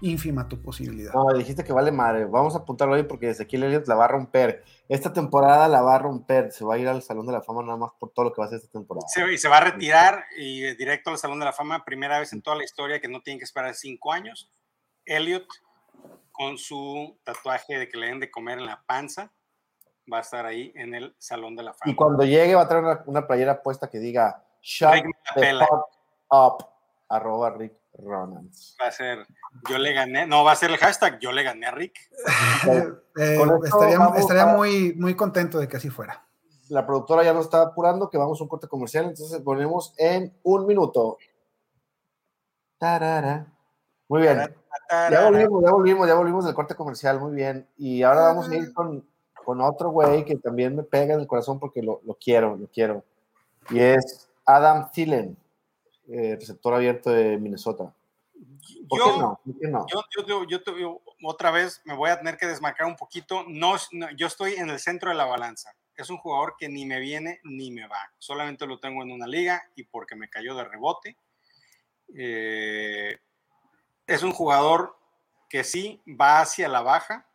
ínfima 0.00 0.48
tu 0.48 0.60
posibilidad. 0.62 1.12
No, 1.12 1.32
dijiste 1.36 1.64
que 1.64 1.72
vale 1.72 1.92
madre. 1.92 2.24
Vamos 2.24 2.54
a 2.54 2.58
apuntarlo 2.58 2.94
ahí 2.94 3.02
porque 3.02 3.30
Ezequiel 3.30 3.64
Elliott 3.64 3.86
la 3.86 3.94
va 3.94 4.06
a 4.06 4.08
romper. 4.08 4.64
Esta 4.88 5.12
temporada 5.12 5.68
la 5.68 5.82
va 5.82 5.96
a 5.96 5.98
romper. 5.98 6.52
Se 6.52 6.64
va 6.64 6.74
a 6.74 6.78
ir 6.78 6.88
al 6.88 7.02
Salón 7.02 7.26
de 7.26 7.32
la 7.32 7.42
Fama 7.42 7.62
nada 7.62 7.76
más 7.76 7.92
por 7.98 8.10
todo 8.10 8.26
lo 8.26 8.32
que 8.32 8.40
va 8.40 8.44
a 8.44 8.48
hacer 8.48 8.58
esta 8.58 8.72
temporada. 8.72 9.06
Sí, 9.08 9.20
y 9.22 9.38
se 9.38 9.48
va 9.48 9.58
a 9.58 9.64
retirar 9.64 10.24
y 10.36 10.74
directo 10.76 11.10
al 11.10 11.18
Salón 11.18 11.38
de 11.38 11.44
la 11.44 11.52
Fama. 11.52 11.84
Primera 11.84 12.18
vez 12.18 12.32
en 12.32 12.42
toda 12.42 12.56
la 12.56 12.64
historia 12.64 13.00
que 13.00 13.08
no 13.08 13.20
tiene 13.20 13.38
que 13.38 13.44
esperar 13.44 13.74
cinco 13.74 14.12
años. 14.12 14.50
Elliot 15.04 15.46
con 16.32 16.56
su 16.56 17.18
tatuaje 17.24 17.78
de 17.78 17.88
que 17.88 17.98
le 17.98 18.06
den 18.06 18.20
de 18.20 18.30
comer 18.30 18.58
en 18.58 18.66
la 18.66 18.82
panza 18.86 19.32
va 20.10 20.18
a 20.18 20.20
estar 20.22 20.46
ahí 20.46 20.72
en 20.74 20.94
el 20.94 21.14
Salón 21.18 21.56
de 21.56 21.62
la 21.62 21.74
Fama. 21.74 21.92
Y 21.92 21.94
cuando 21.94 22.24
llegue 22.24 22.54
va 22.54 22.62
a 22.62 22.68
traer 22.68 23.02
una, 23.06 23.26
playera 23.26 23.62
puesta 23.62 23.88
que 23.88 23.98
diga 23.98 24.42
Shut 24.62 25.04
the 25.34 25.58
fuck 25.58 25.88
up, 26.30 26.66
arroba 27.08 27.50
Rick 27.50 27.74
Ronalds. 27.94 28.76
Va 28.80 28.88
a 28.88 28.92
ser, 28.92 29.26
yo 29.68 29.78
le 29.78 29.92
gané, 29.92 30.26
no, 30.26 30.44
va 30.44 30.52
a 30.52 30.56
ser 30.56 30.70
el 30.70 30.76
hashtag, 30.76 31.18
yo 31.20 31.32
le 31.32 31.42
gané 31.42 31.66
a 31.66 31.70
Rick. 31.70 31.94
Eh, 33.16 33.38
estaría, 34.16 34.46
muy, 34.46 34.94
muy 34.94 35.14
contento 35.14 35.58
de 35.58 35.68
que 35.68 35.76
así 35.76 35.90
fuera. 35.90 36.24
La 36.68 36.86
productora 36.86 37.24
ya 37.24 37.34
nos 37.34 37.46
está 37.46 37.60
apurando, 37.60 38.08
que 38.08 38.16
vamos 38.16 38.40
a 38.40 38.44
un 38.44 38.48
corte 38.48 38.68
comercial, 38.68 39.06
entonces 39.06 39.40
ponemos 39.42 39.92
en 39.98 40.32
un 40.42 40.66
minuto. 40.66 41.18
Muy 44.08 44.22
bien. 44.22 44.54
Ya 45.10 45.24
volvimos, 45.24 45.62
ya 45.64 45.70
volvimos, 45.70 46.08
ya 46.08 46.14
volvimos 46.14 46.44
del 46.44 46.54
corte 46.54 46.74
comercial, 46.74 47.20
muy 47.20 47.34
bien. 47.34 47.68
Y 47.76 48.02
ahora 48.02 48.22
vamos 48.22 48.48
a 48.48 48.56
ir 48.56 48.72
con, 48.72 49.04
con 49.44 49.60
otro 49.60 49.90
güey 49.90 50.24
que 50.24 50.36
también 50.36 50.76
me 50.76 50.82
pega 50.82 51.14
en 51.14 51.20
el 51.20 51.26
corazón 51.26 51.58
porque 51.58 51.82
lo, 51.82 52.00
lo 52.04 52.14
quiero, 52.14 52.56
lo 52.56 52.68
quiero. 52.68 53.04
Y 53.68 53.80
es 53.80 54.28
Adam 54.46 54.90
Thielen. 54.92 55.36
Eh, 56.12 56.36
receptor 56.38 56.74
abierto 56.74 57.10
de 57.10 57.38
Minnesota. 57.38 57.92
¿Por 58.88 58.98
yo, 58.98 59.38
qué 59.44 59.68
no? 59.68 59.80
no? 59.80 59.86
Yo, 59.88 60.26
yo, 60.26 60.44
yo, 60.46 61.02
otra 61.22 61.50
vez 61.50 61.80
me 61.84 61.94
voy 61.94 62.10
a 62.10 62.18
tener 62.18 62.36
que 62.36 62.46
desmarcar 62.46 62.86
un 62.86 62.96
poquito. 62.96 63.44
No, 63.48 63.76
yo 64.16 64.26
estoy 64.26 64.54
en 64.54 64.70
el 64.70 64.78
centro 64.78 65.10
de 65.10 65.16
la 65.16 65.24
balanza. 65.24 65.74
es 65.96 66.10
un 66.10 66.18
jugador 66.18 66.56
que 66.58 66.68
ni 66.68 66.86
me 66.86 67.00
viene 67.00 67.40
ni 67.44 67.70
me 67.70 67.86
va. 67.86 68.12
Solamente 68.18 68.66
lo 68.66 68.78
tengo 68.80 69.02
en 69.02 69.10
una 69.10 69.26
liga 69.26 69.62
y 69.76 69.84
porque 69.84 70.16
me 70.16 70.28
cayó 70.28 70.54
de 70.54 70.64
rebote. 70.64 71.16
Eh, 72.14 73.18
es 74.06 74.22
un 74.22 74.32
jugador 74.32 74.96
que 75.48 75.64
sí 75.64 76.02
va 76.06 76.40
hacia 76.40 76.68
la 76.68 76.80
baja. 76.80 77.26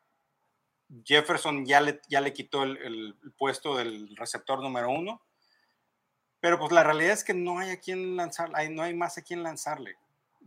Jefferson 1.03 1.65
ya 1.65 1.82
le, 1.82 2.01
ya 2.09 2.21
le 2.21 2.34
quitó 2.34 2.63
el, 2.63 3.15
puesto 3.38 3.76
del 3.76 4.15
receptor 4.15 4.61
número 4.61 4.89
uno. 4.89 5.21
Pero 6.39 6.59
pues 6.59 6.71
la 6.71 6.84
realidad 6.84 7.13
es 7.13 7.23
que 7.23 7.34
no 7.34 7.59
hay 7.59 7.71
a 7.71 7.80
quien 7.80 8.15
lanzar, 8.15 8.51
no 8.69 8.84
hay 8.84 8.93
más 8.93 9.17
a 9.17 9.23
quien 9.23 9.41
lanzarle. 9.41 9.97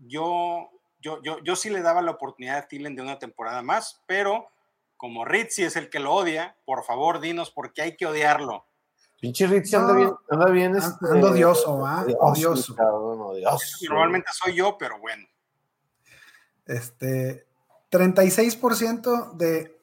Yo, 0.07 0.71
yo, 1.01 1.23
yo, 1.23 1.39
yo 1.43 1.57
sí 1.57 1.71
le 1.71 1.83
daba 1.83 2.03
la 2.03 2.13
oportunidad 2.13 2.59
a 2.59 2.69
Tillen 2.69 2.95
de 2.95 3.03
una 3.03 3.19
temporada 3.19 3.63
más, 3.63 4.03
pero 4.07 4.49
como 4.97 5.25
Ritzy 5.25 5.65
es 5.65 5.77
el 5.77 5.91
que 5.91 6.01
lo 6.01 6.13
odia, 6.13 6.57
por 6.65 6.85
favor 6.85 7.21
dinos 7.21 7.51
por 7.51 7.73
qué 7.73 7.83
hay 7.83 7.97
que 7.97 8.07
odiarlo. 8.07 8.65
Pinche 9.21 9.47
Ritzy 9.47 9.77
anda 9.77 9.95
bien, 9.95 10.13
anda 10.31 10.47
bien. 10.47 10.77
Este, 10.77 11.07
ando 11.11 11.31
odioso, 11.31 11.85
¿ah? 11.85 12.07
Odioso. 12.21 12.77
Normalmente 13.89 14.31
soy 14.33 14.55
yo, 14.55 14.77
pero 14.79 14.99
bueno. 15.01 15.27
Este, 16.67 17.47
36% 17.91 19.33
de 19.33 19.77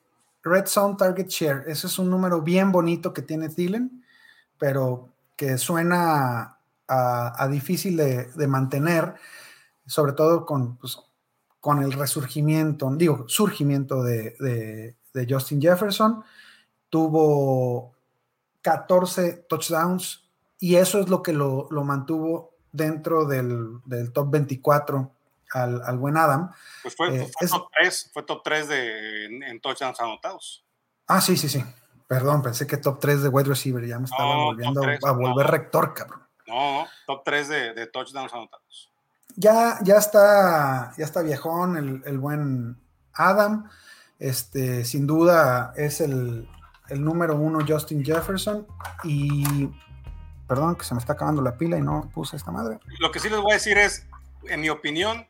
Red 0.43 0.67
Zone 0.67 0.95
Target 0.97 1.27
Share. 1.27 1.63
Ese 1.67 1.87
es 1.87 1.99
un 1.99 2.09
número 2.09 2.41
bien 2.41 2.71
bonito 2.71 3.13
que 3.13 3.23
tiene 3.23 3.49
Thielen, 3.49 4.05
pero 4.57 5.09
que 5.35 5.57
suena 5.57 6.59
a, 6.87 7.47
difícil 7.49 7.97
de, 7.97 8.47
mantener, 8.47 9.15
sobre 9.85 10.13
todo 10.13 10.45
con, 10.45 10.77
pues, 10.77 10.97
con 11.59 11.81
el 11.81 11.93
resurgimiento, 11.93 12.89
digo, 12.95 13.25
surgimiento 13.27 14.03
de, 14.03 14.95
de 15.13 15.27
Justin 15.27 15.61
Jefferson. 15.61 16.23
Tuvo 16.89 17.95
14 18.61 19.45
touchdowns 19.49 20.25
y 20.59 20.75
eso 20.75 20.99
es 20.99 21.09
lo 21.09 21.21
que 21.21 21.33
lo, 21.33 21.67
mantuvo 21.83 22.55
dentro 22.71 23.25
del, 23.25 23.81
top 24.13 24.31
24 24.31 25.11
al, 25.51 25.97
buen 25.97 26.17
Adam. 26.17 26.51
Pues 26.81 26.95
fue, 26.95 27.15
eh, 27.15 27.31
top 27.49 27.69
3, 27.77 28.11
fue 28.13 28.23
top 28.23 28.41
3 28.43 28.67
de, 28.67 29.25
en, 29.25 29.61
touchdowns 29.61 29.99
anotados. 29.99 30.65
Ah, 31.07 31.21
sí, 31.21 31.37
sí, 31.37 31.49
sí. 31.49 31.63
Perdón, 32.07 32.41
pensé 32.41 32.65
que 32.65 32.77
top 32.77 32.99
3 32.99 33.23
de 33.23 33.29
wide 33.29 33.49
receiver, 33.49 33.85
ya 33.85 33.99
me 33.99 34.05
estaba 34.05 34.35
volviendo 34.45 34.81
a 34.83 35.11
volver 35.11 35.47
rector, 35.47 35.93
cabrón. 35.93 36.23
No, 36.47 36.87
top 37.05 37.23
3 37.23 37.47
de, 37.47 37.87
touchdowns 37.87 38.33
anotados. 38.33 38.91
Ya, 39.35 39.79
ya 39.83 39.97
está, 39.97 40.93
ya 40.97 41.05
está 41.05 41.21
viejón 41.21 42.03
el, 42.05 42.17
buen 42.19 42.77
Adam. 43.13 43.69
Este, 44.19 44.85
sin 44.85 45.05
duda 45.05 45.73
es 45.75 46.01
el, 46.01 46.47
número 46.89 47.35
uno 47.35 47.65
Justin 47.67 48.05
Jefferson 48.05 48.65
y 49.03 49.69
perdón 50.47 50.75
que 50.75 50.85
se 50.85 50.93
me 50.93 50.99
está 50.99 51.13
acabando 51.13 51.41
la 51.41 51.57
pila 51.57 51.77
y 51.77 51.81
no 51.81 52.09
puse 52.13 52.37
esta 52.37 52.51
madre. 52.51 52.79
Lo 52.99 53.11
que 53.11 53.19
sí 53.19 53.29
les 53.29 53.39
voy 53.39 53.51
a 53.51 53.55
decir 53.55 53.77
es, 53.77 54.07
en 54.47 54.61
mi 54.61 54.69
opinión, 54.69 55.27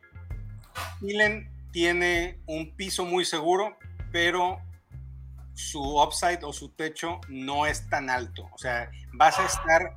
Milen 1.02 1.50
tiene 1.72 2.42
un 2.46 2.76
piso 2.76 3.06
muy 3.06 3.26
seguro, 3.26 3.78
pero 4.12 4.60
su 5.54 6.02
upside 6.02 6.44
o 6.44 6.54
su 6.54 6.70
techo 6.70 7.20
no 7.30 7.66
es 7.66 7.90
tan 7.90 8.10
alto. 8.10 8.50
O 8.54 8.58
sea, 8.58 8.92
vas 9.14 9.40
a 9.40 9.46
estar 9.46 9.96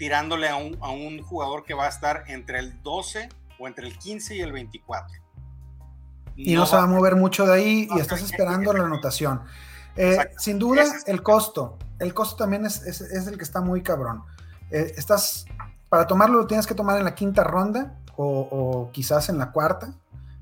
tirándole 0.00 0.48
a 0.48 0.56
un, 0.56 0.78
a 0.80 0.88
un 0.88 1.22
jugador 1.22 1.62
que 1.62 1.74
va 1.74 1.84
a 1.84 1.90
estar 1.90 2.24
entre 2.28 2.58
el 2.58 2.82
12 2.82 3.28
o 3.58 3.68
entre 3.68 3.86
el 3.86 3.98
15 3.98 4.34
y 4.34 4.40
el 4.40 4.50
24 4.50 5.20
y 6.36 6.54
no, 6.54 6.64
se 6.64 6.74
va 6.74 6.84
a 6.84 6.86
mover 6.86 7.16
mucho 7.16 7.44
de 7.44 7.52
ahí 7.52 7.88
y 7.94 8.00
estás 8.00 8.22
esperando 8.22 8.72
la 8.72 8.84
anotación. 8.84 9.42
Eh, 9.94 10.16
sin 10.38 10.58
duda, 10.58 10.84
el 11.06 11.22
costo. 11.22 11.76
El 11.98 12.14
costo 12.14 12.36
también 12.36 12.64
es, 12.64 12.80
es, 12.80 13.26
el 13.26 13.36
que 13.36 13.44
está 13.44 13.60
muy 13.60 13.82
cabrón. 13.82 14.22
Eh, 14.70 14.94
estás, 14.96 15.44
para 15.90 16.06
tomarlo 16.06 16.38
lo 16.38 16.46
tienes 16.46 16.66
que 16.66 16.74
tomar 16.74 16.96
en 16.96 17.04
la 17.04 17.14
quinta 17.14 17.44
ronda 17.44 18.00
o, 18.16 18.88
quizás 18.90 19.28
en 19.28 19.36
la 19.36 19.52
cuarta, 19.52 19.92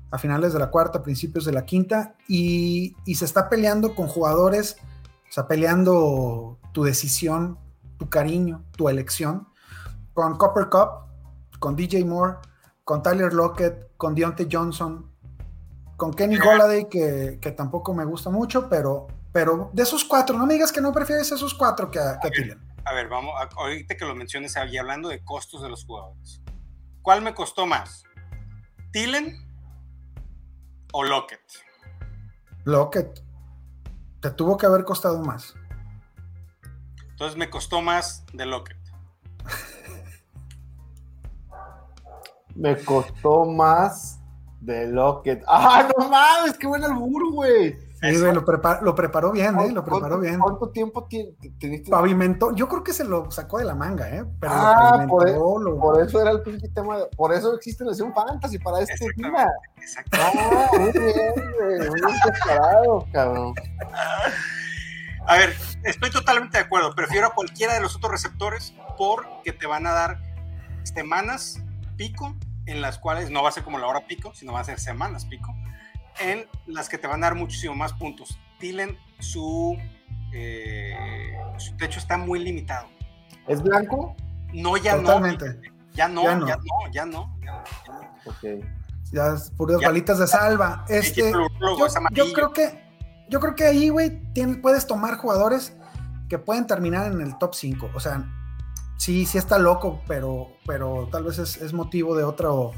a 0.09 0.17
finales 0.17 0.53
de 0.53 0.59
la 0.59 0.69
cuarta, 0.69 1.03
principios 1.03 1.43
de 1.43 1.51
la 1.51 1.65
quinta, 1.65 2.15
y, 2.29 2.95
y 3.05 3.15
se 3.15 3.25
está 3.25 3.49
peleando 3.49 3.93
con 3.93 4.07
jugadores, 4.07 4.77
o 5.29 5.33
sea, 5.33 5.49
peleando 5.49 6.57
tu 6.71 6.85
decisión, 6.85 7.57
tu 7.97 8.09
cariño, 8.09 8.63
tu 8.77 8.87
elección, 8.87 9.48
con 10.13 10.37
Copper 10.37 10.69
Cup, 10.69 11.09
con 11.59 11.75
DJ 11.75 12.05
Moore, 12.05 12.37
con 12.83 13.03
Tyler 13.03 13.33
Lockett, 13.33 13.95
con 13.97 14.15
Deontay 14.15 14.47
Johnson, 14.51 15.11
con 15.97 16.13
Kenny 16.13 16.37
Golladay, 16.37 16.87
que, 16.89 17.39
que, 17.41 17.51
tampoco 17.51 17.93
me 17.93 18.05
gusta 18.05 18.29
mucho, 18.29 18.69
pero, 18.69 19.07
pero 19.31 19.69
de 19.73 19.83
esos 19.83 20.05
cuatro, 20.05 20.37
no 20.37 20.45
me 20.45 20.53
digas 20.53 20.71
que 20.71 20.81
no 20.81 20.91
prefieres 20.93 21.31
esos 21.31 21.53
cuatro 21.53 21.91
que 21.91 21.99
a, 21.99 22.19
que 22.19 22.57
a, 22.85 22.93
ver, 22.93 23.09
vamos, 23.09 23.33
ahorita 23.57 23.95
que 23.95 24.05
lo 24.05 24.15
menciones, 24.15 24.55
y 24.71 24.77
hablando 24.77 25.09
de 25.09 25.23
costos 25.23 25.61
de 25.61 25.69
los 25.69 25.85
jugadores, 25.85 26.41
¿cuál 27.01 27.21
me 27.21 27.35
costó 27.35 27.67
más? 27.67 28.03
¿Tillen 28.91 29.35
o 30.93 31.03
Lockett? 31.03 31.41
Lockett. 32.63 33.23
Te 34.21 34.31
tuvo 34.31 34.57
que 34.57 34.65
haber 34.65 34.83
costado 34.83 35.21
más. 35.21 35.53
Entonces 37.09 37.37
me 37.37 37.49
costó 37.49 37.81
más 37.81 38.25
de 38.33 38.45
Lockett. 38.45 38.78
Me 42.59 42.77
costó 42.83 43.45
más 43.45 44.19
de 44.59 44.87
Lockett. 44.87 45.43
¡Ah, 45.47 45.87
no 45.97 46.09
mames! 46.09 46.57
¡Qué 46.57 46.67
buen 46.67 46.83
albur, 46.83 47.31
güey! 47.31 47.77
Sí, 48.01 48.17
güey, 48.17 48.33
lo, 48.33 48.45
lo, 48.81 48.95
preparó 48.95 49.31
bien, 49.31 49.59
¿eh? 49.59 49.71
Lo 49.71 49.83
preparó 49.83 50.19
bien. 50.19 50.39
¿Cuánto 50.39 50.69
tiempo 50.69 51.07
teniste? 51.59 51.89
Pavimentó, 51.89 52.55
yo 52.55 52.67
creo 52.69 52.81
que 52.81 52.93
se 52.93 53.03
lo 53.03 53.29
sacó 53.29 53.59
de 53.59 53.65
la 53.65 53.75
manga, 53.75 54.09
¿eh? 54.09 54.23
Pero 54.39 54.53
ah, 54.55 55.05
por, 55.07 55.27
e-, 55.27 55.33
por, 55.33 56.01
eso 56.01 56.21
era 56.21 56.31
el 56.31 56.41
pinche 56.41 56.69
tema, 56.69 56.97
por 57.17 57.33
eso 57.33 57.53
existe 57.55 57.83
la 57.83 57.91
Nación 57.91 58.13
Fantasy, 58.13 58.57
para 58.59 58.79
este 58.79 59.05
tema. 59.17 59.47
Exacto. 59.75 60.17
Ah, 60.21 60.69
muy 60.79 60.91
bien, 60.91 61.33
güey, 61.35 61.89
muy 61.89 62.01
bien 62.01 62.17
preparado, 62.23 63.05
cabrón. 63.11 63.53
A 65.27 65.37
ver, 65.37 65.55
estoy 65.83 66.09
totalmente 66.09 66.57
de 66.57 66.63
acuerdo. 66.63 66.95
Prefiero 66.95 67.27
a 67.27 67.33
cualquiera 67.33 67.73
de 67.73 67.81
los 67.81 67.97
otros 67.97 68.13
receptores 68.13 68.73
porque 68.97 69.51
te 69.51 69.67
van 69.67 69.85
a 69.87 69.91
dar 69.91 70.21
semanas 70.83 71.61
pico 71.97 72.33
en 72.69 72.81
las 72.81 72.99
cuales 72.99 73.29
no 73.31 73.41
va 73.41 73.49
a 73.49 73.51
ser 73.51 73.63
como 73.63 73.79
la 73.79 73.87
hora 73.87 74.05
pico, 74.07 74.33
sino 74.33 74.53
va 74.53 74.59
a 74.59 74.63
ser 74.63 74.79
semanas 74.79 75.25
pico, 75.25 75.55
en 76.19 76.45
las 76.67 76.87
que 76.87 76.97
te 76.97 77.07
van 77.07 77.23
a 77.23 77.27
dar 77.27 77.35
muchísimo 77.35 77.75
más 77.75 77.93
puntos. 77.93 78.39
Tilen, 78.59 78.97
su, 79.19 79.77
eh, 80.33 80.95
su 81.57 81.75
techo 81.77 81.99
está 81.99 82.17
muy 82.17 82.39
limitado. 82.39 82.87
¿Es 83.47 83.61
blanco? 83.61 84.15
No, 84.53 84.77
ya 84.77 84.97
Totalmente. 84.97 85.53
no. 85.53 85.79
Ya 85.93 86.07
no, 86.07 86.23
ya 86.23 86.35
no, 86.35 86.47
ya 86.47 86.55
no, 86.55 86.91
ya 86.91 87.05
no. 87.05 87.37
Ya, 87.43 87.63
Okay. 88.25 88.61
ya 89.11 89.35
puras 89.57 89.79
balitas 89.81 90.19
de 90.19 90.27
salva. 90.27 90.85
Este, 90.89 91.31
yo, 92.11 92.33
creo 92.33 92.51
que 92.53 92.83
yo 93.29 93.39
creo 93.39 93.55
que 93.55 93.65
ahí, 93.65 93.89
güey, 93.89 94.21
puedes 94.61 94.85
tomar 94.85 95.15
jugadores 95.15 95.73
que 96.27 96.37
pueden 96.37 96.67
terminar 96.67 97.11
en 97.11 97.21
el 97.21 97.37
top 97.37 97.55
5. 97.55 97.91
O 97.95 97.99
sea, 97.99 98.23
sí, 98.99 99.25
sí 99.25 99.37
está 99.37 99.57
loco, 99.57 100.01
pero, 100.07 100.51
pero 100.65 101.07
tal 101.11 101.23
vez 101.23 101.39
es, 101.39 101.73
motivo 101.73 102.15
de, 102.15 102.23
otro, 102.23 102.71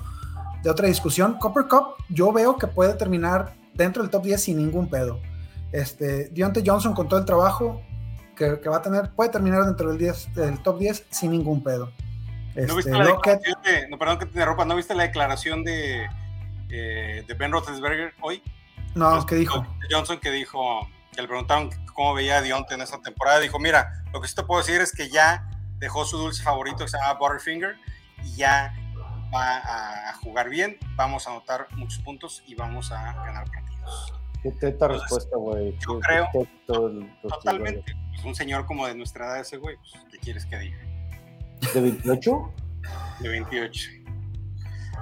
de 0.63 0.69
otra 0.69 0.87
discusión. 0.87 1.37
Copper 1.39 1.65
Cup, 1.67 1.95
yo 2.09 2.31
veo 2.31 2.57
que 2.57 2.67
puede 2.67 2.93
terminar 2.93 3.55
dentro 3.73 4.03
del 4.03 4.11
top 4.11 4.23
10 4.23 4.43
sin 4.43 4.57
ningún 4.57 4.89
pedo. 4.89 5.19
Este, 5.71 6.29
Deontay 6.29 6.63
Johnson 6.65 6.93
con 6.93 7.09
todo 7.09 7.19
el 7.19 7.25
trabajo 7.25 7.81
que, 8.35 8.69
va 8.69 8.77
a 8.77 8.81
tener, 8.81 9.11
puede 9.11 9.29
terminar 9.29 9.65
dentro 9.65 9.89
del, 9.89 9.97
10, 9.97 10.33
del 10.35 10.59
top 10.61 10.79
10 10.79 11.07
sin 11.09 11.31
ningún 11.31 11.63
pedo. 11.63 11.91
¿No 12.55 12.75
viste 12.75 12.91
este, 12.91 13.03
la 13.03 13.05
declaración 13.05 13.55
de, 13.63 13.87
no, 13.89 13.97
perdón 13.97 14.19
que 14.19 14.25
te 14.25 14.31
interrumpa, 14.31 14.65
¿no 14.65 14.75
viste 14.75 14.93
la 14.93 15.03
declaración 15.03 15.63
de, 15.63 16.05
eh, 16.69 17.23
de 17.27 17.33
Ben 17.33 17.51
Roethlisberger 17.51 18.13
hoy? 18.21 18.43
No, 18.93 19.25
¿qué 19.25 19.35
dijo? 19.35 19.65
Johnson 19.89 20.19
que 20.19 20.31
dijo, 20.31 20.87
que 21.13 21.21
le 21.21 21.27
preguntaron 21.27 21.69
cómo 21.93 22.13
veía 22.13 22.37
a 22.37 22.41
Deontay 22.41 22.75
en 22.75 22.81
esa 22.81 23.01
temporada, 23.01 23.39
dijo, 23.39 23.57
mira, 23.57 24.03
lo 24.13 24.21
que 24.21 24.27
sí 24.27 24.35
te 24.35 24.43
puedo 24.43 24.61
decir 24.61 24.81
es 24.81 24.91
que 24.91 25.09
ya 25.09 25.47
dejó 25.81 26.05
su 26.05 26.17
dulce 26.17 26.41
favorito 26.41 26.85
que 26.85 26.87
se 26.87 26.97
llama 26.97 27.19
Butterfinger 27.19 27.75
y 28.23 28.35
ya 28.35 28.73
va 29.33 29.57
a 29.57 30.13
jugar 30.23 30.49
bien, 30.49 30.77
vamos 30.95 31.27
a 31.27 31.31
anotar 31.31 31.67
muchos 31.75 31.99
puntos 32.03 32.43
y 32.45 32.55
vamos 32.55 32.91
a 32.91 33.13
ganar 33.13 33.49
partidos. 33.51 34.13
Qué 34.43 34.51
teta 34.51 34.87
respuesta, 34.87 35.37
güey. 35.37 35.77
Yo 35.79 35.99
creo, 35.99 36.27
totalmente. 37.21 37.95
Pues 38.11 38.25
un 38.25 38.35
señor 38.35 38.65
como 38.65 38.87
de 38.87 38.95
nuestra 38.95 39.27
edad 39.27 39.39
ese 39.39 39.57
güey, 39.57 39.77
pues, 39.77 39.93
¿qué 40.11 40.17
quieres 40.19 40.45
que 40.45 40.57
diga? 40.57 40.77
¿De 41.73 41.81
28? 41.81 42.53
De 43.19 43.29
28. 43.29 43.89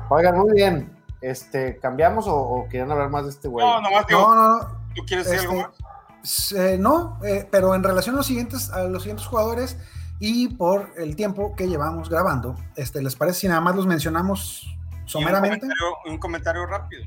Oigan, 0.10 0.38
muy 0.38 0.54
bien. 0.56 0.98
Este, 1.22 1.78
¿Cambiamos 1.80 2.26
o, 2.28 2.66
quieren 2.70 2.92
hablar 2.92 3.10
más 3.10 3.26
de 3.26 3.32
este 3.32 3.48
güey? 3.48 3.66
No, 3.66 3.82
nomás 3.82 4.08
digo, 4.08 4.22
no, 4.22 4.58
no, 4.60 4.68
¿Tú 4.96 5.04
quieres 5.06 5.30
decir 5.30 5.48
algo 5.48 5.62
este, 5.62 5.84
más? 5.84 6.52
Eh, 6.52 6.78
no, 6.78 7.20
eh, 7.24 7.48
pero 7.50 7.76
en 7.76 7.84
relación 7.84 8.16
a 8.16 8.18
los 8.20 8.28
siguientes, 8.28 8.70
a 8.72 8.84
los 8.84 9.04
siguientes 9.04 9.26
jugadores, 9.26 9.78
y 10.20 10.50
por 10.50 10.92
el 10.98 11.16
tiempo 11.16 11.56
que 11.56 11.68
llevamos 11.68 12.10
grabando, 12.10 12.56
este, 12.76 13.02
¿les 13.02 13.16
parece 13.16 13.42
si 13.42 13.48
nada 13.48 13.62
más 13.62 13.76
los 13.76 13.88
mencionamos 13.88 14.68
someramente? 15.06 15.68
Un 16.06 16.18
comentario, 16.18 16.66
rápido. 16.66 17.04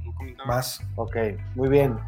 Vas. 0.47 0.81
Ok, 0.97 1.17
muy 1.55 1.69
bien. 1.69 1.99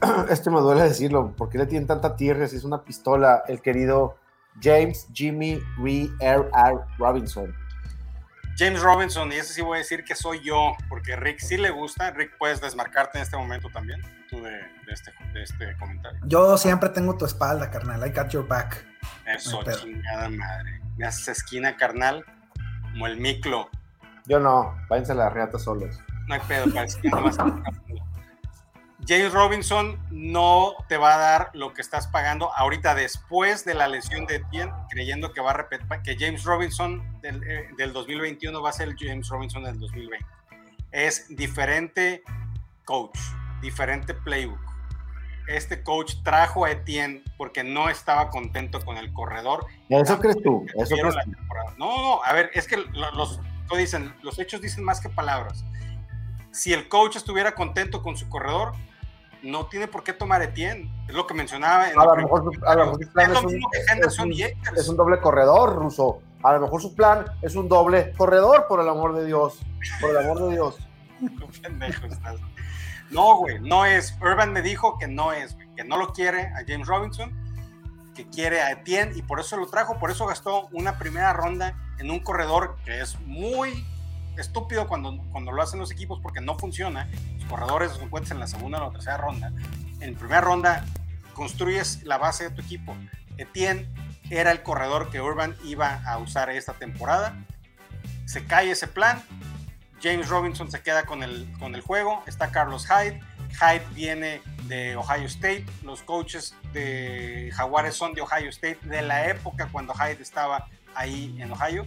Este 0.30 0.50
me 0.50 0.60
duele 0.60 0.82
decirlo, 0.82 1.34
¿por 1.36 1.48
qué 1.48 1.58
le 1.58 1.66
tienen 1.66 1.86
tanta 1.86 2.16
tierra 2.16 2.46
si 2.46 2.56
es 2.56 2.64
una 2.64 2.82
pistola 2.82 3.42
el 3.48 3.60
querido 3.60 4.16
James 4.60 5.06
Jimmy 5.12 5.60
Ree 5.76 6.10
R. 6.20 6.48
R. 6.52 6.80
Robinson. 6.98 7.54
James 8.56 8.82
Robinson, 8.82 9.30
y 9.30 9.36
ese 9.36 9.54
sí 9.54 9.62
voy 9.62 9.76
a 9.76 9.78
decir 9.78 10.02
que 10.02 10.16
soy 10.16 10.40
yo, 10.42 10.72
porque 10.88 11.14
Rick 11.14 11.38
sí 11.38 11.56
le 11.56 11.70
gusta. 11.70 12.10
Rick, 12.10 12.36
puedes 12.38 12.60
desmarcarte 12.60 13.18
en 13.18 13.22
este 13.22 13.36
momento 13.36 13.68
también, 13.70 14.00
tú 14.28 14.42
de, 14.42 14.50
de 14.50 14.92
este, 14.92 15.12
de 15.32 15.42
este 15.42 15.76
comentario. 15.78 16.20
Yo 16.24 16.56
siempre 16.58 16.88
tengo 16.90 17.16
tu 17.16 17.24
espalda, 17.24 17.70
carnal. 17.70 18.06
I 18.06 18.10
got 18.10 18.28
your 18.28 18.46
back. 18.46 18.86
Eso, 19.26 19.62
chingada 19.62 20.28
madre. 20.28 20.80
Me 20.96 21.06
haces 21.06 21.28
esquina, 21.28 21.76
carnal, 21.76 22.24
como 22.92 23.06
el 23.06 23.18
miclo. 23.18 23.70
Yo 24.26 24.38
no, 24.40 24.76
váyanse 24.88 25.12
a 25.12 25.14
la 25.16 25.30
reata 25.30 25.58
solos. 25.58 25.98
No 26.26 26.34
hay 26.34 26.40
pedo, 26.46 26.72
parece 26.72 27.00
que 27.00 27.08
nomás- 27.08 27.38
James 29.06 29.32
Robinson 29.32 29.98
no 30.10 30.74
te 30.86 30.98
va 30.98 31.14
a 31.14 31.18
dar 31.18 31.50
lo 31.54 31.72
que 31.72 31.80
estás 31.80 32.08
pagando 32.08 32.52
ahorita 32.54 32.94
después 32.94 33.64
de 33.64 33.72
la 33.72 33.88
lesión 33.88 34.26
de 34.26 34.36
Etienne, 34.36 34.70
creyendo 34.90 35.32
que 35.32 35.40
va 35.40 35.52
a 35.52 35.54
repetir, 35.54 35.86
que 36.04 36.16
James 36.18 36.44
Robinson 36.44 37.20
del, 37.22 37.42
eh, 37.44 37.70
del 37.78 37.94
2021 37.94 38.60
va 38.60 38.68
a 38.68 38.72
ser 38.72 38.88
el 38.88 38.96
James 38.98 39.28
Robinson 39.28 39.62
del 39.64 39.78
2020. 39.78 40.26
Es 40.90 41.34
diferente 41.34 42.22
coach, 42.84 43.18
diferente 43.60 44.14
playbook. 44.14 44.58
Este 45.46 45.82
coach 45.82 46.16
trajo 46.22 46.64
a 46.66 46.70
Etienne 46.72 47.22
porque 47.38 47.64
no 47.64 47.88
estaba 47.88 48.28
contento 48.28 48.84
con 48.84 48.98
el 48.98 49.10
corredor 49.14 49.64
Eso 49.88 50.18
crees 50.18 50.36
tú, 50.42 50.66
eso 50.76 50.94
crees 50.94 51.14
tú. 51.24 51.30
No, 51.78 51.96
no, 52.02 52.22
a 52.22 52.32
ver, 52.34 52.50
es 52.52 52.66
que 52.68 52.76
lo- 52.76 53.10
los, 53.12 53.40
lo 53.70 53.76
dicen, 53.76 54.14
los 54.22 54.38
hechos 54.38 54.60
dicen 54.60 54.84
más 54.84 55.00
que 55.00 55.08
palabras. 55.08 55.64
Si 56.50 56.72
el 56.74 56.88
coach 56.88 57.16
estuviera 57.16 57.54
contento 57.54 58.02
con 58.02 58.16
su 58.16 58.28
corredor, 58.28 58.72
no 59.42 59.66
tiene 59.66 59.86
por 59.88 60.02
qué 60.02 60.12
tomar 60.12 60.42
Etienne. 60.42 60.90
Es 61.08 61.14
lo 61.14 61.26
que 61.26 61.32
mencionaba. 61.32 61.88
En 61.90 61.98
A 61.98 62.04
lo 62.04 62.16
mejor 62.16 62.52
a 62.66 62.74
lo 62.74 62.86
mejor 62.86 63.00
es 63.02 63.28
lo 63.30 63.42
mismo 63.42 63.70
que 63.70 63.78
Henderson 63.90 64.26
un- 64.26 64.32
y 64.34 64.42
Akers. 64.42 64.78
Es 64.80 64.88
un 64.88 64.96
doble 64.96 65.18
corredor, 65.20 65.76
Ruso. 65.76 66.20
A 66.42 66.52
lo 66.52 66.60
mejor 66.60 66.82
su 66.82 66.94
plan 66.94 67.24
es 67.42 67.54
un 67.56 67.68
doble 67.68 68.12
corredor, 68.18 68.66
por 68.68 68.80
el 68.80 68.88
amor 68.88 69.14
de 69.16 69.24
Dios. 69.24 69.60
Por 70.00 70.10
el 70.10 70.18
amor 70.18 70.42
de 70.48 70.50
Dios. 70.56 70.76
Qué 71.20 71.60
pendejo 71.62 72.06
estás. 72.06 72.36
No, 73.10 73.36
güey, 73.36 73.58
no 73.60 73.84
es. 73.84 74.14
Urban 74.20 74.52
me 74.52 74.62
dijo 74.62 74.98
que 74.98 75.08
no 75.08 75.32
es, 75.32 75.56
que 75.76 75.84
no 75.84 75.96
lo 75.96 76.12
quiere 76.12 76.48
a 76.48 76.64
James 76.66 76.86
Robinson, 76.86 77.32
que 78.14 78.28
quiere 78.28 78.60
a 78.60 78.72
Etienne 78.72 79.16
y 79.16 79.22
por 79.22 79.40
eso 79.40 79.56
lo 79.56 79.66
trajo, 79.66 79.98
por 79.98 80.10
eso 80.10 80.26
gastó 80.26 80.68
una 80.72 80.98
primera 80.98 81.32
ronda 81.32 81.76
en 81.98 82.10
un 82.10 82.20
corredor 82.20 82.76
que 82.84 83.00
es 83.00 83.18
muy 83.20 83.86
estúpido 84.36 84.86
cuando, 84.86 85.18
cuando 85.32 85.52
lo 85.52 85.62
hacen 85.62 85.80
los 85.80 85.90
equipos 85.90 86.20
porque 86.22 86.40
no 86.40 86.58
funciona. 86.58 87.08
Los 87.36 87.44
corredores 87.46 87.92
los 87.92 88.02
encuentras 88.02 88.32
en 88.32 88.40
la 88.40 88.46
segunda 88.46 88.82
o 88.82 88.86
la 88.86 88.92
tercera 88.92 89.16
ronda. 89.16 89.52
En 90.00 90.14
primera 90.14 90.40
ronda 90.40 90.84
construyes 91.34 92.02
la 92.04 92.18
base 92.18 92.44
de 92.44 92.50
tu 92.50 92.62
equipo. 92.62 92.96
Etienne 93.36 93.88
era 94.30 94.50
el 94.50 94.62
corredor 94.62 95.10
que 95.10 95.20
Urban 95.20 95.56
iba 95.64 96.02
a 96.04 96.18
usar 96.18 96.50
esta 96.50 96.74
temporada. 96.74 97.36
Se 98.26 98.44
cae 98.44 98.70
ese 98.70 98.88
plan, 98.88 99.22
James 100.02 100.28
Robinson 100.28 100.70
se 100.70 100.82
queda 100.82 101.04
con 101.04 101.22
el, 101.22 101.50
con 101.58 101.74
el 101.74 101.80
juego. 101.80 102.22
Está 102.26 102.50
Carlos 102.50 102.86
Hyde. 102.86 103.20
Hyde 103.60 103.86
viene 103.94 104.40
de 104.64 104.96
Ohio 104.96 105.26
State. 105.26 105.66
Los 105.82 106.02
coaches 106.02 106.54
de 106.72 107.50
Jaguares 107.54 107.94
son 107.94 108.14
de 108.14 108.20
Ohio 108.20 108.50
State, 108.50 108.78
de 108.82 109.02
la 109.02 109.26
época 109.26 109.68
cuando 109.72 109.94
Hyde 109.94 110.22
estaba 110.22 110.68
ahí 110.94 111.36
en 111.40 111.52
Ohio. 111.52 111.86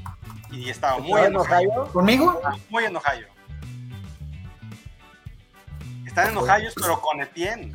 Y 0.49 0.70
estaba 0.70 0.99
muy 0.99 1.20
¿Estaba 1.22 1.28
en 1.28 1.36
Ohio. 1.38 1.89
¿Conmigo? 1.93 2.41
Muy 2.70 2.84
en 2.86 2.95
Ohio. 2.95 3.28
Están 6.05 6.32
en 6.32 6.38
Ohio, 6.38 6.70
pero 6.76 6.99
con 6.99 7.22
Etienne. 7.22 7.74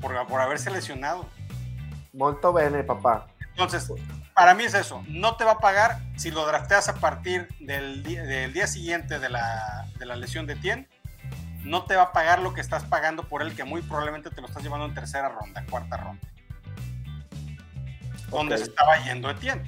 Por, 0.00 0.26
por 0.26 0.40
haberse 0.40 0.70
lesionado. 0.70 1.26
Molto 2.12 2.52
bene, 2.52 2.82
papá. 2.84 3.26
Entonces, 3.50 3.92
para 4.34 4.54
mí 4.54 4.64
es 4.64 4.74
eso. 4.74 5.02
No 5.08 5.36
te 5.36 5.44
va 5.44 5.52
a 5.52 5.58
pagar 5.58 6.00
si 6.16 6.30
lo 6.30 6.44
drafteas 6.46 6.88
a 6.88 6.94
partir 6.94 7.48
del, 7.60 8.02
día 8.02 8.66
siguiente 8.66 9.18
de 9.18 9.28
la, 9.28 9.86
de 9.98 10.06
la 10.06 10.16
lesión 10.16 10.46
de 10.46 10.56
Tien. 10.56 10.88
No 11.62 11.84
te 11.84 11.96
va 11.96 12.02
a 12.04 12.12
pagar 12.12 12.40
lo 12.40 12.52
que 12.52 12.60
estás 12.60 12.84
pagando 12.84 13.26
por 13.28 13.40
él, 13.42 13.54
que 13.54 13.64
muy 13.64 13.80
probablemente 13.82 14.30
te 14.30 14.40
lo 14.40 14.46
estás 14.48 14.62
llevando 14.62 14.84
en 14.86 14.94
tercera 14.94 15.28
ronda, 15.30 15.64
cuarta 15.70 15.96
ronda. 15.96 16.22
Donde 18.28 18.54
Ok. 18.56 18.58
se 18.60 18.64
estaba 18.68 18.98
yendo 19.04 19.30
Etienne. 19.30 19.62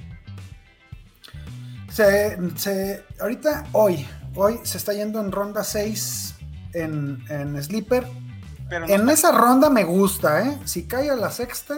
Se, 1.91 2.37
se- 2.57 3.03
ahorita, 3.19 3.65
hoy, 3.71 4.07
hoy 4.35 4.59
se 4.63 4.77
está 4.77 4.93
yendo 4.93 5.19
en 5.21 5.31
ronda 5.31 5.63
6 5.63 6.35
en, 6.73 7.23
en 7.29 7.61
Sleeper. 7.63 8.05
Pero 8.69 8.85
no 8.85 8.93
En 8.93 9.01
está- 9.09 9.13
esa 9.13 9.31
ronda 9.31 9.69
me 9.69 9.83
gusta, 9.83 10.41
¿eh? 10.45 10.57
Si 10.65 10.85
cae 10.87 11.09
a 11.09 11.15
la 11.15 11.31
sexta, 11.31 11.75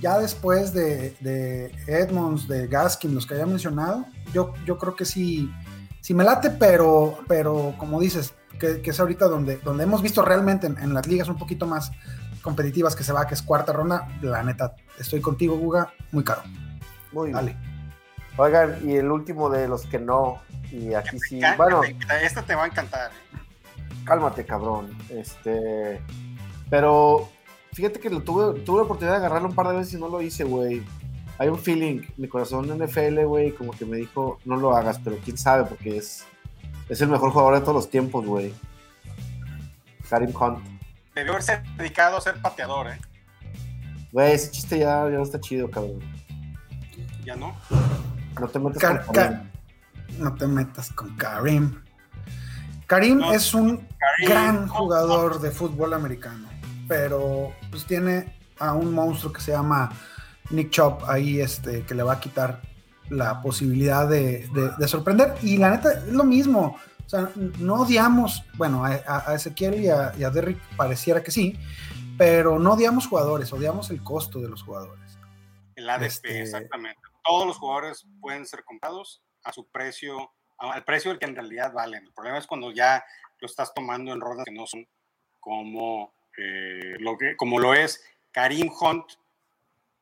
ya 0.00 0.18
después 0.18 0.72
de, 0.72 1.16
de 1.20 1.72
Edmonds, 1.86 2.48
de 2.48 2.66
Gaskin, 2.66 3.14
los 3.14 3.26
que 3.26 3.34
había 3.34 3.46
mencionado, 3.46 4.06
yo, 4.32 4.54
yo 4.64 4.78
creo 4.78 4.96
que 4.96 5.04
sí, 5.04 5.50
sí 6.00 6.14
me 6.14 6.24
late, 6.24 6.50
pero, 6.50 7.18
pero 7.28 7.74
como 7.78 8.00
dices, 8.00 8.34
que, 8.58 8.80
que 8.82 8.90
es 8.90 9.00
ahorita 9.00 9.26
donde, 9.26 9.58
donde 9.58 9.84
hemos 9.84 10.02
visto 10.02 10.22
realmente 10.22 10.66
en, 10.66 10.78
en 10.78 10.94
las 10.94 11.06
ligas 11.06 11.28
un 11.28 11.36
poquito 11.36 11.66
más 11.66 11.92
competitivas 12.42 12.96
que 12.96 13.04
se 13.04 13.12
va, 13.12 13.26
que 13.26 13.34
es 13.34 13.42
cuarta 13.42 13.72
ronda, 13.72 14.08
la 14.22 14.42
neta, 14.42 14.74
estoy 14.98 15.20
contigo, 15.20 15.56
Guga, 15.56 15.92
muy 16.12 16.24
caro. 16.24 16.42
Muy 17.12 17.28
bien. 17.28 17.34
Dale. 17.34 17.56
Oigan, 18.36 18.78
y 18.88 18.96
el 18.96 19.10
último 19.10 19.50
de 19.50 19.68
los 19.68 19.86
que 19.86 19.98
no. 19.98 20.40
Y 20.70 20.94
aquí 20.94 21.18
sí. 21.18 21.40
Bueno, 21.56 21.82
Esta 22.22 22.42
te 22.42 22.54
va 22.54 22.64
a 22.64 22.66
encantar. 22.68 23.10
¿eh? 23.10 23.30
cálmate, 24.04 24.44
cabrón. 24.44 24.96
Este. 25.08 26.00
Pero 26.68 27.28
fíjate 27.72 28.00
que 28.00 28.10
lo 28.10 28.22
tuve, 28.22 28.60
tuve 28.60 28.78
la 28.78 28.84
oportunidad 28.84 29.14
de 29.14 29.18
agarrarlo 29.24 29.48
un 29.48 29.54
par 29.54 29.68
de 29.68 29.76
veces 29.76 29.94
y 29.94 29.98
no 29.98 30.08
lo 30.08 30.20
hice, 30.22 30.44
güey. 30.44 30.82
Hay 31.38 31.48
un 31.48 31.58
feeling, 31.58 32.02
mi 32.18 32.28
corazón 32.28 32.66
NFL, 32.68 33.24
güey, 33.24 33.52
como 33.52 33.72
que 33.72 33.86
me 33.86 33.96
dijo, 33.96 34.38
no 34.44 34.56
lo 34.56 34.76
hagas, 34.76 34.98
pero 35.02 35.16
quién 35.24 35.38
sabe, 35.38 35.64
porque 35.64 35.96
es, 35.96 36.24
es 36.88 37.00
el 37.00 37.08
mejor 37.08 37.30
jugador 37.30 37.54
de 37.54 37.60
todos 37.60 37.74
los 37.74 37.90
tiempos, 37.90 38.26
güey. 38.26 38.52
Karim 40.08 40.34
Hunt. 40.34 40.58
Debió 41.14 41.32
haberse 41.32 41.62
dedicado 41.76 42.16
a 42.18 42.20
ser 42.20 42.40
pateador, 42.42 42.88
¿eh? 42.88 42.98
Güey, 44.12 44.32
ese 44.32 44.50
chiste 44.50 44.78
ya, 44.78 45.04
ya 45.04 45.16
no 45.16 45.22
está 45.22 45.40
chido, 45.40 45.70
cabrón. 45.70 46.00
Ya 47.24 47.36
no. 47.36 47.54
No 48.38 48.48
te 48.48 48.58
metas 48.58 48.78
Car- 48.80 49.04
con 49.06 49.14
Karim. 49.14 49.38
no 50.18 50.34
te 50.34 50.46
metas 50.46 50.92
con 50.92 51.16
Karim. 51.16 51.80
Karim 52.86 53.18
No. 53.18 53.32
es 53.32 53.54
un 53.54 53.76
Karim, 53.98 54.28
gran 54.28 54.66
no, 54.66 54.72
jugador 54.74 55.40
de 55.40 55.50
fútbol 55.52 55.94
americano, 55.94 56.48
pero 56.88 57.52
pues 57.70 57.86
tiene 57.86 58.36
a 58.58 58.74
un 58.74 58.92
monstruo 58.92 59.32
que 59.32 59.40
se 59.40 59.52
llama 59.52 59.90
Nick 60.50 60.70
Chop 60.70 61.02
ahí, 61.08 61.40
este, 61.40 61.84
que 61.84 61.94
le 61.94 62.02
va 62.02 62.14
a 62.14 62.20
quitar 62.20 62.60
la 63.08 63.40
posibilidad 63.42 64.08
de, 64.08 64.48
de- 64.52 64.70
de 64.78 64.88
sorprender. 64.88 65.34
Y 65.42 65.56
la 65.56 65.70
neta, 65.70 65.92
es 65.92 66.08
lo 66.12 66.24
mismo. 66.24 66.76
O 67.04 67.08
sea, 67.08 67.30
no 67.58 67.74
odiamos, 67.74 68.44
bueno, 68.54 68.84
a, 68.84 69.00
a- 69.06 69.34
Ezequiel 69.34 69.80
y 69.80 69.88
a, 69.88 70.12
y 70.16 70.22
a 70.24 70.30
Derrick 70.30 70.58
pareciera 70.76 71.22
que 71.22 71.30
sí, 71.32 71.58
pero 72.18 72.58
no 72.58 72.72
odiamos 72.74 73.06
jugadores, 73.06 73.52
odiamos 73.52 73.90
el 73.90 74.02
costo 74.02 74.40
de 74.40 74.48
los 74.48 74.62
jugadores. 74.62 75.18
El 75.74 75.88
ADP, 75.88 76.06
Este- 76.06 76.42
exactamente. 76.42 77.00
Todos 77.24 77.46
los 77.46 77.58
jugadores 77.58 78.06
pueden 78.20 78.46
ser 78.46 78.62
comprados 78.64 79.22
a 79.44 79.52
su 79.52 79.66
precio, 79.70 80.30
al 80.58 80.84
precio 80.84 81.10
del 81.10 81.18
que 81.18 81.26
en 81.26 81.34
realidad 81.34 81.72
valen. 81.72 82.04
El 82.04 82.12
problema 82.12 82.38
es 82.38 82.46
cuando 82.46 82.70
ya 82.72 83.02
lo 83.40 83.46
estás 83.46 83.72
tomando 83.74 84.12
en 84.12 84.20
rondas 84.20 84.44
que 84.44 84.52
no 84.52 84.66
son 84.66 84.86
como, 85.40 86.12
eh, 86.40 86.96
lo, 87.00 87.18
que, 87.18 87.36
como 87.36 87.58
lo 87.58 87.74
es 87.74 88.02
Karim 88.32 88.70
Hunt, 88.80 89.04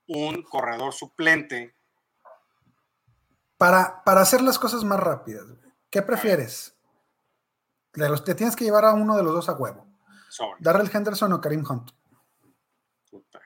un 0.06 0.42
corredor 0.42 0.92
suplente. 0.92 1.74
Para, 3.56 4.04
para 4.04 4.20
hacer 4.20 4.40
las 4.40 4.58
cosas 4.58 4.84
más 4.84 5.00
rápidas, 5.00 5.44
¿qué 5.90 6.00
prefieres? 6.02 6.76
De 7.94 8.08
los, 8.08 8.22
te 8.22 8.34
tienes 8.34 8.54
que 8.54 8.64
llevar 8.64 8.84
a 8.84 8.94
uno 8.94 9.16
de 9.16 9.22
los 9.24 9.32
dos 9.32 9.48
a 9.48 9.54
huevo. 9.54 9.86
Sobre. 10.28 10.60
Darrell 10.60 10.90
Henderson 10.92 11.32
o 11.32 11.40
Karim 11.40 11.64
Hunt. 11.68 11.90
Puta. 13.10 13.40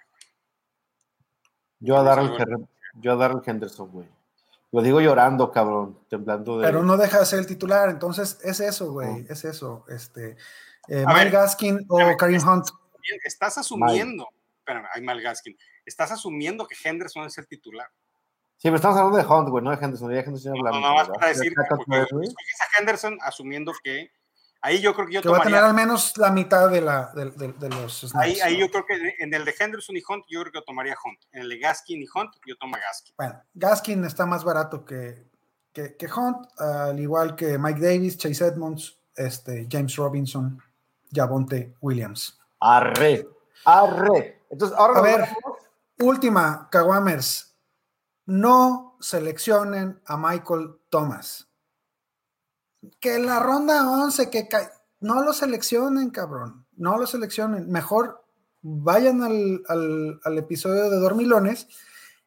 Yo 1.81 1.97
a 1.97 2.03
Darrell, 2.03 2.27
Eso, 2.27 2.37
Her- 2.37 2.69
yo 2.95 3.13
a 3.13 3.17
Darrell 3.17 3.43
Henderson, 3.45 3.91
güey. 3.91 4.09
Lo 4.73 4.83
digo 4.83 5.01
llorando, 5.01 5.51
cabrón, 5.51 5.99
temblando 6.09 6.59
de... 6.59 6.67
Pero 6.67 6.83
no 6.83 6.97
deja 6.97 7.21
de 7.21 7.27
ser 7.27 7.39
el 7.39 7.47
titular, 7.47 7.91
entonces 7.91 8.39
es 8.43 8.61
eso, 8.61 8.91
güey, 8.93 9.27
es 9.29 9.45
eso. 9.45 9.85
Este, 9.89 10.37
eh, 10.89 11.05
Mike 11.07 11.25
ver, 11.25 11.31
Gaskin 11.31 11.85
o 11.89 12.17
Karim 12.17 12.41
Hunt. 12.47 12.69
Estás 13.25 13.59
asumiendo, 13.59 14.29
espérame, 14.59 14.87
hay 14.95 15.03
mal 15.03 15.21
Gaskin, 15.21 15.57
estás 15.85 16.13
asumiendo 16.13 16.67
que 16.67 16.77
Henderson 16.83 17.27
es 17.27 17.37
el 17.39 17.47
titular. 17.47 17.89
Sí, 18.57 18.69
pero 18.69 18.77
estamos 18.77 18.97
hablando 18.97 19.19
de 19.19 19.27
Hunt, 19.27 19.49
güey, 19.49 19.65
no 19.65 19.71
de 19.71 19.85
Henderson. 19.85 20.09
De 20.09 20.21
Henderson 20.21 20.53
No, 20.55 20.71
no, 20.73 20.81
más 20.95 21.09
¿verdad? 21.09 21.15
para 21.15 21.29
decir, 21.29 21.53
a 21.59 22.81
Henderson 22.81 23.19
asumiendo 23.23 23.73
que 23.83 24.13
ahí 24.61 24.81
yo 24.81 24.95
creo 24.95 25.07
que 25.09 25.15
yo 25.15 25.23
Que 25.23 25.29
va 25.29 25.39
a 25.39 25.43
tener 25.43 25.59
al 25.65 25.75
menos 25.75 26.17
la 26.17 26.31
mitad 26.31 26.71
de, 26.71 26.81
la, 26.81 27.11
de, 27.13 27.31
de- 27.33 27.53
de 27.55 27.69
los 27.69 28.03
snaps. 28.03 28.15
Ahí, 28.25 28.41
ahí 28.41 28.55
¿no? 28.55 28.61
yo 28.67 28.71
creo 28.71 28.85
que 28.87 29.15
en 29.19 29.35
el 29.35 29.45
de 29.45 29.55
Henderson 29.59 29.97
y 29.97 30.03
Hunt, 30.09 30.25
yo 30.29 30.41
creo 30.43 30.53
que 30.53 30.59
yo 30.61 30.65
tomaría 30.65 30.95
Hunt. 31.05 31.19
En 31.33 31.43
el 31.43 31.49
de 31.49 31.59
Gaskin 31.59 32.01
y 32.03 32.07
Hunt, 32.15 32.31
yo 32.47 32.57
tomo 32.57 32.77
a 32.77 32.79
Gaskin. 32.79 33.15
Bueno, 33.19 33.43
Gaskin 33.55 34.05
está 34.05 34.27
más 34.27 34.45
barato 34.45 34.85
que, 34.85 35.27
que, 35.73 35.97
que 35.97 36.07
Hunt, 36.07 36.47
al 36.61 37.01
igual 37.01 37.35
que 37.35 37.59
Mike 37.59 37.81
Davis, 37.81 38.17
Chase 38.17 38.47
Edmonds, 38.47 38.97
este, 39.17 39.67
James 39.69 39.97
Robinson, 39.97 40.63
Javonte 41.13 41.75
Williams. 41.81 42.39
Arre, 42.63 43.29
arre. 43.65 44.43
Entonces, 44.49 44.77
ahora 44.79 45.01
A 45.01 45.03
ver. 45.03 45.21
vamos- 45.21 45.59
Última, 45.99 46.69
Kawamers. 46.71 47.57
no 48.25 48.97
seleccionen 49.01 50.01
a 50.07 50.17
Michael 50.17 50.77
Thomas. 50.89 51.49
Que 53.01 53.19
la 53.19 53.41
ronda 53.41 53.89
11, 53.91 54.31
que 54.31 54.49
no 55.01 55.23
lo 55.23 55.33
seleccionen, 55.33 56.11
cabrón. 56.11 56.67
No 56.77 56.99
lo 56.99 57.07
seleccionen. 57.07 57.69
Mejor 57.71 58.25
vayan 58.63 59.23
al, 59.23 60.39
episodio 60.39 60.89
de 60.89 60.97
Dormilones 60.99 61.67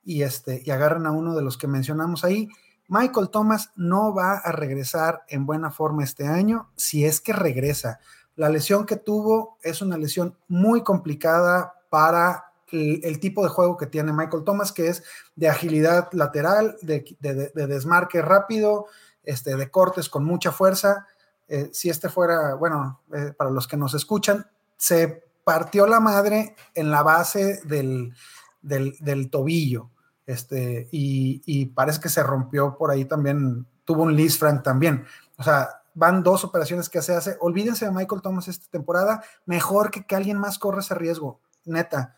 y, 0.03 0.23
este, 0.23 0.61
y 0.65 0.71
agarren 0.71 1.05
a 1.05 1.11
uno 1.11 1.33
de 1.33 1.41
los 1.41 1.57
que 1.57 1.67
mencionamos 1.67 2.23
ahí. 2.25 2.49
Michael 2.87 3.29
Thomas 3.29 3.71
no 3.75 4.13
va 4.13 4.37
a 4.37 4.51
regresar 4.51 5.23
en 5.29 5.45
buena 5.45 5.71
forma 5.71 6.03
este 6.03 6.27
año, 6.27 6.69
si 6.75 7.05
es 7.05 7.21
que 7.21 7.33
regresa. 7.33 7.99
La 8.35 8.49
lesión 8.49 8.85
que 8.85 8.97
tuvo 8.97 9.57
es 9.61 9.81
una 9.81 9.97
lesión 9.97 10.37
muy 10.47 10.83
complicada 10.83 11.73
para 11.89 12.45
el, 12.71 13.19
tipo 13.19 13.43
de 13.43 13.49
juego 13.49 13.77
que 13.77 13.87
tiene 13.87 14.11
Michael 14.11 14.43
Thomas, 14.43 14.71
que 14.71 14.87
es 14.87 15.03
de 15.35 15.47
agilidad 15.47 16.09
lateral, 16.11 16.75
de, 16.81 17.05
desmarque 17.53 18.21
rápido, 18.21 18.87
este, 19.23 19.55
de 19.55 19.69
cortes 19.69 20.09
con 20.09 20.25
mucha 20.25 20.51
fuerza. 20.51 21.07
Eh, 21.47 21.69
si 21.71 21.89
este 21.89 22.09
fuera, 22.09 22.55
bueno, 22.55 23.01
eh, 23.13 23.33
para 23.37 23.49
los 23.49 23.67
que 23.67 23.77
nos 23.77 23.93
escuchan, 23.93 24.47
se 24.77 25.23
partió 25.43 25.85
la 25.87 25.99
madre 25.99 26.55
en 26.73 26.91
la 26.91 27.03
base 27.03 27.61
del, 27.65 28.13
del, 28.61 29.29
tobillo. 29.29 29.91
Este, 30.25 30.89
y, 30.91 31.67
parece 31.67 31.99
que 31.99 32.09
se 32.09 32.23
rompió 32.23 32.75
por 32.77 32.91
ahí 32.91 33.05
también, 33.05 33.65
tuvo 33.85 34.03
un 34.03 34.15
Liz 34.15 34.37
Frank 34.37 34.63
también. 34.63 35.05
O 35.37 35.43
sea, 35.43 35.83
van 35.95 36.21
dos 36.21 36.43
operaciones 36.43 36.89
que 36.89 37.01
se 37.01 37.15
hace. 37.15 37.37
Olvídense 37.39 37.85
de 37.85 37.91
Michael 37.91 38.21
Thomas 38.21 38.47
esta 38.47 38.69
temporada, 38.69 39.23
mejor 39.45 39.89
que 39.89 40.05
que 40.05 40.15
alguien 40.15 40.37
más 40.37 40.59
corra 40.59 40.81
ese 40.81 40.93
riesgo, 40.93 41.41
neta. 41.63 42.17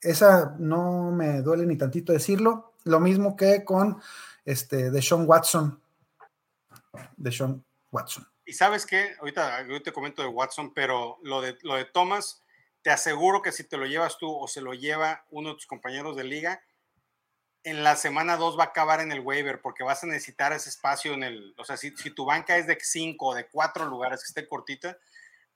Esa 0.00 0.56
no 0.58 1.12
me 1.12 1.42
duele 1.42 1.64
ni 1.64 1.76
tantito 1.76 2.12
decirlo. 2.12 2.72
Lo 2.84 2.98
mismo 2.98 3.36
que 3.36 3.64
con 3.64 4.02
este, 4.44 4.90
de 4.90 5.00
Sean 5.00 5.28
Watson. 5.28 5.80
De 7.16 7.30
Sean 7.30 7.64
Watson. 7.92 8.26
Y 8.44 8.54
sabes 8.54 8.84
qué, 8.84 9.14
ahorita, 9.20 9.64
yo 9.68 9.80
te 9.80 9.92
comento 9.92 10.22
de 10.22 10.28
Watson, 10.28 10.74
pero 10.74 11.18
lo 11.22 11.40
de, 11.40 11.56
lo 11.62 11.76
de 11.76 11.84
Thomas, 11.84 12.42
te 12.82 12.90
aseguro 12.90 13.40
que 13.40 13.52
si 13.52 13.62
te 13.62 13.76
lo 13.76 13.86
llevas 13.86 14.18
tú 14.18 14.28
o 14.28 14.48
se 14.48 14.60
lo 14.60 14.74
lleva 14.74 15.24
uno 15.30 15.50
de 15.50 15.54
tus 15.54 15.66
compañeros 15.66 16.16
de 16.16 16.24
liga, 16.24 16.60
en 17.64 17.84
la 17.84 17.96
semana 17.96 18.36
2 18.36 18.58
va 18.58 18.64
a 18.64 18.66
acabar 18.68 19.00
en 19.00 19.12
el 19.12 19.20
waiver 19.20 19.60
porque 19.60 19.84
vas 19.84 20.02
a 20.02 20.06
necesitar 20.06 20.52
ese 20.52 20.68
espacio 20.68 21.14
en 21.14 21.22
el, 21.22 21.54
o 21.58 21.64
sea, 21.64 21.76
si, 21.76 21.96
si 21.96 22.10
tu 22.10 22.24
banca 22.24 22.56
es 22.56 22.66
de 22.66 22.78
5 22.80 23.24
o 23.24 23.34
de 23.34 23.48
4 23.48 23.86
lugares 23.86 24.20
que 24.20 24.28
esté 24.28 24.48
cortita, 24.48 24.98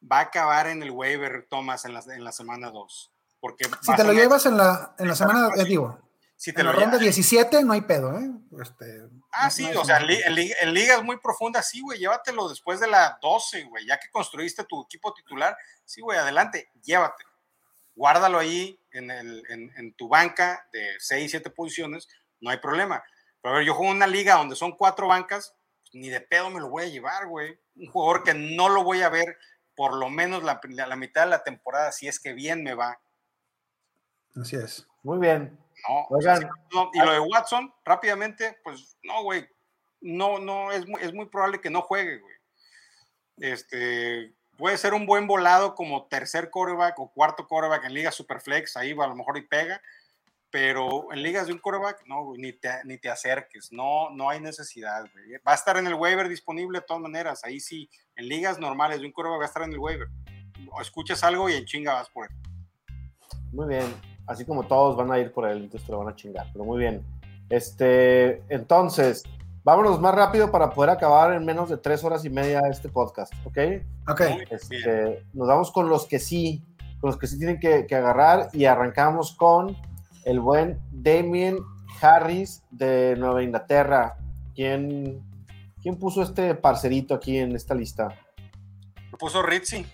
va 0.01 0.19
a 0.19 0.23
acabar 0.23 0.69
en 0.69 0.83
el 0.83 0.91
waiver, 0.91 1.47
Thomas, 1.49 1.85
en 1.85 1.95
la, 1.95 2.03
en 2.09 2.25
la 2.25 2.33
semana 2.33 2.71
2. 2.71 3.13
Porque 3.41 3.69
si 3.81 3.95
te 3.95 4.05
lo 4.05 4.13
llevas 4.13 4.47
en 4.47 4.57
la, 4.57 4.95
en 4.99 5.09
la 5.09 5.15
semana, 5.15 5.51
eh, 5.57 5.65
digo, 5.65 5.99
si 6.37 6.53
te 6.53 6.61
en 6.61 6.67
lo 6.67 6.73
la 6.73 6.81
ronda 6.81 6.99
17 6.99 7.65
no 7.65 7.73
hay 7.73 7.83
pedo, 7.83 8.19
¿eh? 8.19 8.31
Este, 8.61 9.03
ah, 9.33 9.51
sí, 9.51 9.65
o 9.65 9.85
sea, 9.85 9.99
en, 9.99 10.11
en, 10.29 10.75
ligas 10.75 11.03
muy 11.03 11.19
profundas, 11.19 11.69
sí, 11.69 11.81
güey, 11.81 11.99
llévatelo 11.99 12.49
después 12.49 12.81
de 12.81 12.89
la 12.89 13.19
12, 13.21 13.65
güey, 13.65 13.87
ya 13.87 13.99
que 13.99 14.11
construiste 14.11 14.65
tu 14.65 14.83
equipo 14.83 15.13
titular, 15.13 15.57
sí, 15.85 16.01
güey, 16.01 16.19
adelante, 16.19 16.71
llévatelo. 16.83 17.31
Guárdalo 17.97 18.39
ahí 18.39 18.79
en, 18.93 19.11
el, 19.11 19.43
en, 19.49 19.93
tu 19.95 20.09
banca 20.09 20.69
de 20.73 20.95
6, 20.99 21.31
7 21.31 21.51
posiciones, 21.51 22.09
no 22.41 22.51
hay 22.51 22.59
problema. 22.59 23.03
Pero 23.43 23.55
a 23.55 23.59
ver, 23.59 23.67
yo 23.67 23.75
juego 23.75 23.91
en 23.91 23.97
una 23.97 24.07
liga 24.07 24.37
donde 24.37 24.55
son 24.55 24.77
cuatro 24.77 25.09
bancas, 25.09 25.57
pues, 25.83 25.95
ni 25.95 26.11
de 26.11 26.21
pedo 26.21 26.51
me 26.51 26.61
lo 26.61 26.69
voy 26.69 26.85
a 26.85 26.89
llevar, 26.89 27.27
güey. 27.27 27.59
Un 27.75 27.87
jugador 27.87 28.23
que 28.23 28.35
no 28.35 28.69
lo 28.69 28.85
voy 28.85 29.03
a 29.03 29.09
ver 29.09 29.37
por 29.75 29.95
lo 29.95 30.09
menos 30.09 30.43
la, 30.43 30.61
la 30.63 30.97
mitad 30.97 31.25
de 31.25 31.31
la 31.31 31.43
temporada, 31.43 31.93
si 31.93 32.07
es 32.07 32.21
que 32.21 32.33
bien 32.33 32.63
me 32.63 32.75
va. 32.75 33.01
Así 34.41 34.57
es. 34.57 34.87
Muy 35.03 35.19
bien. 35.19 35.59
No, 36.73 36.91
y 36.93 36.99
lo 36.99 37.13
de 37.13 37.21
Watson, 37.21 37.73
rápidamente, 37.85 38.59
pues 38.65 38.97
no, 39.03 39.23
güey. 39.23 39.47
No, 40.01 40.39
no, 40.39 40.73
es 40.73 40.87
muy, 40.87 41.01
es 41.03 41.13
muy 41.13 41.27
probable 41.27 41.61
que 41.61 41.71
no 41.71 41.83
juegue, 41.83 42.19
güey. 42.19 42.35
Este, 43.39 44.35
puede 44.57 44.79
ser 44.79 44.95
un 44.95 45.07
buen 45.07 45.27
volado 45.27 45.75
como 45.75 46.05
tercer 46.07 46.51
coreback 46.51 46.99
o 46.99 47.11
cuarto 47.11 47.47
coreback 47.47 47.85
en 47.85 47.95
ligas 47.95 48.15
superflex, 48.15 48.77
ahí 48.77 48.93
va 48.93 49.05
a 49.05 49.09
lo 49.09 49.17
mejor 49.17 49.37
y 49.37 49.43
pega, 49.43 49.81
pero 50.51 51.13
en 51.13 51.23
ligas 51.23 51.47
de 51.47 51.53
un 51.53 51.59
coreback, 51.59 52.05
no, 52.07 52.33
ni 52.37 52.53
te, 52.53 52.71
ni 52.85 52.99
te 52.99 53.11
acerques, 53.11 53.73
no, 53.73 54.11
no 54.11 54.31
hay 54.31 54.41
necesidad, 54.41 55.05
güey. 55.13 55.39
Va 55.47 55.53
a 55.53 55.55
estar 55.55 55.77
en 55.77 55.87
el 55.87 55.95
waiver 55.95 56.29
disponible 56.29 56.81
de 56.81 56.87
todas 56.87 57.03
maneras, 57.03 57.45
ahí 57.45 57.61
sí, 57.61 57.91
en 58.15 58.29
ligas 58.29 58.59
normales 58.59 59.01
de 59.01 59.07
un 59.07 59.13
coreback 59.13 59.41
va 59.41 59.45
a 59.45 59.49
estar 59.49 59.63
en 59.63 59.73
el 59.73 59.79
waiver. 59.79 60.09
O 60.73 60.81
escuchas 60.81 61.23
algo 61.23 61.49
y 61.49 61.55
en 61.55 61.65
chinga 61.65 61.95
vas 61.95 62.09
por 62.09 62.27
él. 62.27 62.37
Muy 63.53 63.67
bien, 63.67 63.95
así 64.27 64.45
como 64.45 64.67
todos 64.67 64.97
van 64.97 65.13
a 65.13 65.19
ir 65.19 65.33
por 65.33 65.49
él, 65.49 65.65
entonces 65.65 65.87
te 65.87 65.93
lo 65.93 65.99
van 65.99 66.09
a 66.09 66.17
chingar, 66.17 66.47
pero 66.53 66.65
muy 66.65 66.79
bien. 66.79 67.05
Este, 67.49 68.43
entonces, 68.49 69.23
vámonos 69.67 70.01
más 70.01 70.15
rápido 70.15 70.53
para 70.53 70.71
poder 70.71 70.91
acabar 70.91 71.33
en 71.33 71.45
menos 71.45 71.69
de 71.69 71.77
tres 71.77 72.05
horas 72.05 72.25
y 72.25 72.31
media 72.31 72.61
este 72.71 72.89
podcast, 72.89 73.33
¿ok? 73.45 73.59
Ok. 74.09 74.21
Este, 74.49 75.27
nos 75.33 75.49
vamos 75.49 75.73
con 75.73 75.89
los 75.89 76.07
que 76.07 76.21
sí, 76.21 76.65
con 77.01 77.11
los 77.11 77.19
que 77.19 77.27
sí 77.27 77.37
tienen 77.37 77.59
que, 77.59 77.85
agarrar 77.97 78.49
y 78.53 78.67
arrancamos 78.67 79.35
con 79.35 79.77
el 80.25 80.39
buen 80.39 80.79
Damien 80.93 81.59
Harris 82.01 82.63
de 82.71 83.17
Nueva 83.19 83.43
Inglaterra. 83.43 84.17
¿Quién, 84.55 85.21
quién 85.83 85.99
puso 85.99 86.23
este 86.23 86.55
parcerito 86.55 87.13
aquí 87.13 87.37
en 87.37 87.57
esta 87.57 87.75
lista? 87.75 88.15
Lo 89.11 89.19
puso 89.19 89.43
Ritzy. 89.43 89.85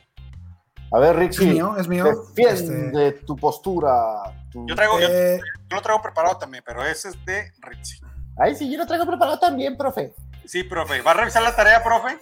A 0.92 0.98
ver, 0.98 1.16
Ritzy. 1.16 1.48
Es 1.48 1.54
mío, 1.54 1.76
es 1.78 1.88
mío. 1.88 2.04
Defiende 2.36 3.08
este, 3.08 3.24
tu 3.24 3.36
postura. 3.36 4.44
Yo, 4.52 4.74
traigo, 4.74 5.00
eh, 5.00 5.40
yo, 5.70 5.76
lo 5.76 5.80
traigo 5.80 6.02
preparado 6.02 6.36
también, 6.36 6.62
pero 6.66 6.84
ese 6.84 7.08
es 7.08 7.24
de 7.24 7.50
Ritzy. 7.62 8.11
Ay, 8.36 8.56
sí, 8.56 8.70
yo 8.70 8.78
lo 8.78 8.86
traigo 8.86 9.06
preparado 9.06 9.38
también, 9.38 9.76
profe. 9.76 10.14
Sí, 10.46 10.64
profe. 10.64 11.02
¿Va 11.02 11.12
a 11.12 11.14
revisar 11.14 11.42
la 11.42 11.54
tarea, 11.54 11.82
profe? 11.82 12.18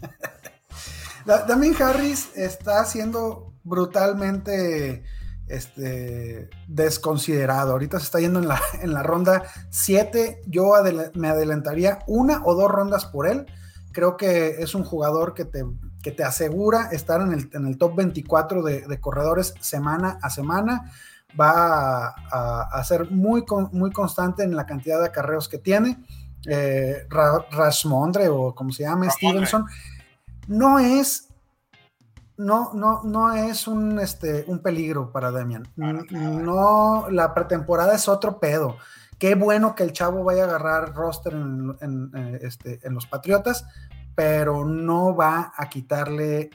Damien 1.48 1.74
Harris 1.82 2.30
está 2.36 2.84
siendo 2.84 3.52
brutalmente 3.64 5.04
este, 5.48 6.50
desconsiderado. 6.68 7.72
Ahorita 7.72 7.98
se 7.98 8.04
está 8.04 8.20
yendo 8.20 8.38
en 8.38 8.48
la, 8.48 8.60
en 8.82 8.92
la 8.92 9.02
ronda 9.02 9.44
7. 9.70 10.42
Yo 10.46 10.72
me 11.14 11.28
adelantaría 11.28 12.00
una 12.06 12.42
o 12.44 12.54
dos 12.54 12.70
rondas 12.70 13.06
por 13.06 13.26
él. 13.26 13.46
Creo 13.92 14.16
que 14.16 14.62
es 14.62 14.74
un 14.74 14.84
jugador 14.84 15.34
que 15.34 15.44
te, 15.44 15.64
que 16.02 16.10
te 16.10 16.24
asegura 16.24 16.88
estar 16.90 17.20
en 17.20 17.32
el, 17.32 17.50
en 17.52 17.66
el 17.66 17.78
top 17.78 17.96
24 17.96 18.62
de, 18.62 18.80
de 18.86 19.00
corredores 19.00 19.54
semana 19.60 20.18
a 20.20 20.30
semana 20.30 20.90
va 21.38 22.14
a, 22.30 22.84
ser 22.84 23.10
muy, 23.10 23.44
muy 23.72 23.90
constante 23.90 24.42
en 24.42 24.56
la 24.56 24.66
cantidad 24.66 25.00
de 25.00 25.06
acarreos 25.06 25.48
que 25.48 25.58
tiene. 25.58 25.98
Eh, 26.46 27.06
Rashmondre 27.08 28.28
o 28.28 28.54
como 28.54 28.70
se 28.70 28.82
llama, 28.82 29.10
Stevenson, 29.10 29.64
no 30.46 30.78
es, 30.78 31.28
no, 32.36 32.72
no, 32.74 33.02
no 33.02 33.32
es 33.32 33.66
un, 33.66 33.98
este, 33.98 34.44
un 34.46 34.60
peligro 34.60 35.10
para 35.10 35.30
Damian. 35.30 35.66
No, 35.76 37.06
la 37.10 37.32
pretemporada 37.34 37.94
es 37.94 38.08
otro 38.08 38.38
pedo. 38.38 38.76
Qué 39.18 39.34
bueno 39.36 39.74
que 39.74 39.84
el 39.84 39.92
chavo 39.92 40.22
vaya 40.22 40.42
a 40.42 40.46
agarrar 40.46 40.92
roster 40.94 41.32
en, 41.32 42.10
eh, 42.14 42.40
este, 42.42 42.80
en 42.82 42.94
los 42.94 43.06
Patriotas, 43.06 43.64
pero 44.14 44.64
no 44.64 45.16
va 45.16 45.52
a 45.56 45.68
quitarle 45.68 46.50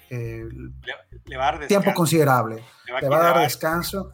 tiempo 1.68 1.94
considerable. 1.94 2.64
Le 3.02 3.10
va, 3.10 3.18
a 3.18 3.24
dar 3.24 3.40
descanso 3.40 4.14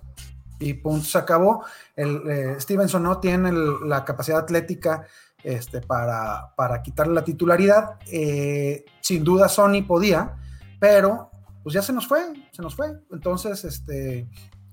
y 0.60 0.74
punto, 0.74 1.06
se 1.06 1.18
acabó. 1.18 1.66
El, 1.96 2.22
eh, 2.30 2.56
Stevenson 2.60 3.04
no 3.04 3.20
tiene 3.20 3.52
la 3.86 4.04
capacidad 4.06 4.40
atlética 4.40 5.06
este, 5.44 5.82
para, 5.82 6.54
para 6.56 6.82
quitarle 6.82 7.14
la 7.14 7.24
titularidad. 7.24 8.00
Eh, 8.12 8.86
sin 9.02 9.24
duda 9.24 9.48
Sony 9.48 9.84
podía, 9.88 10.36
pero 10.80 11.30
pues 11.64 11.74
ya 11.74 11.82
se 11.82 11.94
nos 11.94 12.08
fue, 12.08 12.22
se 12.52 12.62
nos 12.62 12.76
fue. 12.76 12.94
Entonces, 13.12 13.64
este, 13.64 14.28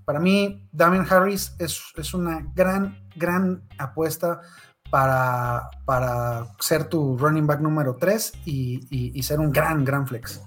para 0.04 0.20
mí, 0.20 0.68
Damien 0.72 1.06
Harris 1.08 1.54
es, 1.58 2.14
una 2.14 2.46
gran, 2.54 2.98
gran 3.16 3.62
apuesta 3.78 4.40
para, 4.90 5.70
para 5.84 6.48
ser 6.58 6.84
tu 6.84 7.16
running 7.16 7.46
back 7.46 7.60
número 7.60 7.96
3 7.96 8.32
y, 8.44 9.22
ser 9.22 9.40
un 9.40 9.50
gran, 9.50 9.84
gran 9.84 10.06
flex. 10.06 10.42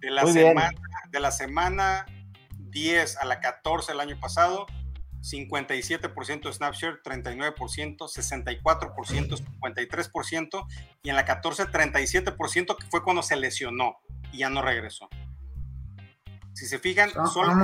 De 0.00 0.10
la, 0.10 0.26
semana, 0.26 0.70
de 1.10 1.20
la 1.20 1.30
semana 1.30 2.06
10 2.72 3.18
a 3.18 3.24
la 3.24 3.38
14 3.40 3.92
el 3.92 4.00
año 4.00 4.18
pasado, 4.18 4.66
57% 5.20 6.42
de 6.42 6.52
Snapshare, 6.52 7.00
39%, 7.04 7.96
64%, 7.96 9.44
53%, 9.60 10.66
y 11.02 11.10
en 11.10 11.16
la 11.16 11.24
14, 11.24 11.66
37%, 11.68 12.76
que 12.76 12.86
fue 12.88 13.04
cuando 13.04 13.22
se 13.22 13.36
lesionó 13.36 13.98
y 14.32 14.38
ya 14.38 14.50
no 14.50 14.62
regresó. 14.62 15.08
Si 16.54 16.66
se 16.66 16.78
fijan, 16.78 17.10
ah, 17.16 17.26
son 17.26 17.56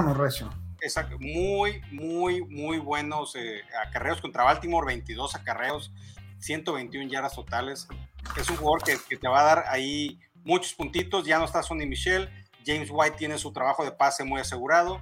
muy, 1.21 1.81
muy, 1.91 2.45
muy 2.45 2.79
buenos 2.79 3.35
eh, 3.35 3.63
acarreos 3.87 4.21
contra 4.21 4.45
Baltimore, 4.45 4.87
22 4.87 5.35
acarreos, 5.35 5.93
121 6.39 7.11
yardas 7.11 7.35
totales. 7.35 7.89
Es 8.37 8.49
un 8.49 8.57
jugador 8.57 8.85
que, 8.85 8.97
que, 9.09 9.17
te 9.17 9.29
va 9.29 9.41
a 9.41 9.45
dar 9.45 9.65
ahí 9.69 10.21
muchos 10.45 10.75
puntitos. 10.75 11.27
Ya 11.27 11.39
no 11.39 11.45
está 11.45 11.63
Sonny 11.63 11.87
Michel, 11.87 12.31
James 12.65 12.89
White 12.91 13.17
tiene 13.17 13.39
su 13.39 13.53
trabajo 13.53 13.85
de 13.85 13.93
pase 13.93 14.25
muy 14.25 14.41
asegurado. 14.41 15.01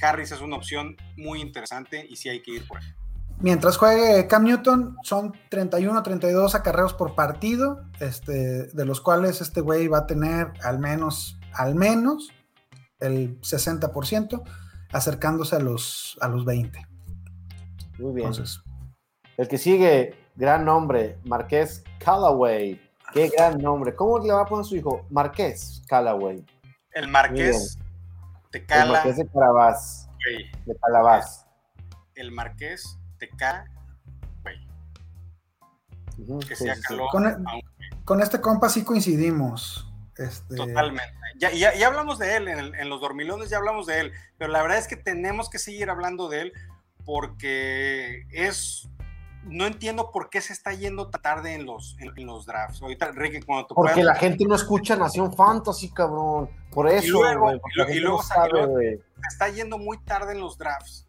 Harris 0.00 0.32
es 0.32 0.40
una 0.40 0.56
opción 0.56 0.96
muy 1.16 1.40
interesante 1.40 2.06
y 2.08 2.16
sí 2.16 2.28
hay 2.28 2.42
que 2.42 2.52
ir 2.52 2.66
por 2.66 2.78
él. 2.78 2.94
Mientras 3.38 3.76
juegue 3.76 4.26
Cam 4.28 4.44
Newton, 4.44 4.96
son 5.02 5.32
31, 5.50 6.02
32 6.02 6.54
acarreos 6.54 6.94
por 6.94 7.14
partido, 7.14 7.82
este, 8.00 8.64
de 8.64 8.84
los 8.86 9.02
cuales 9.02 9.42
este 9.42 9.60
güey 9.60 9.88
va 9.88 9.98
a 9.98 10.06
tener 10.06 10.52
al 10.62 10.78
menos, 10.78 11.38
al 11.52 11.74
menos 11.74 12.30
el 12.98 13.38
60%, 13.40 14.42
acercándose 14.90 15.56
a 15.56 15.58
los, 15.58 16.16
a 16.22 16.28
los 16.28 16.46
20. 16.46 16.86
Muy 17.98 18.14
bien. 18.14 18.28
Entonces, 18.28 18.62
el 19.36 19.48
que 19.48 19.58
sigue, 19.58 20.14
gran 20.34 20.64
nombre, 20.64 21.18
Marqués 21.24 21.84
Callaway. 21.98 22.80
Qué 23.12 23.28
gran 23.28 23.58
nombre. 23.58 23.94
¿Cómo 23.94 24.18
le 24.18 24.32
va 24.32 24.42
a 24.42 24.46
poner 24.46 24.64
su 24.64 24.76
hijo? 24.76 25.06
Marqués 25.10 25.82
Callaway. 25.88 26.44
El 26.96 27.08
Marqués 27.08 27.78
de 28.52 28.64
Cala. 28.64 28.84
El 28.84 28.90
Marqués 28.92 29.16
de 29.18 29.28
Carabás. 29.28 30.08
De 30.64 30.76
Calabás. 30.80 31.46
El 32.14 32.32
Marqués 32.32 32.98
de 33.18 33.28
Cala. 33.28 33.66
que 36.48 36.56
se 36.56 36.70
acaló. 36.70 37.08
Con, 37.08 37.44
con, 38.06 38.22
este 38.22 38.40
compa 38.40 38.70
sí 38.70 38.82
coincidimos. 38.82 39.92
Este... 40.16 40.56
Totalmente. 40.56 41.12
Ya, 41.38 41.52
ya, 41.52 41.86
hablamos 41.86 42.18
de 42.18 42.36
él 42.36 42.48
en, 42.48 42.74
en, 42.74 42.88
los 42.88 43.02
dormilones, 43.02 43.50
ya 43.50 43.58
hablamos 43.58 43.84
de 43.84 44.00
él, 44.00 44.12
pero 44.38 44.50
la 44.50 44.62
verdad 44.62 44.78
es 44.78 44.88
que 44.88 44.96
tenemos 44.96 45.50
que 45.50 45.58
seguir 45.58 45.90
hablando 45.90 46.30
de 46.30 46.40
él 46.40 46.52
porque 47.04 48.26
es 48.30 48.88
no 49.46 49.66
entiendo 49.66 50.10
por 50.10 50.28
qué 50.28 50.40
se 50.40 50.52
está 50.52 50.72
yendo 50.72 51.08
tan 51.08 51.22
tarde 51.22 51.54
en 51.54 51.66
los, 51.66 51.96
en, 52.00 52.26
los 52.26 52.46
drafts. 52.46 52.82
Ahorita, 52.82 53.12
Ricky, 53.12 53.40
cuando 53.42 53.68
Porque 53.68 54.02
la 54.02 54.14
gente 54.14 54.44
no 54.44 54.54
escucha 54.54 54.96
Nación 54.96 55.32
Fantasy, 55.32 55.90
cabrón. 55.90 56.50
Por 56.70 56.88
eso. 56.88 57.06
Y 57.88 58.00
luego, 58.00 58.22
se 58.22 59.00
está 59.28 59.48
yendo 59.48 59.78
muy 59.78 59.98
tarde 59.98 60.32
en 60.32 60.40
los 60.40 60.58
drafts. 60.58 61.08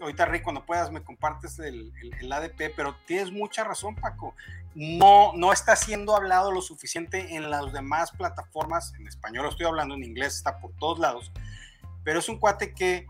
Ahorita, 0.00 0.26
Rick, 0.26 0.44
cuando 0.44 0.64
puedas 0.64 0.90
me 0.92 1.02
compartes 1.02 1.58
el, 1.58 1.92
el, 2.20 2.32
ADP, 2.32 2.72
pero 2.76 2.94
tienes 3.04 3.32
mucha 3.32 3.64
razón, 3.64 3.96
Paco. 3.96 4.34
No, 4.74 5.32
no 5.34 5.52
está 5.52 5.76
siendo 5.76 6.16
hablado 6.16 6.50
lo 6.50 6.62
suficiente 6.62 7.34
en 7.34 7.50
las 7.50 7.72
demás 7.72 8.12
plataformas. 8.12 8.94
En 8.98 9.06
español 9.08 9.44
lo 9.44 9.50
estoy 9.50 9.66
hablando, 9.66 9.94
en 9.94 10.04
inglés 10.04 10.36
está 10.36 10.58
por 10.58 10.72
todos 10.76 10.98
lados. 10.98 11.32
Pero 12.04 12.20
es 12.20 12.28
un 12.28 12.38
cuate 12.38 12.72
que 12.74 13.06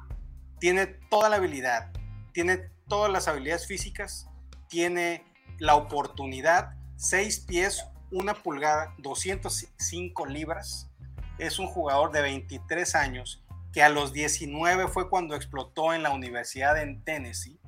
tiene 0.59 0.87
toda 0.87 1.29
la 1.29 1.37
habilidad, 1.37 1.93
tiene 2.33 2.71
todas 2.89 3.13
las 3.13 3.29
habilidades 3.29 3.67
físicas, 3.67 4.29
tiene 4.73 5.23
la 5.59 5.75
oportunidad, 5.75 6.73
6 6.97 7.41
pies, 7.41 7.87
1 8.11 8.35
pulgada, 8.43 8.95
205 8.99 10.25
libras. 10.25 10.91
Es 11.39 11.59
un 11.59 11.67
jugador 11.67 12.11
de 12.11 12.23
23 12.23 12.95
años 12.95 13.45
que 13.75 13.83
a 13.83 13.91
los 13.91 14.15
19 14.15 14.89
fue 14.89 15.11
cuando 15.11 15.35
explotó 15.37 15.93
en 15.93 16.03
la 16.03 16.11
universidad 16.11 16.81
en 16.81 17.05
Tennessee. 17.05 17.61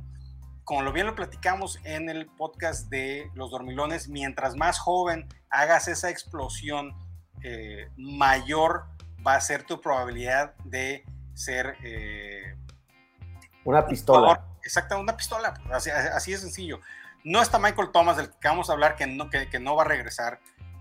Como 0.64 0.80
lo 0.80 0.92
bien 0.92 1.06
lo 1.06 1.14
platicamos 1.14 1.78
en 1.84 2.08
el 2.08 2.24
podcast 2.24 2.88
de 2.88 3.30
Los 3.34 3.50
Dormilones, 3.50 4.08
mientras 4.08 4.56
más 4.56 4.78
joven 4.78 5.28
hagas 5.50 5.88
esa 5.88 6.08
explosión, 6.08 6.94
eh, 7.42 7.90
mayor 7.98 8.86
va 9.26 9.34
a 9.34 9.40
ser 9.42 9.64
tu 9.64 9.78
probabilidad 9.78 10.54
de 10.64 11.04
ser... 11.34 11.76
Eh, 11.84 12.56
una 13.66 13.86
pistola. 13.86 14.53
Exacto, 14.64 14.98
una 14.98 15.16
pistola, 15.16 15.54
así, 15.70 15.90
así 15.90 16.32
de 16.32 16.38
sencillo. 16.38 16.80
No 17.22 17.40
está 17.40 17.58
Michael 17.58 17.90
Thomas, 17.92 18.16
del 18.16 18.30
que 18.30 18.48
vamos 18.48 18.68
a 18.68 18.72
hablar, 18.72 18.96
que 18.96 19.06
no, 19.06 19.30
que, 19.30 19.58
no 19.60 19.76
va 19.76 19.84
a 19.84 19.86
regresar. 19.86 20.40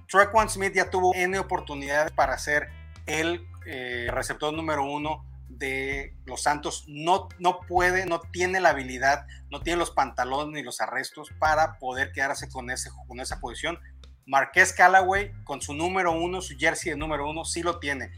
Trequan 0.09 0.49
Smith 0.49 0.73
ya 0.73 0.89
tuvo 0.89 1.13
N 1.15 1.37
oportunidades 1.39 2.11
para 2.11 2.37
ser 2.37 2.69
el 3.05 3.47
eh, 3.65 4.07
receptor 4.11 4.53
número 4.53 4.83
uno 4.83 5.25
de 5.47 6.15
los 6.25 6.43
Santos. 6.43 6.85
No, 6.87 7.29
no 7.39 7.61
puede, 7.61 8.05
no 8.05 8.19
tiene 8.19 8.59
la 8.59 8.69
habilidad, 8.69 9.25
no 9.49 9.61
tiene 9.61 9.79
los 9.79 9.91
pantalones 9.91 10.53
ni 10.53 10.63
los 10.63 10.81
arrestos 10.81 11.29
para 11.39 11.77
poder 11.79 12.11
quedarse 12.11 12.49
con, 12.49 12.69
ese, 12.69 12.89
con 13.07 13.19
esa 13.19 13.39
posición. 13.39 13.79
Marqués 14.25 14.73
Callaway, 14.73 15.31
con 15.43 15.61
su 15.61 15.73
número 15.73 16.11
uno, 16.11 16.41
su 16.41 16.57
jersey 16.57 16.91
de 16.91 16.97
número 16.97 17.29
uno, 17.29 17.45
sí 17.45 17.63
lo 17.63 17.79
tiene. 17.79 18.11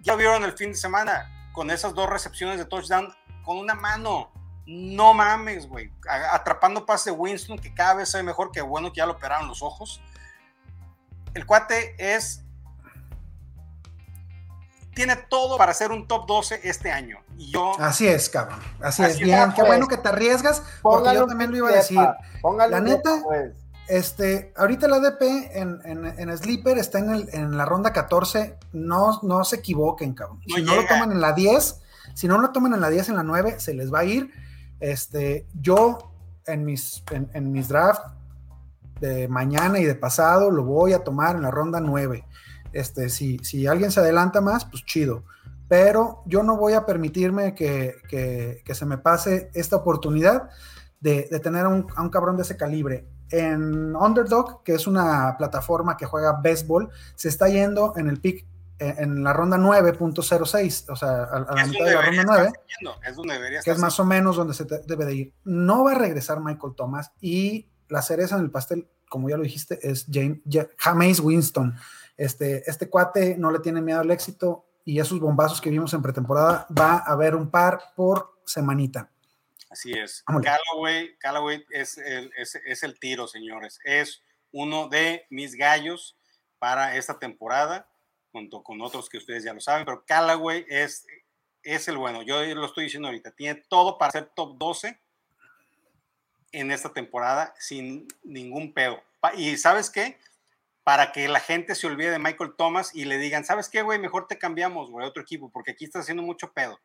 Ya 0.00 0.14
vieron 0.14 0.44
el 0.44 0.52
fin 0.52 0.70
de 0.70 0.76
semana 0.76 1.50
con 1.52 1.70
esas 1.70 1.94
dos 1.94 2.08
recepciones 2.08 2.58
de 2.58 2.64
touchdown 2.64 3.12
con 3.42 3.58
una 3.58 3.74
mano. 3.74 4.32
No 4.68 5.14
mames, 5.14 5.66
güey. 5.66 5.90
Atrapando 6.30 6.84
pase 6.84 7.10
de 7.10 7.16
Winston, 7.16 7.58
que 7.58 7.72
cada 7.72 7.94
vez 7.94 8.10
se 8.10 8.18
ve 8.18 8.22
mejor, 8.22 8.52
que 8.52 8.60
bueno 8.60 8.92
que 8.92 8.98
ya 8.98 9.06
lo 9.06 9.12
operaron 9.12 9.48
los 9.48 9.62
ojos. 9.62 10.02
El 11.32 11.46
cuate 11.46 11.94
es. 11.96 12.44
Tiene 14.94 15.16
todo 15.16 15.56
para 15.56 15.72
ser 15.72 15.90
un 15.90 16.06
top 16.06 16.26
12 16.26 16.60
este 16.64 16.92
año. 16.92 17.18
Y 17.38 17.50
yo. 17.50 17.72
Así 17.80 18.06
es, 18.06 18.28
cabrón. 18.28 18.60
Así, 18.82 19.02
es. 19.04 19.18
Bien, 19.18 19.54
qué 19.54 19.62
bueno 19.62 19.86
que 19.86 19.96
te 19.96 20.08
arriesgas, 20.10 20.62
porque 20.82 21.14
yo 21.14 21.26
también 21.26 21.50
lo 21.50 21.56
iba 21.56 21.70
a 21.70 21.72
decir. 21.72 21.98
la 22.68 22.80
neta. 22.80 23.22
Pues. 23.24 23.56
Este, 23.86 24.52
ahorita 24.54 24.84
el 24.84 24.92
ADP 24.92 25.22
en, 25.22 25.80
en, 25.86 26.04
en, 26.04 26.36
Sleeper 26.36 26.76
está 26.76 26.98
en, 26.98 27.08
el, 27.08 27.28
en 27.32 27.56
la 27.56 27.64
ronda 27.64 27.94
14. 27.94 28.58
No, 28.74 29.18
no 29.22 29.44
se 29.44 29.56
equivoquen, 29.56 30.12
cabrón. 30.12 30.42
si 30.46 30.60
no 30.60 30.74
lo 30.74 30.84
toman 30.84 31.10
en 31.10 31.22
la 31.22 31.32
10, 31.32 31.80
si 32.12 32.28
no 32.28 32.36
lo 32.36 32.50
toman 32.50 32.74
en 32.74 32.82
la 32.82 32.90
10, 32.90 33.08
en 33.08 33.16
la 33.16 33.22
9, 33.22 33.60
se 33.60 33.72
les 33.72 33.90
va 33.90 34.00
a 34.00 34.04
ir. 34.04 34.30
Este, 34.80 35.46
yo 35.60 35.98
en 36.46 36.64
mis, 36.64 37.02
en, 37.10 37.52
mis 37.52 37.68
drafts 37.68 38.12
de 39.00 39.28
mañana 39.28 39.78
y 39.78 39.84
de 39.84 39.94
pasado 39.94 40.50
lo 40.50 40.64
voy 40.64 40.92
a 40.92 41.04
tomar 41.04 41.36
en 41.36 41.42
la 41.42 41.50
ronda 41.50 41.80
9. 41.80 42.24
Este, 42.72 43.08
si, 43.08 43.38
si 43.38 43.66
alguien 43.66 43.90
se 43.90 44.00
adelanta 44.00 44.40
más, 44.40 44.64
pues 44.64 44.84
chido. 44.84 45.24
Pero 45.68 46.22
yo 46.26 46.42
no 46.42 46.56
voy 46.56 46.72
a 46.72 46.86
permitirme 46.86 47.54
que, 47.54 47.96
se 48.72 48.86
me 48.86 48.98
pase 48.98 49.50
esta 49.52 49.76
oportunidad 49.76 50.48
de, 51.00 51.24
tener 51.42 51.66
a 51.66 51.68
un, 51.68 51.86
a 51.94 52.02
un, 52.02 52.10
cabrón 52.10 52.36
de 52.36 52.42
ese 52.42 52.56
calibre. 52.56 53.06
En 53.30 53.94
Underdog, 53.94 54.62
que 54.62 54.72
es 54.72 54.86
una 54.86 55.36
plataforma 55.36 55.96
que 55.98 56.06
juega 56.06 56.40
béisbol, 56.40 56.88
se 57.14 57.28
está 57.28 57.48
yendo 57.48 57.92
en 57.96 58.08
el 58.08 58.20
pick 58.20 58.47
en 58.78 59.24
la 59.24 59.32
ronda 59.32 59.56
9.06, 59.56 60.90
o 60.90 60.96
sea, 60.96 61.24
a, 61.24 61.54
la 61.54 61.66
mitad 61.66 61.84
de 61.84 61.94
la 61.94 62.02
ronda 62.02 62.24
9, 62.24 63.56
es 63.56 63.64
que 63.64 63.70
es 63.70 63.78
más 63.78 63.98
o 63.98 64.04
menos 64.04 64.36
donde 64.36 64.54
se 64.54 64.64
debe 64.86 65.04
de 65.04 65.14
ir. 65.14 65.34
No 65.44 65.84
va 65.84 65.92
a 65.92 65.98
regresar 65.98 66.40
Michael 66.40 66.74
Thomas 66.76 67.12
y 67.20 67.68
la 67.88 68.02
cereza 68.02 68.36
en 68.36 68.42
el 68.42 68.50
pastel, 68.50 68.88
como 69.08 69.28
ya 69.28 69.36
lo 69.36 69.42
dijiste, 69.42 69.78
es 69.82 70.06
James, 70.10 70.40
James 70.78 71.20
Winston. 71.20 71.74
Este, 72.16 72.68
este 72.68 72.88
cuate 72.88 73.36
no 73.36 73.50
le 73.50 73.60
tiene 73.60 73.80
miedo 73.80 74.00
al 74.00 74.10
éxito 74.10 74.66
y 74.84 75.00
esos 75.00 75.20
bombazos 75.20 75.60
que 75.60 75.70
vimos 75.70 75.92
en 75.94 76.02
pretemporada 76.02 76.66
va 76.76 76.98
a 76.98 77.12
haber 77.12 77.34
un 77.34 77.50
par 77.50 77.80
por 77.96 78.38
semanita. 78.44 79.10
Así 79.70 79.92
es. 79.92 80.24
Callaway, 80.26 81.16
Callaway 81.18 81.64
es, 81.70 81.98
el, 81.98 82.32
es, 82.36 82.54
es 82.64 82.82
el 82.82 82.98
tiro, 82.98 83.28
señores. 83.28 83.80
Es 83.84 84.22
uno 84.50 84.88
de 84.88 85.26
mis 85.30 85.54
gallos 85.54 86.16
para 86.58 86.96
esta 86.96 87.18
temporada 87.18 87.88
junto 88.32 88.62
con 88.62 88.80
otros 88.80 89.08
que 89.08 89.18
ustedes 89.18 89.44
ya 89.44 89.54
lo 89.54 89.60
saben, 89.60 89.84
pero 89.84 90.04
Callaway 90.06 90.64
es, 90.68 91.06
es 91.62 91.88
el 91.88 91.96
bueno. 91.96 92.22
Yo 92.22 92.42
lo 92.54 92.66
estoy 92.66 92.84
diciendo 92.84 93.08
ahorita, 93.08 93.32
tiene 93.32 93.62
todo 93.68 93.98
para 93.98 94.12
ser 94.12 94.30
top 94.34 94.56
12 94.58 95.00
en 96.52 96.70
esta 96.70 96.92
temporada 96.92 97.54
sin 97.58 98.06
ningún 98.22 98.72
pedo. 98.72 99.02
Y 99.36 99.56
sabes 99.56 99.90
qué? 99.90 100.18
Para 100.84 101.12
que 101.12 101.28
la 101.28 101.40
gente 101.40 101.74
se 101.74 101.86
olvide 101.86 102.10
de 102.10 102.18
Michael 102.18 102.54
Thomas 102.56 102.94
y 102.94 103.04
le 103.04 103.18
digan, 103.18 103.44
¿sabes 103.44 103.68
qué, 103.68 103.82
güey? 103.82 103.98
Mejor 103.98 104.26
te 104.26 104.38
cambiamos, 104.38 104.90
güey, 104.90 105.04
a 105.04 105.08
otro 105.08 105.22
equipo, 105.22 105.50
porque 105.50 105.72
aquí 105.72 105.84
está 105.84 106.00
haciendo 106.00 106.22
mucho 106.22 106.52
pedo 106.52 106.78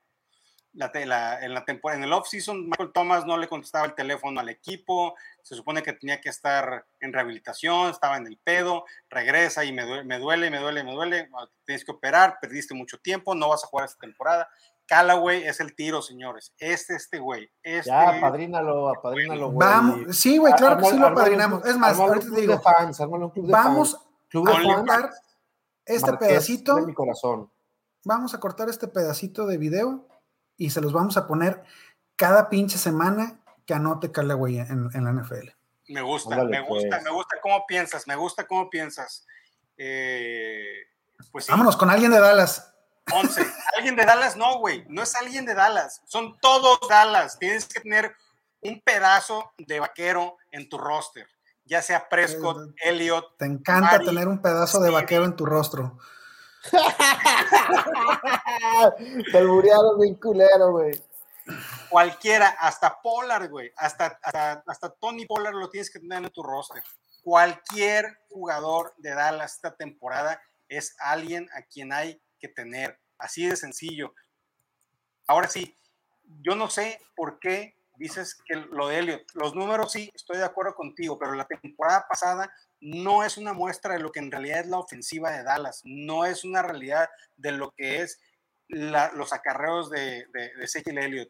la, 0.73 1.39
en 1.41 1.53
la 1.53 1.65
temporada, 1.65 1.99
en 1.99 2.03
el 2.05 2.13
off-season, 2.13 2.65
Michael 2.65 2.91
Thomas 2.93 3.25
no 3.25 3.37
le 3.37 3.47
contestaba 3.47 3.85
el 3.85 3.93
teléfono 3.93 4.39
al 4.39 4.49
equipo, 4.49 5.15
se 5.43 5.55
supone 5.55 5.83
que 5.83 5.93
tenía 5.93 6.21
que 6.21 6.29
estar 6.29 6.85
en 7.01 7.11
rehabilitación, 7.11 7.89
estaba 7.89 8.15
en 8.17 8.27
el 8.27 8.37
pedo, 8.37 8.85
regresa 9.09 9.65
y 9.65 9.73
me 9.73 9.85
duele, 9.85 10.05
me 10.05 10.17
duele, 10.17 10.49
me 10.49 10.59
duele, 10.59 10.83
me 10.85 10.93
duele, 10.93 11.29
tienes 11.65 11.83
que 11.83 11.91
operar, 11.91 12.37
perdiste 12.41 12.73
mucho 12.73 12.97
tiempo, 12.97 13.35
no 13.35 13.49
vas 13.49 13.63
a 13.63 13.67
jugar 13.67 13.85
esta 13.85 13.99
temporada. 13.99 14.47
Callaway 14.85 15.43
es 15.43 15.59
el 15.59 15.75
tiro, 15.75 16.01
señores. 16.01 16.53
Este, 16.57 16.95
este 16.95 17.19
güey. 17.19 17.49
Este, 17.61 17.89
ya, 17.89 18.17
apadrínalo, 18.17 18.89
apadrínalo, 18.89 19.51
güey. 19.51 19.67
Vamos, 19.67 20.17
sí, 20.17 20.37
güey, 20.37 20.53
claro 20.53 20.77
que 20.77 20.85
sí 20.85 20.97
lo 20.97 21.07
apadrinamos. 21.07 21.65
Es 21.65 21.77
más, 21.77 21.99
ahorita 21.99 22.33
te 22.33 22.41
digo, 22.41 22.59
fans, 22.59 22.99
vamos 22.99 23.95
a 23.95 24.75
cortar 24.75 25.09
este 25.85 26.13
pedacito. 26.13 26.75
De 26.75 26.85
mi 26.85 26.93
corazón. 26.93 27.51
Vamos 28.05 28.33
a 28.33 28.39
cortar 28.39 28.69
este 28.69 28.87
pedacito 28.87 29.45
de 29.45 29.57
video 29.57 30.07
y 30.57 30.69
se 30.69 30.81
los 30.81 30.93
vamos 30.93 31.17
a 31.17 31.27
poner 31.27 31.63
cada 32.15 32.49
pinche 32.49 32.77
semana 32.77 33.42
que 33.65 33.73
anote 33.73 34.11
Callaway 34.11 34.59
en, 34.59 34.89
en 34.93 35.03
la 35.03 35.11
NFL. 35.11 35.49
Me 35.89 36.01
gusta, 36.01 36.43
me 36.45 36.61
gusta, 36.61 36.89
pues. 36.89 37.03
me 37.03 37.11
gusta 37.11 37.35
cómo 37.41 37.65
piensas, 37.67 38.07
me 38.07 38.15
gusta 38.15 38.47
cómo 38.47 38.69
piensas. 38.69 39.25
Eh, 39.77 40.87
pues 41.31 41.47
Vámonos 41.47 41.75
con 41.75 41.89
alguien 41.89 42.11
de 42.11 42.19
Dallas. 42.19 42.73
11. 43.11 43.45
Alguien 43.75 43.95
de 43.95 44.05
Dallas, 44.05 44.37
no, 44.37 44.59
güey. 44.59 44.85
No 44.87 45.03
es 45.03 45.15
alguien 45.15 45.45
de 45.45 45.53
Dallas. 45.53 46.01
Son 46.05 46.37
todos 46.39 46.79
Dallas. 46.89 47.37
Tienes 47.37 47.67
que 47.67 47.81
tener 47.81 48.15
un 48.61 48.81
pedazo 48.81 49.51
de 49.57 49.79
vaquero 49.79 50.37
en 50.51 50.69
tu 50.69 50.77
roster. 50.77 51.27
Ya 51.65 51.81
sea 51.81 52.07
Prescott, 52.07 52.69
eh, 52.69 52.89
Elliot. 52.89 53.37
Te 53.37 53.45
encanta 53.45 53.99
tener 53.99 54.27
un 54.27 54.41
pedazo 54.41 54.79
de 54.79 54.89
vaquero 54.89 55.25
en 55.25 55.35
tu 55.35 55.45
rostro. 55.45 55.97
Te 59.31 59.43
bien 59.99 60.15
culero, 60.15 60.71
güey. 60.71 60.93
Cualquiera, 61.89 62.49
hasta 62.59 63.01
Pollard, 63.01 63.49
güey, 63.49 63.71
hasta, 63.77 64.19
hasta, 64.21 64.89
Tony 64.99 65.25
Pollard 65.25 65.55
lo 65.55 65.69
tienes 65.69 65.91
que 65.91 65.99
tener 65.99 66.23
en 66.23 66.29
tu 66.29 66.43
roster. 66.43 66.83
Cualquier 67.21 68.19
jugador 68.29 68.93
de 68.97 69.11
Dallas 69.11 69.55
esta 69.55 69.75
temporada 69.75 70.41
es 70.67 70.95
alguien 70.99 71.49
a 71.55 71.61
quien 71.63 71.93
hay 71.93 72.21
que 72.39 72.47
tener. 72.47 72.99
Así 73.17 73.45
de 73.45 73.55
sencillo. 73.55 74.13
Ahora 75.27 75.47
sí, 75.47 75.77
yo 76.41 76.55
no 76.55 76.69
sé 76.69 76.99
por 77.15 77.39
qué 77.39 77.75
dices 77.95 78.41
que 78.45 78.55
lo 78.55 78.87
de 78.87 78.99
Elliot, 78.99 79.23
los 79.33 79.55
números 79.55 79.91
sí, 79.91 80.09
estoy 80.13 80.37
de 80.37 80.45
acuerdo 80.45 80.75
contigo, 80.75 81.17
pero 81.17 81.33
la 81.33 81.45
temporada 81.45 82.05
pasada 82.07 82.51
no 82.81 83.23
es 83.23 83.37
una 83.37 83.53
muestra 83.53 83.93
de 83.93 83.99
lo 83.99 84.11
que 84.11 84.19
en 84.19 84.31
realidad 84.31 84.61
es 84.61 84.67
la 84.67 84.79
ofensiva 84.79 85.31
de 85.31 85.43
Dallas, 85.43 85.81
no 85.85 86.25
es 86.25 86.43
una 86.43 86.61
realidad 86.61 87.09
de 87.37 87.51
lo 87.51 87.71
que 87.71 88.01
es 88.01 88.19
los 88.69 89.33
acarreos 89.33 89.89
de, 89.89 90.25
de, 90.33 90.51
Ezekiel 90.61 90.97
Elliott. 90.97 91.29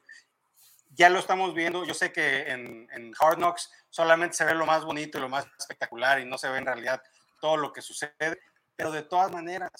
Ya 0.92 1.10
lo 1.10 1.20
estamos 1.20 1.54
viendo, 1.56 1.86
yo 1.86 1.94
sé 1.94 2.12
que 2.12 2.50
en, 2.52 2.88
en 2.92 3.14
Hard 3.20 3.38
Knocks 3.38 3.72
solamente 3.90 4.36
se 4.36 4.46
ve 4.46 4.54
lo 4.54 4.66
más 4.66 4.86
bonito 4.86 5.18
y 5.18 5.22
lo 5.22 5.30
más 5.30 5.46
espectacular 5.58 6.20
y 6.20 6.26
no 6.26 6.38
se 6.38 6.50
ve 6.50 6.60
en 6.60 6.66
realidad 6.66 7.02
todo 7.42 7.58
lo 7.58 7.74
que 7.74 7.82
sucede, 7.82 8.40
pero 8.76 8.92
de 8.92 9.04
todas 9.04 9.32
maneras, 9.32 9.72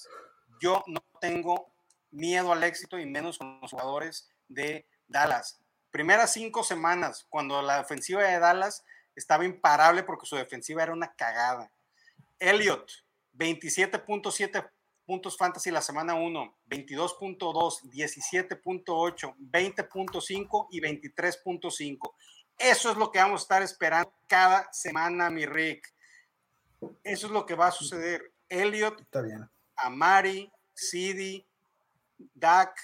yo 0.60 0.82
no 0.86 1.04
tengo 1.20 1.72
miedo 2.10 2.52
al 2.52 2.62
éxito 2.62 2.98
y 2.98 3.06
menos 3.06 3.38
con 3.38 3.60
los 3.60 3.70
jugadores 3.70 4.28
de 4.48 4.86
Dallas. 5.06 5.60
Primeras 5.90 6.32
cinco 6.32 6.64
semanas, 6.64 7.26
cuando 7.28 7.62
la 7.62 7.80
ofensiva 7.80 8.22
de 8.22 8.38
Dallas 8.38 8.84
estaba 9.14 9.44
imparable 9.44 10.02
porque 10.02 10.26
su 10.26 10.36
defensiva 10.36 10.82
era 10.82 10.92
una 10.92 11.14
cagada. 11.14 11.70
Elliot, 12.38 12.90
27.7 13.34 14.70
puntos 15.04 15.36
fantasy 15.36 15.70
la 15.70 15.82
semana 15.82 16.14
1, 16.14 16.56
22.2, 16.68 17.82
17.8, 17.90 19.34
20.5 19.38 20.68
y 20.70 20.80
23.5. 20.80 22.12
Eso 22.58 22.90
es 22.90 22.96
lo 22.96 23.10
que 23.10 23.18
vamos 23.18 23.40
a 23.40 23.44
estar 23.44 23.62
esperando 23.62 24.12
cada 24.26 24.72
semana, 24.72 25.30
mi 25.30 25.46
Rick. 25.46 25.92
Eso 27.02 27.26
es 27.26 27.32
lo 27.32 27.46
que 27.46 27.54
va 27.54 27.68
a 27.68 27.72
suceder. 27.72 28.32
Elliot, 28.48 29.00
Está 29.00 29.22
bien. 29.22 29.48
Amari, 29.76 30.50
Sidi, 30.72 31.44
Dak 32.34 32.76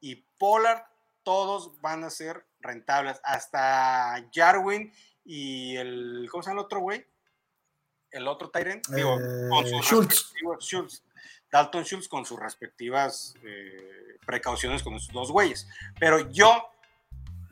y 0.00 0.16
Pollard, 0.38 0.82
todos 1.22 1.80
van 1.80 2.04
a 2.04 2.10
ser 2.10 2.46
rentables. 2.60 3.20
Hasta 3.22 4.28
Jarwin 4.32 4.92
y 5.24 5.76
el, 5.76 6.28
¿cómo 6.30 6.42
se 6.42 6.50
llama 6.50 6.60
el 6.60 6.64
otro 6.66 6.80
güey? 6.80 7.06
El 8.10 8.26
otro 8.26 8.48
Tyrant, 8.50 8.86
digo, 8.88 9.18
eh, 9.20 9.80
Schultz. 9.82 10.32
Schultz. 10.60 11.02
Dalton 11.50 11.84
Schultz 11.84 12.08
con 12.08 12.24
sus 12.24 12.38
respectivas 12.38 13.34
eh, 13.42 14.18
precauciones 14.26 14.82
con 14.82 14.94
esos 14.94 15.12
dos 15.12 15.32
güeyes. 15.32 15.68
Pero 15.98 16.30
yo, 16.30 16.70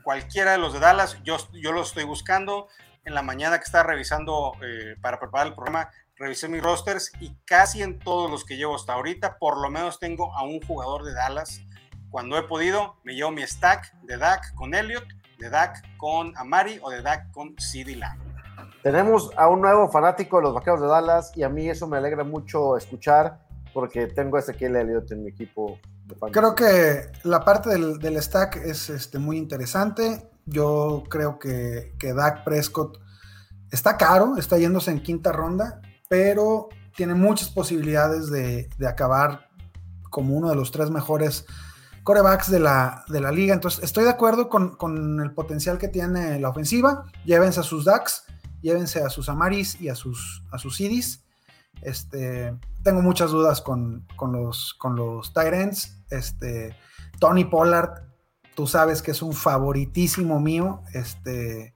cualquiera 0.02 0.52
de 0.52 0.58
los 0.58 0.72
de 0.72 0.80
Dallas, 0.80 1.18
yo, 1.24 1.36
yo 1.52 1.72
los 1.72 1.88
estoy 1.88 2.04
buscando. 2.04 2.68
En 3.04 3.14
la 3.14 3.22
mañana 3.22 3.58
que 3.58 3.64
estaba 3.64 3.84
revisando 3.84 4.54
eh, 4.62 4.96
para 5.00 5.20
preparar 5.20 5.46
el 5.46 5.54
programa, 5.54 5.90
revisé 6.16 6.48
mis 6.48 6.62
rosters 6.62 7.12
y 7.20 7.34
casi 7.44 7.82
en 7.82 7.98
todos 7.98 8.30
los 8.30 8.44
que 8.44 8.56
llevo 8.56 8.74
hasta 8.74 8.94
ahorita, 8.94 9.38
por 9.38 9.60
lo 9.60 9.70
menos 9.70 10.00
tengo 10.00 10.34
a 10.34 10.42
un 10.42 10.60
jugador 10.60 11.04
de 11.04 11.14
Dallas. 11.14 11.62
Cuando 12.10 12.36
he 12.36 12.42
podido, 12.42 12.96
me 13.04 13.14
llevo 13.14 13.30
mi 13.30 13.42
stack 13.42 13.92
de 14.02 14.16
Dak 14.16 14.54
con 14.54 14.74
Elliot, 14.74 15.04
de 15.38 15.50
Dak 15.50 15.82
con 15.98 16.36
Amari 16.36 16.80
o 16.82 16.90
de 16.90 17.02
Dak 17.02 17.30
con 17.30 17.54
CD. 17.58 18.00
Tenemos 18.82 19.30
a 19.36 19.48
un 19.48 19.60
nuevo 19.60 19.88
fanático 19.88 20.38
de 20.38 20.44
los 20.44 20.54
vaqueros 20.54 20.80
de 20.80 20.86
Dallas 20.86 21.32
y 21.36 21.42
a 21.42 21.48
mí 21.48 21.68
eso 21.68 21.86
me 21.86 21.98
alegra 21.98 22.24
mucho 22.24 22.76
escuchar 22.76 23.45
porque 23.76 24.06
tengo 24.06 24.38
a 24.38 24.40
Ezequiel 24.40 24.74
Elliott 24.74 25.12
en 25.12 25.22
mi 25.22 25.28
equipo. 25.28 25.78
creo 26.32 26.54
que 26.54 27.10
la 27.24 27.44
parte 27.44 27.68
del, 27.68 28.22
stack 28.22 28.56
es 28.64 28.88
este, 28.88 29.18
muy 29.18 29.36
interesante. 29.36 30.30
Yo 30.46 31.04
creo 31.10 31.38
que, 31.38 31.92
que 31.98 32.14
Dak 32.14 32.42
Prescott 32.42 32.98
está 33.70 33.98
caro, 33.98 34.38
está 34.38 34.56
yéndose 34.56 34.90
en 34.90 35.02
quinta 35.02 35.30
ronda 35.30 35.82
pero 36.08 36.68
tiene 36.96 37.14
muchas 37.14 37.48
posibilidades 37.48 38.30
de, 38.30 38.68
acabar 38.86 39.48
como 40.10 40.36
uno 40.36 40.48
de 40.48 40.56
los 40.56 40.70
tres 40.70 40.90
mejores 40.90 41.46
corebacks 42.04 42.50
de 42.50 42.60
la, 42.60 43.04
de 43.08 43.20
la 43.20 43.32
liga. 43.32 43.54
Entonces, 43.54 43.82
estoy 43.82 44.04
de 44.04 44.10
acuerdo 44.10 44.48
con, 44.48 45.20
el 45.20 45.32
potencial 45.32 45.78
que 45.78 45.88
tiene 45.88 46.38
la 46.40 46.48
ofensiva. 46.48 47.04
Llévense 47.24 47.60
a 47.60 47.64
sus 47.64 47.84
Ducks, 47.84 48.24
llévense 48.62 49.02
a 49.02 49.10
sus 49.10 49.28
Amaris 49.28 49.80
y 49.80 49.88
a 49.88 49.94
sus, 49.94 50.42
a 50.50 50.58
sus 50.58 50.80
Idis. 50.80 51.24
Este, 51.82 52.54
tengo 52.86 53.02
muchas 53.02 53.32
dudas 53.32 53.60
con, 53.62 54.06
los, 54.30 54.74
con 54.74 54.94
los 54.94 55.32
Tyrants. 55.32 56.04
Este, 56.08 56.76
Tony 57.18 57.44
Pollard, 57.44 58.04
tú 58.54 58.68
sabes 58.68 59.02
que 59.02 59.10
es 59.10 59.22
un 59.22 59.32
favoritísimo 59.32 60.38
mío. 60.38 60.84
Este, 60.94 61.74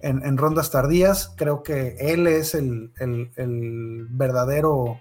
en, 0.00 0.36
rondas 0.36 0.72
tardías. 0.72 1.32
Creo 1.36 1.62
que 1.62 1.94
él 2.00 2.26
es 2.26 2.56
el, 2.56 2.90
verdadero... 4.10 5.00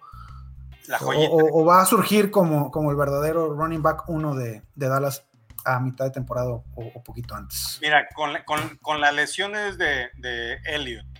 o, 1.01 1.65
va 1.65 1.81
a 1.81 1.85
surgir 1.85 2.29
como, 2.29 2.69
como 2.69 2.91
el 2.91 2.95
verdadero 2.95 3.55
running 3.55 3.81
back 3.81 4.07
uno 4.09 4.35
de, 4.35 4.61
Dallas 4.75 5.25
a 5.65 5.79
mitad 5.79 6.05
de 6.05 6.11
temporada 6.11 6.49
o, 6.49 7.03
poquito 7.03 7.33
antes. 7.33 7.79
Mira, 7.81 8.07
con, 8.13 9.01
las 9.01 9.13
lesiones 9.15 9.79
de, 9.79 10.09
de, 10.17 10.59
Elliot 10.67 11.16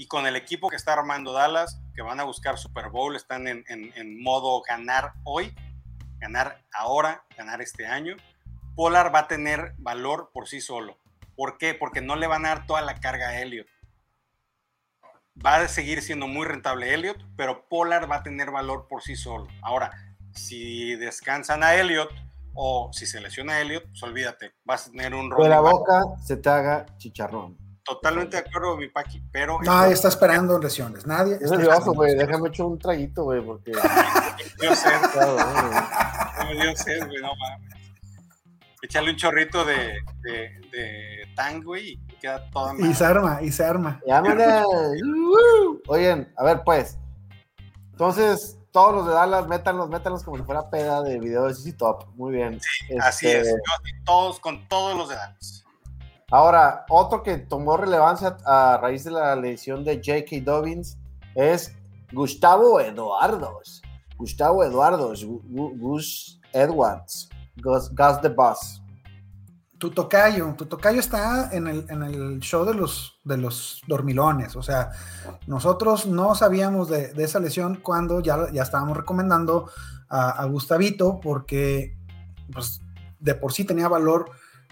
y 0.00 0.06
con 0.06 0.26
el 0.26 0.34
equipo 0.34 0.70
que 0.70 0.76
está 0.76 0.94
armando 0.94 1.34
Dallas, 1.34 1.78
que 1.94 2.00
van 2.00 2.20
a 2.20 2.24
buscar 2.24 2.56
Super 2.56 2.88
Bowl, 2.88 3.16
están 3.16 3.46
en, 3.46 3.66
en 3.68 4.22
modo 4.22 4.62
ganar 4.66 5.12
hoy, 5.24 5.54
ganar 6.18 6.64
ahora, 6.72 7.22
ganar 7.36 7.60
este 7.60 7.86
año. 7.86 8.16
Polar 8.74 9.14
va 9.14 9.18
a 9.18 9.28
tener 9.28 9.74
valor 9.76 10.30
por 10.32 10.48
sí 10.48 10.62
solo. 10.62 10.96
¿Por 11.36 11.58
qué? 11.58 11.74
Porque 11.74 12.00
no 12.00 12.16
le 12.16 12.26
van 12.28 12.46
a 12.46 12.48
dar 12.48 12.66
toda 12.66 12.80
la 12.80 12.94
carga 12.94 13.28
a 13.28 13.42
Elliot. 13.42 13.66
Va 15.44 15.56
a 15.56 15.68
seguir 15.68 16.00
siendo 16.00 16.26
muy 16.26 16.46
rentable 16.46 16.94
Elliot, 16.94 17.18
pero 17.36 17.68
Polar 17.68 18.10
va 18.10 18.16
a 18.16 18.22
tener 18.22 18.50
valor 18.50 18.86
por 18.88 19.02
sí 19.02 19.16
solo. 19.16 19.48
Ahora, 19.60 19.90
si 20.32 20.96
descansan 20.96 21.62
a 21.62 21.74
Elliot 21.74 22.10
o 22.54 22.88
si 22.94 23.04
se 23.04 23.20
lesiona 23.20 23.56
a 23.56 23.60
Elliot, 23.60 23.84
pues 23.84 24.02
olvídate, 24.02 24.54
vas 24.64 24.88
a 24.88 24.92
tener 24.92 25.14
un 25.14 25.30
rol. 25.30 25.42
De 25.42 25.50
la 25.50 25.60
boca 25.60 26.00
se 26.24 26.38
te 26.38 26.48
haga 26.48 26.86
chicharrón. 26.96 27.58
Totalmente 27.90 28.36
de 28.36 28.48
acuerdo, 28.48 28.76
mi 28.76 28.88
Paqui, 28.88 29.22
pero. 29.32 29.60
Nadie 29.62 29.94
está 29.94 30.08
esperando 30.08 30.58
lesiones, 30.58 31.06
nadie. 31.06 31.38
Es 31.40 31.50
nervioso, 31.50 31.92
güey. 31.92 32.16
Déjame 32.16 32.48
echar 32.48 32.66
un 32.66 32.78
traguito, 32.78 33.24
güey, 33.24 33.40
porque. 33.42 33.72
Dios 34.60 34.78
sed. 34.78 34.92
Dios 36.52 36.78
sed, 36.78 37.06
güey, 37.06 37.20
no 37.20 37.34
mames 37.34 37.80
echarle 38.82 39.10
un 39.10 39.16
chorrito 39.16 39.64
de, 39.64 40.02
de, 40.22 40.60
de 40.72 41.28
tango 41.34 41.76
y 41.76 41.98
queda 42.20 42.48
toda 42.50 42.74
Y 42.78 42.94
se 42.94 43.04
arma, 43.04 43.42
y 43.42 43.52
se 43.52 43.64
arma. 43.64 44.00
Oigan, 45.86 46.32
a 46.36 46.44
ver, 46.44 46.62
pues. 46.64 46.98
Entonces, 47.92 48.58
todos 48.72 48.94
los 48.94 49.06
de 49.06 49.12
Dallas, 49.12 49.46
métanlos, 49.46 49.90
métanlos 49.90 50.22
como 50.22 50.38
si 50.38 50.42
fuera 50.44 50.70
peda 50.70 51.02
de 51.02 51.18
video 51.18 51.46
de 51.46 51.54
CC 51.54 51.72
Top. 51.74 52.06
Muy 52.14 52.32
bien. 52.32 52.58
Sí, 52.60 52.96
así 53.00 53.28
es. 53.28 53.48
Este, 53.48 53.60
todos, 54.04 54.40
con 54.40 54.66
todos 54.68 54.96
los 54.96 55.08
de 55.08 55.16
Dallas. 55.16 55.59
Ahora, 56.30 56.84
otro 56.88 57.22
que 57.22 57.38
tomó 57.38 57.76
relevancia 57.76 58.36
a 58.44 58.78
raíz 58.80 59.04
de 59.04 59.10
la 59.10 59.34
lesión 59.34 59.84
de 59.84 59.96
J.K. 59.96 60.44
Dobbins 60.44 60.96
es 61.34 61.74
Gustavo 62.12 62.80
Eduardos. 62.80 63.82
Gustavo 64.16 64.62
Eduardos, 64.62 65.24
Gus 65.24 66.40
Edwards. 66.52 67.28
Gus, 67.56 67.90
the 68.22 68.28
Boss. 68.28 68.82
Tu 69.78 69.90
tocayo, 69.90 70.54
tu 70.56 70.66
tocayo 70.66 71.00
está 71.00 71.50
en 71.52 71.66
el, 71.66 72.40
show 72.40 72.64
de 72.64 72.74
los, 72.74 73.18
de 73.24 73.38
los 73.38 73.82
dormilones. 73.88 74.54
O 74.54 74.62
sea, 74.62 74.90
nosotros 75.46 76.06
no 76.06 76.34
sabíamos 76.34 76.88
de, 76.90 77.12
esa 77.16 77.40
lesión 77.40 77.80
cuando 77.82 78.20
ya, 78.20 78.50
ya 78.52 78.62
estábamos 78.62 78.96
recomendando 78.96 79.70
a, 80.08 80.44
Gustavito 80.46 81.18
porque 81.20 81.96
pues, 82.52 82.82
de 83.20 83.34
por 83.34 83.52
sí 83.52 83.64
tenía 83.64 83.88
valor 83.88 84.30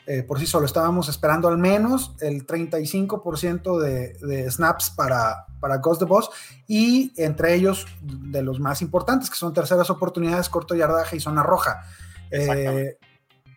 eh, 0.08 0.22
por 0.22 0.40
sí 0.40 0.46
solo. 0.46 0.64
Estábamos 0.64 1.10
esperando 1.10 1.48
al 1.48 1.58
menos 1.58 2.14
el 2.20 2.46
35% 2.46 3.78
de, 3.78 4.14
de, 4.14 4.50
snaps 4.50 4.88
para, 4.88 5.44
para 5.60 5.76
Ghost 5.76 6.00
the 6.00 6.06
Boss 6.06 6.30
y 6.66 7.12
entre 7.22 7.54
ellos 7.54 7.86
de 8.00 8.40
los 8.42 8.58
más 8.58 8.80
importantes, 8.80 9.28
que 9.28 9.36
son 9.36 9.52
terceras 9.52 9.90
oportunidades, 9.90 10.48
corto 10.48 10.74
yardaje 10.74 11.16
y 11.16 11.20
zona 11.20 11.42
roja. 11.42 11.82
Eh, 12.30 12.96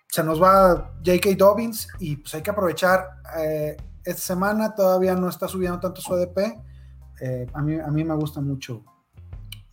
se 0.09 0.23
nos 0.25 0.43
va 0.43 0.91
J.K. 1.05 1.29
Dobbins 1.37 1.87
y 1.99 2.17
pues 2.17 2.35
hay 2.35 2.41
que 2.41 2.51
aprovechar. 2.51 3.07
Eh, 3.37 3.77
esta 4.03 4.21
semana 4.21 4.75
todavía 4.75 5.15
no 5.15 5.29
está 5.29 5.47
subiendo 5.47 5.79
tanto 5.79 6.01
su 6.01 6.13
ADP. 6.13 6.37
A, 7.53 7.61
mí, 7.61 7.79
a 7.79 7.87
mí 7.87 8.03
me 8.03 8.15
gusta 8.15 8.41
mucho 8.41 8.83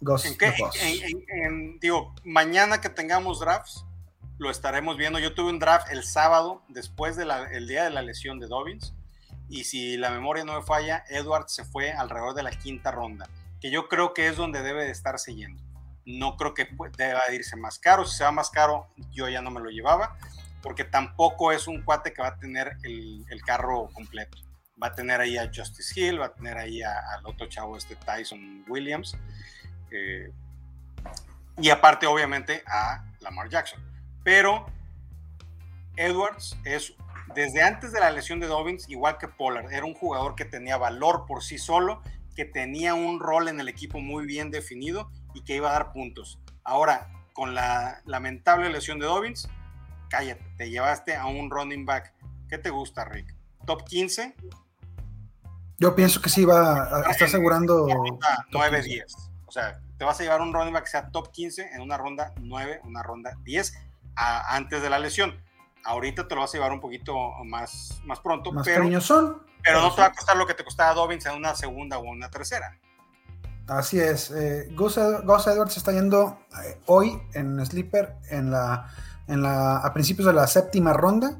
Ghost 0.00 0.26
digo, 1.80 2.14
mañana 2.24 2.80
que 2.80 2.88
tengamos 2.88 3.40
drafts, 3.40 3.84
lo 4.38 4.50
estaremos 4.50 4.96
viendo. 4.96 5.18
Yo 5.18 5.34
tuve 5.34 5.50
un 5.50 5.58
draft 5.58 5.90
el 5.90 6.04
sábado, 6.04 6.62
después 6.68 7.16
del 7.16 7.66
día 7.66 7.84
de 7.84 7.90
la 7.90 8.02
lesión 8.02 8.38
de 8.38 8.46
Dobbins. 8.46 8.94
Y 9.48 9.64
si 9.64 9.96
la 9.96 10.10
memoria 10.10 10.44
no 10.44 10.54
me 10.54 10.62
falla, 10.62 11.04
Edward 11.08 11.48
se 11.48 11.64
fue 11.64 11.92
alrededor 11.92 12.34
de 12.34 12.42
la 12.42 12.50
quinta 12.50 12.90
ronda, 12.90 13.28
que 13.60 13.70
yo 13.70 13.88
creo 13.88 14.12
que 14.12 14.28
es 14.28 14.36
donde 14.36 14.62
debe 14.62 14.84
de 14.84 14.90
estar 14.90 15.18
siguiendo 15.18 15.62
no 16.08 16.36
creo 16.38 16.54
que 16.54 16.66
deba 16.96 17.20
irse 17.32 17.54
más 17.56 17.78
caro. 17.78 18.06
Si 18.06 18.16
se 18.16 18.24
va 18.24 18.32
más 18.32 18.48
caro, 18.48 18.88
yo 19.12 19.28
ya 19.28 19.42
no 19.42 19.50
me 19.50 19.60
lo 19.60 19.70
llevaba. 19.70 20.16
porque 20.60 20.82
tampoco 20.82 21.52
es 21.52 21.68
un 21.68 21.82
cuate 21.82 22.12
que 22.12 22.20
va 22.20 22.28
a 22.28 22.36
tener 22.36 22.78
el, 22.82 23.24
carro 23.46 23.90
completo. 23.92 24.38
Va 24.82 24.88
a 24.88 24.94
tener 24.94 25.20
ahí 25.20 25.38
a 25.38 25.50
Justice 25.54 25.98
Hill, 25.98 26.20
va 26.20 26.26
a 26.26 26.32
tener 26.32 26.58
ahí 26.58 26.82
al 26.82 27.24
otro 27.24 27.46
chavo, 27.46 27.76
este 27.76 27.94
Tyson 27.94 28.64
Williams. 28.66 29.16
Eh, 29.92 30.32
y 31.58 31.70
aparte, 31.70 32.06
obviamente, 32.06 32.64
a 32.66 33.04
Lamar 33.20 33.48
Jackson. 33.48 33.80
Pero 34.28 34.66
Edwards 35.96 36.54
es, 36.66 36.92
desde 37.34 37.62
antes 37.62 37.92
de 37.92 38.00
la 38.00 38.10
lesión 38.10 38.40
de 38.40 38.46
Dobbins, 38.46 38.86
igual 38.90 39.16
que 39.16 39.26
Pollard, 39.26 39.72
era 39.72 39.86
un 39.86 39.94
jugador 39.94 40.34
que 40.34 40.44
tenía 40.44 40.76
valor 40.76 41.24
por 41.26 41.42
sí 41.42 41.56
solo, 41.56 42.02
que 42.36 42.44
tenía 42.44 42.92
un 42.92 43.20
rol 43.20 43.48
en 43.48 43.58
el 43.58 43.70
equipo 43.70 44.00
muy 44.00 44.26
bien 44.26 44.50
definido 44.50 45.10
y 45.32 45.44
que 45.44 45.56
iba 45.56 45.70
a 45.70 45.72
dar 45.72 45.92
puntos. 45.94 46.38
Ahora, 46.62 47.10
con 47.32 47.54
la 47.54 48.02
lamentable 48.04 48.68
lesión 48.68 48.98
de 48.98 49.06
Dobbins, 49.06 49.48
cállate, 50.10 50.44
te 50.58 50.68
llevaste 50.68 51.16
a 51.16 51.24
un 51.24 51.50
running 51.50 51.86
back. 51.86 52.12
¿Qué 52.50 52.58
te 52.58 52.68
gusta, 52.68 53.06
Rick? 53.06 53.34
¿Top 53.64 53.82
15? 53.84 54.36
Yo 55.78 55.94
pienso 55.94 56.20
que 56.20 56.28
sí 56.28 56.44
va 56.44 56.98
a 56.98 57.10
estar 57.12 57.28
asegurando 57.28 57.86
9-10. 57.86 59.04
O 59.46 59.52
sea, 59.52 59.80
te 59.96 60.04
vas 60.04 60.20
a 60.20 60.22
llevar 60.22 60.42
un 60.42 60.52
running 60.52 60.74
back 60.74 60.84
que 60.84 60.90
sea 60.90 61.08
top 61.08 61.32
15 61.32 61.70
en 61.72 61.80
una 61.80 61.96
ronda 61.96 62.34
9, 62.36 62.82
una 62.84 63.02
ronda 63.02 63.32
10 63.44 63.87
antes 64.18 64.82
de 64.82 64.90
la 64.90 64.98
lesión. 64.98 65.40
Ahorita 65.84 66.28
te 66.28 66.34
lo 66.34 66.42
vas 66.42 66.50
a 66.50 66.58
llevar 66.58 66.72
un 66.72 66.80
poquito 66.80 67.14
más, 67.44 68.00
más 68.04 68.20
pronto, 68.20 68.52
más 68.52 68.66
pero, 68.66 69.00
son, 69.00 69.42
pero 69.62 69.80
no 69.80 69.94
te 69.94 70.00
va 70.00 70.08
a 70.08 70.12
costar 70.12 70.36
lo 70.36 70.46
que 70.46 70.54
te 70.54 70.64
costaba 70.64 70.92
Dobbins 70.92 71.24
en 71.26 71.36
una 71.36 71.54
segunda 71.54 71.98
o 71.98 72.02
una 72.02 72.30
tercera. 72.30 72.78
Así 73.68 74.00
es. 74.00 74.30
Eh, 74.30 74.68
Gus, 74.74 74.96
Edwards 74.96 75.76
está 75.76 75.92
yendo 75.92 76.38
eh, 76.64 76.80
hoy 76.86 77.20
en 77.34 77.64
Sleeper 77.64 78.16
en 78.30 78.50
la, 78.50 78.90
en 79.26 79.42
la, 79.42 79.78
a 79.78 79.92
principios 79.92 80.26
de 80.26 80.32
la 80.32 80.46
séptima 80.46 80.94
ronda. 80.94 81.38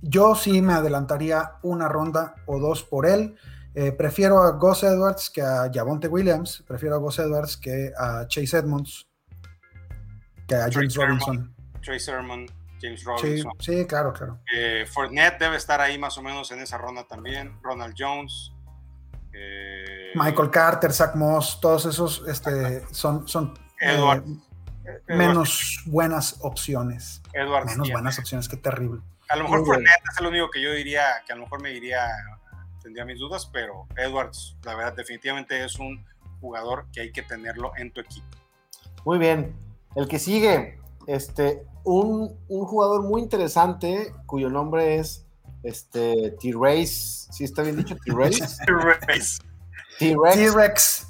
Yo 0.00 0.34
sí 0.34 0.62
me 0.62 0.72
adelantaría 0.72 1.52
una 1.62 1.88
ronda 1.88 2.34
o 2.46 2.58
dos 2.58 2.82
por 2.84 3.06
él. 3.06 3.36
Eh, 3.74 3.92
prefiero 3.92 4.42
a 4.42 4.52
Gus 4.52 4.82
Edwards 4.82 5.28
que 5.28 5.42
a 5.42 5.70
Javonte 5.72 6.08
Williams. 6.08 6.64
Prefiero 6.66 6.96
a 6.96 6.98
Gus 6.98 7.18
Edwards 7.18 7.56
que 7.58 7.92
a 7.98 8.26
Chase 8.26 8.58
Edmonds. 8.58 9.06
Que 10.46 10.54
a 10.54 10.68
James 10.70 10.94
Robinson. 10.94 11.54
Trace 11.80 12.00
Sermon, 12.00 12.46
James 12.80 13.04
Robinson. 13.04 13.52
Sí, 13.58 13.86
claro, 13.86 14.12
claro. 14.12 14.38
Eh, 14.54 14.86
Fournette 14.86 15.38
debe 15.38 15.56
estar 15.56 15.80
ahí 15.80 15.98
más 15.98 16.16
o 16.18 16.22
menos 16.22 16.50
en 16.50 16.60
esa 16.60 16.78
ronda 16.78 17.04
también. 17.04 17.58
Ronald 17.62 17.94
Jones. 17.96 18.52
Eh, 19.32 20.12
Michael 20.14 20.50
Carter, 20.50 20.92
Zach 20.92 21.14
Moss, 21.14 21.60
todos 21.60 21.86
esos 21.86 22.24
este, 22.26 22.82
son, 22.92 23.28
son 23.28 23.54
eh, 23.80 24.22
menos 25.06 25.82
buenas 25.86 26.38
opciones. 26.40 27.22
menos 27.34 27.90
buenas 27.90 28.18
opciones, 28.18 28.48
qué 28.48 28.56
terrible. 28.56 29.00
A 29.28 29.36
lo 29.36 29.44
mejor 29.44 29.64
Fournette 29.64 30.02
es 30.10 30.20
el 30.20 30.26
único 30.26 30.50
que 30.50 30.62
yo 30.62 30.72
diría, 30.72 31.22
que 31.26 31.32
a 31.32 31.36
lo 31.36 31.42
mejor 31.42 31.62
me 31.62 31.70
diría, 31.70 32.08
tendría 32.82 33.04
mis 33.04 33.18
dudas, 33.18 33.48
pero 33.52 33.86
Edwards, 33.96 34.56
la 34.64 34.74
verdad, 34.74 34.94
definitivamente 34.94 35.62
es 35.62 35.78
un 35.78 36.04
jugador 36.40 36.86
que 36.92 37.02
hay 37.02 37.12
que 37.12 37.22
tenerlo 37.22 37.72
en 37.76 37.92
tu 37.92 38.00
equipo. 38.00 38.26
Muy 39.04 39.18
bien. 39.18 39.54
El 39.94 40.08
que 40.08 40.18
sigue, 40.18 40.78
este, 41.08 41.66
un, 41.84 42.36
jugador 42.48 43.02
muy 43.02 43.22
interesante 43.22 44.12
cuyo 44.26 44.50
nombre 44.50 44.98
es 44.98 45.26
este, 45.62 46.36
T-Race. 46.40 47.26
¿Sí 47.32 47.44
está 47.44 47.62
bien 47.62 47.78
dicho? 47.78 47.96
T-Race. 48.04 48.38
T-Rex. 49.98 51.08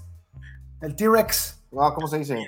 El 0.80 0.94
T-Rex. 0.94 1.62
No, 1.72 1.92
¿cómo 1.94 2.07
se 2.07 2.18
dice? 2.18 2.38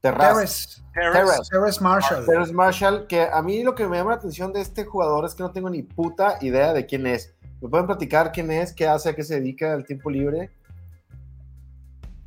Terrace. 0.00 0.80
Terrace 0.94 1.80
Marshall. 1.80 2.24
Terrace 2.24 2.52
Marshall, 2.52 3.06
que 3.08 3.22
a 3.22 3.42
mí 3.42 3.64
lo 3.64 3.74
que 3.74 3.86
me 3.88 3.96
llama 3.96 4.10
la 4.10 4.16
atención 4.16 4.52
de 4.52 4.60
este 4.60 4.84
jugador 4.84 5.24
es 5.26 5.34
que 5.34 5.42
no 5.42 5.50
tengo 5.50 5.68
ni 5.68 5.82
puta 5.82 6.38
idea 6.40 6.72
de 6.72 6.86
quién 6.86 7.08
es. 7.08 7.34
¿Me 7.60 7.68
pueden 7.68 7.86
platicar 7.86 8.30
quién 8.30 8.52
es, 8.52 8.72
qué 8.72 8.86
hace, 8.86 9.08
a 9.08 9.16
qué 9.16 9.24
se 9.24 9.34
dedica 9.34 9.72
al 9.72 9.84
tiempo 9.84 10.10
libre? 10.10 10.52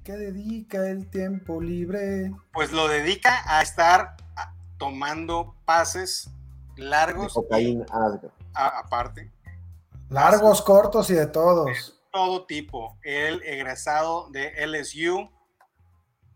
¿Qué 0.04 0.14
dedica 0.14 0.90
el 0.90 1.08
tiempo 1.12 1.62
libre? 1.62 2.32
Pues 2.54 2.72
lo 2.72 2.88
dedica 2.88 3.44
a 3.46 3.62
estar 3.62 4.18
tomando 4.80 5.56
pases 5.64 6.32
largos. 6.76 7.34
cocaína, 7.34 7.86
aparte. 8.56 9.32
Largos, 10.10 10.64
cortos 10.64 11.12
y 11.12 11.14
de 11.14 11.28
todos. 11.28 12.02
todo 12.12 12.48
tipo. 12.48 12.98
El 13.04 13.44
egresado 13.44 14.28
de 14.32 14.52
LSU, 14.66 15.30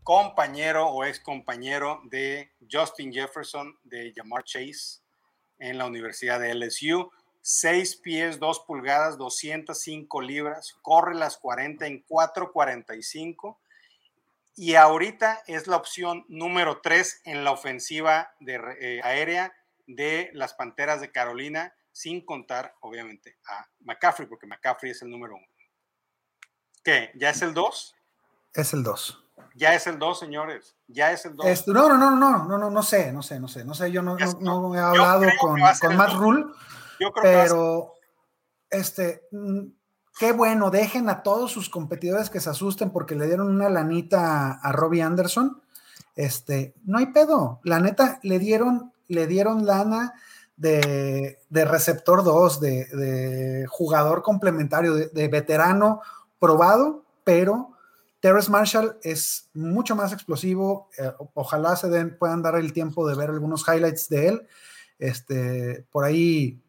compañero 0.04 0.88
o 0.90 1.04
ex 1.04 1.20
compañero 1.20 2.02
de 2.06 2.52
Justin 2.72 3.12
Jefferson 3.12 3.76
de 3.84 4.14
Jamar 4.16 4.44
Chase 4.44 5.02
en 5.58 5.80
la 5.80 5.88
Universidad 5.88 6.40
de 6.40 6.54
LSU. 6.54 7.10
6 7.48 7.98
pies, 7.98 8.40
2 8.40 8.62
pulgadas, 8.62 9.20
205 9.20 10.20
libras, 10.22 10.76
corre 10.82 11.14
las 11.14 11.38
40 11.38 11.86
en 11.86 12.04
4.45 12.04 13.58
y 14.56 14.74
ahorita 14.74 15.44
es 15.46 15.68
la 15.68 15.76
opción 15.76 16.26
número 16.28 16.82
3 16.82 17.22
en 17.26 17.44
la 17.44 17.52
ofensiva 17.52 18.32
de, 18.40 18.60
eh, 18.80 19.02
aérea 19.04 19.54
de 19.86 20.32
las 20.34 20.56
Panteras 20.56 21.02
de 21.02 21.12
Carolina, 21.12 21.72
sin 21.92 22.26
contar 22.26 22.74
obviamente 22.80 23.38
a 23.48 23.68
McCaffrey, 23.82 24.28
porque 24.28 24.48
McCaffrey 24.48 24.94
es 24.94 25.04
el 25.04 25.12
número 25.12 25.36
1. 25.36 25.46
¿Qué? 26.84 27.12
¿Ya 27.14 27.30
es 27.30 27.44
el 27.44 27.54
2? 27.54 27.96
Es 28.56 28.74
el 28.74 28.82
2. 28.82 29.24
Ya 29.54 29.76
es 29.76 29.86
el 29.86 30.00
2, 30.00 30.20
señores. 30.20 30.76
Ya 30.88 31.12
es 31.12 31.26
el 31.26 31.36
2. 31.36 31.68
no, 31.68 31.90
no, 31.90 31.98
no, 32.00 32.10
no, 32.10 32.46
no, 32.46 32.58
no, 32.58 32.72
no 32.72 32.82
sé, 32.82 33.14
no 33.14 33.22
sé, 33.22 33.40
no 33.40 33.48
sé, 33.48 33.64
no 33.64 33.76
sé, 33.76 33.92
yo 33.92 34.02
no, 34.02 34.18
no, 34.40 34.74
he 34.74 34.80
hablado 34.80 35.28
con, 35.40 35.60
con 35.80 35.96
Matt 35.96 36.14
Rule 36.14 36.46
pero, 37.22 37.94
este, 38.70 39.24
mm, 39.32 39.62
qué 40.18 40.32
bueno, 40.32 40.72
dejen 40.72 41.10
a 41.10 41.24
todos 41.24 41.52
sus 41.52 41.70
competidores 41.70 42.30
que 42.30 42.40
se 42.40 42.50
asusten 42.50 42.92
porque 42.92 43.16
le 43.16 43.28
dieron 43.28 43.50
una 43.50 43.70
lanita 43.70 44.54
a, 44.54 44.72
Robbie 44.72 45.02
Anderson. 45.02 45.62
Este, 46.16 46.74
no 46.86 46.98
hay 46.98 47.08
pedo. 47.08 47.60
La 47.64 47.80
neta, 47.80 48.20
le 48.24 48.40
dieron, 48.40 48.94
le 49.08 49.28
dieron 49.28 49.66
lana 49.66 50.14
de, 50.58 51.38
receptor 51.52 52.24
2, 52.24 52.60
de, 52.62 53.66
jugador 53.70 54.22
complementario, 54.22 54.94
de, 54.94 55.28
veterano 55.28 56.02
probado, 56.40 57.04
pero 57.24 57.72
Terrence 58.20 58.50
Marshall 58.50 58.98
es 59.04 59.50
mucho 59.54 59.96
más 59.96 60.14
explosivo. 60.14 60.90
Eh, 60.98 61.12
ojalá 61.34 61.76
se 61.76 61.90
den, 61.90 62.18
puedan 62.18 62.42
dar 62.42 62.56
el 62.56 62.74
tiempo 62.74 63.08
de 63.08 63.16
ver 63.16 63.30
algunos 63.30 63.66
highlights 63.68 64.10
de 64.10 64.28
él. 64.30 64.48
Este, 64.98 65.86
por 65.92 66.06
ahí 66.06 66.62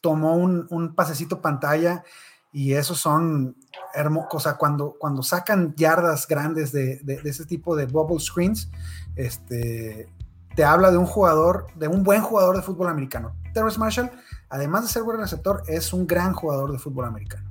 tomó 0.00 0.36
un, 0.36 0.94
pasecito 0.94 1.40
pantalla 1.40 2.04
y 2.52 2.72
esos 2.74 2.98
son 2.98 3.56
hermosos, 3.94 4.34
o 4.34 4.40
sea, 4.40 4.54
cuando, 4.54 4.96
cuando 4.98 5.22
sacan 5.22 5.74
yardas 5.76 6.26
grandes 6.26 6.72
de, 6.72 7.00
ese 7.24 7.44
tipo 7.44 7.76
de 7.76 7.86
bubble 7.86 8.20
screens, 8.20 8.70
este, 9.14 10.08
te 10.54 10.64
habla 10.64 10.90
de 10.90 10.96
un 10.96 11.06
jugador, 11.06 11.66
de 11.74 11.88
un 11.88 12.02
buen 12.02 12.22
jugador 12.22 12.56
de 12.56 12.62
fútbol 12.62 12.88
americano. 12.88 13.34
Terrence 13.52 13.78
Marshall, 13.78 14.10
además 14.48 14.82
de 14.82 14.88
ser 14.88 15.02
buen 15.02 15.18
receptor, 15.18 15.62
es 15.66 15.92
un 15.92 16.06
gran 16.06 16.32
jugador 16.32 16.72
de 16.72 16.78
fútbol 16.78 17.04
americano. 17.06 17.46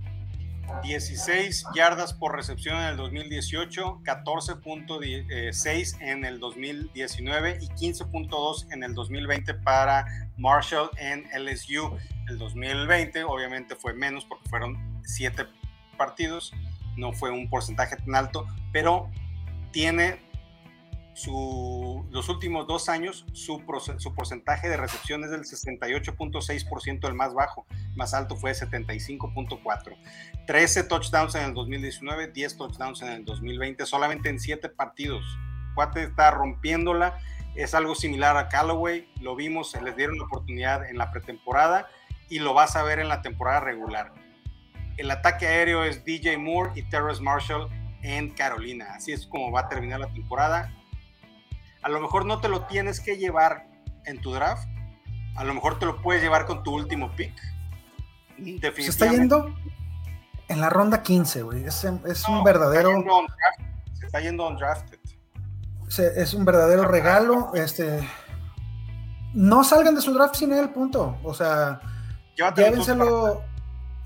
16 0.83 1.65
yardas 1.73 2.13
por 2.13 2.35
recepción 2.35 2.77
en 2.77 2.87
el 2.87 2.97
2018, 2.97 4.01
14.6 4.03 6.01
en 6.01 6.25
el 6.25 6.39
2019 6.39 7.59
y 7.61 7.67
15.2 7.69 8.73
en 8.73 8.83
el 8.83 8.93
2020 8.93 9.53
para 9.55 10.05
Marshall 10.37 10.89
en 10.97 11.23
LSU. 11.33 11.97
El 12.27 12.37
2020 12.37 13.23
obviamente 13.23 13.75
fue 13.75 13.93
menos 13.93 14.25
porque 14.25 14.49
fueron 14.49 15.01
7 15.03 15.45
partidos, 15.97 16.53
no 16.97 17.13
fue 17.13 17.31
un 17.31 17.49
porcentaje 17.49 17.95
tan 17.97 18.15
alto, 18.15 18.47
pero 18.71 19.09
tiene 19.71 20.25
los 22.11 22.27
últimos 22.27 22.67
dos 22.67 22.89
años 22.89 23.25
su, 23.31 23.63
su 23.97 24.13
porcentaje 24.13 24.67
de 24.67 24.75
recepción 24.75 25.23
es 25.23 25.31
del 25.31 25.41
68.6%, 25.41 27.07
el 27.07 27.13
más 27.13 27.33
bajo, 27.33 27.65
más 27.95 28.13
alto 28.13 28.35
fue 28.35 28.51
75.4%. 28.51 29.97
13 30.45 30.83
touchdowns 30.83 31.35
en 31.35 31.43
el 31.43 31.53
2019, 31.53 32.27
10 32.27 32.57
touchdowns 32.57 33.01
en 33.01 33.09
el 33.09 33.25
2020, 33.25 33.85
solamente 33.85 34.29
en 34.29 34.39
7 34.39 34.67
partidos. 34.69 35.23
Cuate 35.73 36.03
está 36.03 36.31
rompiéndola, 36.31 37.17
es 37.55 37.73
algo 37.73 37.95
similar 37.95 38.35
a 38.35 38.49
Callaway, 38.49 39.09
lo 39.21 39.37
vimos, 39.37 39.73
les 39.81 39.95
dieron 39.95 40.17
la 40.17 40.25
oportunidad 40.25 40.89
en 40.89 40.97
la 40.97 41.11
pretemporada 41.11 41.87
y 42.29 42.39
lo 42.39 42.53
vas 42.53 42.75
a 42.75 42.83
ver 42.83 42.99
en 42.99 43.09
la 43.09 43.21
temporada 43.21 43.59
regular. 43.59 44.13
El 44.97 45.11
ataque 45.11 45.47
aéreo 45.47 45.83
es 45.83 46.05
DJ 46.05 46.37
Moore 46.37 46.71
y 46.75 46.83
Terrence 46.83 47.21
Marshall 47.21 47.67
en 48.01 48.29
Carolina. 48.31 48.93
Así 48.95 49.11
es 49.11 49.27
como 49.27 49.51
va 49.51 49.61
a 49.61 49.69
terminar 49.69 49.99
la 49.99 50.11
temporada 50.13 50.71
a 51.85 51.89
lo 51.89 52.01
mejor 52.01 52.25
no 52.25 52.41
te 52.41 52.49
lo 52.49 52.63
tienes 52.63 52.99
que 52.99 53.15
llevar 53.15 53.67
en 54.05 54.19
tu 54.19 54.33
draft, 54.33 54.67
a 55.35 55.43
lo 55.43 55.53
mejor 55.53 55.77
te 55.77 55.85
lo 55.85 56.01
puedes 56.01 56.23
llevar 56.23 56.47
con 56.47 56.63
tu 56.63 56.73
último 56.73 57.15
pick. 57.15 57.31
Se 58.75 58.89
está 58.89 59.05
yendo 59.11 59.53
en 60.47 60.61
la 60.61 60.71
ronda 60.71 61.03
15, 61.03 61.43
güey. 61.43 61.63
Es, 61.63 61.83
un 61.83 62.43
verdadero. 62.43 62.89
Se 63.93 64.07
está 64.07 64.19
yendo 64.19 64.47
on 64.47 64.57
drafted. 64.57 64.97
Es 66.15 66.33
un 66.33 66.43
verdadero 66.43 66.87
regalo. 66.87 67.53
Este. 67.53 67.99
no 69.35 69.63
salgan 69.63 69.93
de 69.93 70.01
su 70.01 70.11
draft 70.11 70.35
sin 70.35 70.53
él, 70.53 70.69
punto. 70.71 71.19
O 71.23 71.35
sea, 71.35 71.79
llévenselo 72.35 73.43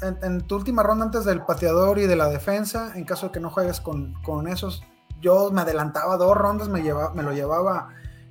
en, 0.02 0.18
en, 0.22 0.42
tu 0.42 0.56
última 0.56 0.84
ronda 0.84 1.06
antes 1.06 1.26
del 1.26 1.42
pateador 1.42 2.00
y 2.00 2.08
de 2.08 2.16
la 2.16 2.30
defensa, 2.30 2.94
en 2.96 3.06
caso 3.06 3.28
de 3.28 3.32
que 3.34 3.40
no 3.40 3.50
juegues 3.50 3.82
con, 3.82 4.14
con 4.24 4.48
esos. 4.48 4.84
Yo 5.22 5.52
me 5.52 5.62
adelantaba 5.62 6.18
dos 6.18 6.38
rondas, 6.38 6.70
me, 6.70 6.82
llevaba, 6.82 7.14
me 7.14 7.24
lo 7.24 7.34
llevaba 7.34 7.90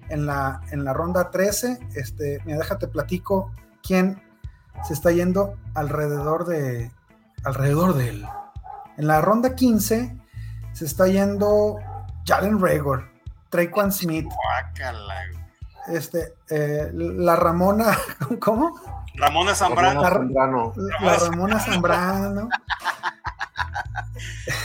en 0.08 0.26
la, 0.26 0.62
en 0.70 0.84
la 0.84 0.92
ronda 0.94 1.30
13. 1.30 1.78
Este, 1.94 2.40
mira, 2.44 2.58
déjate 2.58 2.88
platico 2.88 3.52
quién 3.82 4.22
se 4.84 4.94
está 4.94 5.10
yendo 5.10 5.56
alrededor 5.74 6.46
de, 6.46 6.90
alrededor 7.44 7.94
de 7.94 8.08
él. 8.08 8.26
En 8.96 9.06
la 9.06 9.20
ronda 9.20 9.54
15 9.54 10.16
se 10.72 10.84
está 10.84 11.06
yendo 11.08 11.76
Jalen 12.24 12.60
Rager, 12.60 13.10
Traquan 13.50 13.92
Smith. 13.92 14.28
Este, 15.88 16.34
eh, 16.50 16.90
la 16.92 17.36
Ramona, 17.36 17.96
¿cómo? 18.40 18.97
Ramona 19.18 19.54
Zambrano. 19.54 20.02
La, 20.02 21.16
Ramona 21.16 21.58
Zambrano. 21.58 22.48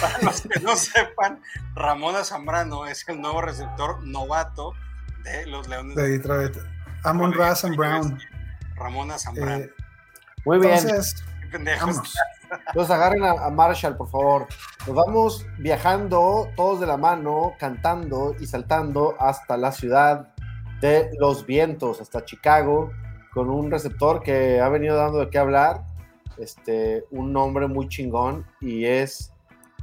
Para 0.02 0.22
los 0.22 0.42
que 0.42 0.60
no 0.60 0.76
sepan, 0.76 1.42
Ramona 1.76 2.24
Zambrano 2.24 2.86
es 2.86 3.08
el 3.10 3.20
nuevo 3.22 3.42
receptor 3.42 4.06
novato 4.06 4.74
de 5.24 5.46
los 5.48 5.68
Leones 5.68 5.96
de 5.96 6.10
Detroit. 6.10 6.58
Amon 7.04 7.34
Ross 7.34 7.64
Brown. 7.76 8.20
Ramona 8.76 9.18
Zambrano. 9.18 9.64
Eh, 9.64 9.72
muy 10.46 10.60
bien. 10.60 10.74
Entonces, 10.74 11.24
entonces 11.54 12.92
agarren 12.92 13.24
a, 13.24 13.50
Marshall, 13.50 13.96
por 13.98 14.10
favor. 14.10 14.48
Nos 14.88 14.96
vamos 14.96 15.46
viajando 15.58 16.50
todos 16.56 16.80
de 16.80 16.88
la 16.88 16.98
mano, 16.98 17.54
cantando 17.60 18.36
y 18.40 18.46
saltando 18.46 19.16
hasta 19.20 19.58
la 19.58 19.72
ciudad 19.72 20.30
de 20.82 21.10
los 21.20 21.46
vientos, 21.46 22.02
hasta 22.02 22.26
Chicago, 22.26 22.92
con 23.34 23.50
un 23.50 23.72
receptor 23.72 24.22
que 24.22 24.60
ha 24.60 24.70
venido 24.70 24.96
dando 24.96 25.20
de 25.20 25.30
qué 25.30 25.38
hablar, 25.38 25.84
este, 26.38 27.06
un 27.12 27.34
nombre 27.34 27.68
muy 27.68 27.88
chingón 27.88 28.46
y 28.62 28.86
es... 28.86 29.32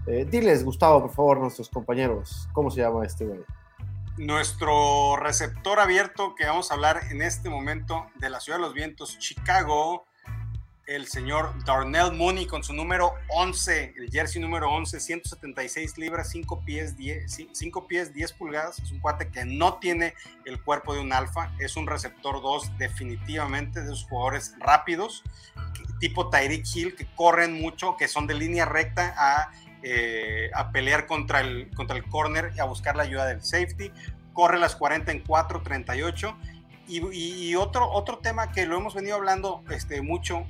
Eh, 0.07 0.27
diles, 0.29 0.65
Gustavo, 0.65 1.03
por 1.03 1.13
favor, 1.13 1.41
nuestros 1.41 1.69
compañeros, 1.69 2.49
¿cómo 2.53 2.71
se 2.71 2.81
llama 2.81 3.05
este 3.05 3.27
güey? 3.27 3.41
Nuestro 4.17 5.17
receptor 5.17 5.79
abierto 5.79 6.35
que 6.35 6.47
vamos 6.47 6.71
a 6.71 6.75
hablar 6.75 7.01
en 7.11 7.23
este 7.23 7.51
momento 7.51 8.07
de 8.17 8.31
la 8.31 8.41
ciudad 8.41 8.59
de 8.59 8.65
los 8.65 8.75
vientos, 8.75 9.19
Chicago, 9.19 10.07
el 10.91 11.07
señor 11.07 11.55
Darnell 11.65 12.11
Mooney 12.11 12.47
con 12.47 12.65
su 12.65 12.73
número 12.73 13.15
11, 13.29 13.95
el 13.97 14.11
jersey 14.11 14.43
número 14.43 14.69
11, 14.73 14.99
176 14.99 15.97
libras, 15.99 16.31
5 16.31 16.65
pies, 16.65 16.97
10, 16.97 17.49
5 17.53 17.87
pies, 17.87 18.13
10 18.13 18.33
pulgadas. 18.33 18.81
Es 18.81 18.91
un 18.91 18.99
cuate 18.99 19.29
que 19.29 19.45
no 19.45 19.75
tiene 19.75 20.15
el 20.45 20.61
cuerpo 20.61 20.93
de 20.93 21.01
un 21.01 21.13
alfa, 21.13 21.53
es 21.61 21.77
un 21.77 21.87
receptor 21.87 22.43
2 22.43 22.77
definitivamente 22.77 23.81
de 23.81 23.87
esos 23.87 24.05
jugadores 24.09 24.57
rápidos, 24.59 25.23
tipo 26.01 26.29
Tyreek 26.29 26.67
Hill, 26.75 26.97
que 26.97 27.07
corren 27.15 27.53
mucho, 27.53 27.97
que 27.97 28.09
son 28.09 28.27
de 28.27 28.35
línea 28.35 28.65
recta 28.65 29.15
a, 29.17 29.53
eh, 29.85 30.51
a 30.55 30.73
pelear 30.73 31.07
contra 31.07 31.41
el, 31.41 31.71
contra 31.77 31.97
el 31.97 32.05
corner 32.07 32.51
y 32.57 32.59
a 32.59 32.65
buscar 32.65 32.97
la 32.97 33.05
ayuda 33.05 33.27
del 33.27 33.45
safety. 33.45 33.93
Corre 34.33 34.59
las 34.59 34.75
40 34.75 35.13
en 35.13 35.21
4, 35.21 35.63
38. 35.63 36.37
Y, 36.89 36.99
y, 37.13 37.55
otro, 37.55 37.89
otro 37.89 38.19
tema 38.19 38.51
que 38.51 38.67
lo 38.67 38.77
hemos 38.77 38.95
venido 38.95 39.15
hablando 39.15 39.63
este, 39.71 40.03
mucho 40.03 40.45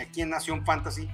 aquí 0.00 0.22
en 0.22 0.30
Nación 0.30 0.64
Fantasy, 0.64 1.08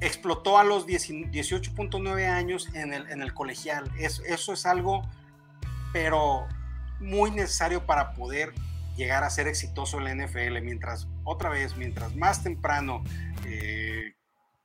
explotó 0.00 0.58
a 0.58 0.64
los 0.64 0.86
18.9 0.86 2.28
años 2.28 2.68
en 2.74 2.92
el, 2.92 3.10
en 3.10 3.22
el 3.22 3.32
colegial. 3.32 3.90
Eso, 3.98 4.22
eso 4.24 4.52
es 4.52 4.66
algo, 4.66 5.02
pero 5.92 6.46
muy 7.00 7.30
necesario 7.30 7.86
para 7.86 8.12
poder 8.12 8.52
llegar 8.96 9.24
a 9.24 9.30
ser 9.30 9.48
exitoso 9.48 9.98
en 9.98 10.04
la 10.04 10.26
NFL. 10.26 10.60
Mientras, 10.62 11.08
otra 11.24 11.50
vez, 11.50 11.76
mientras 11.76 12.14
más 12.16 12.42
temprano 12.42 13.02
eh, 13.46 14.14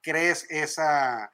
crees 0.02 0.46
esa, 0.50 1.32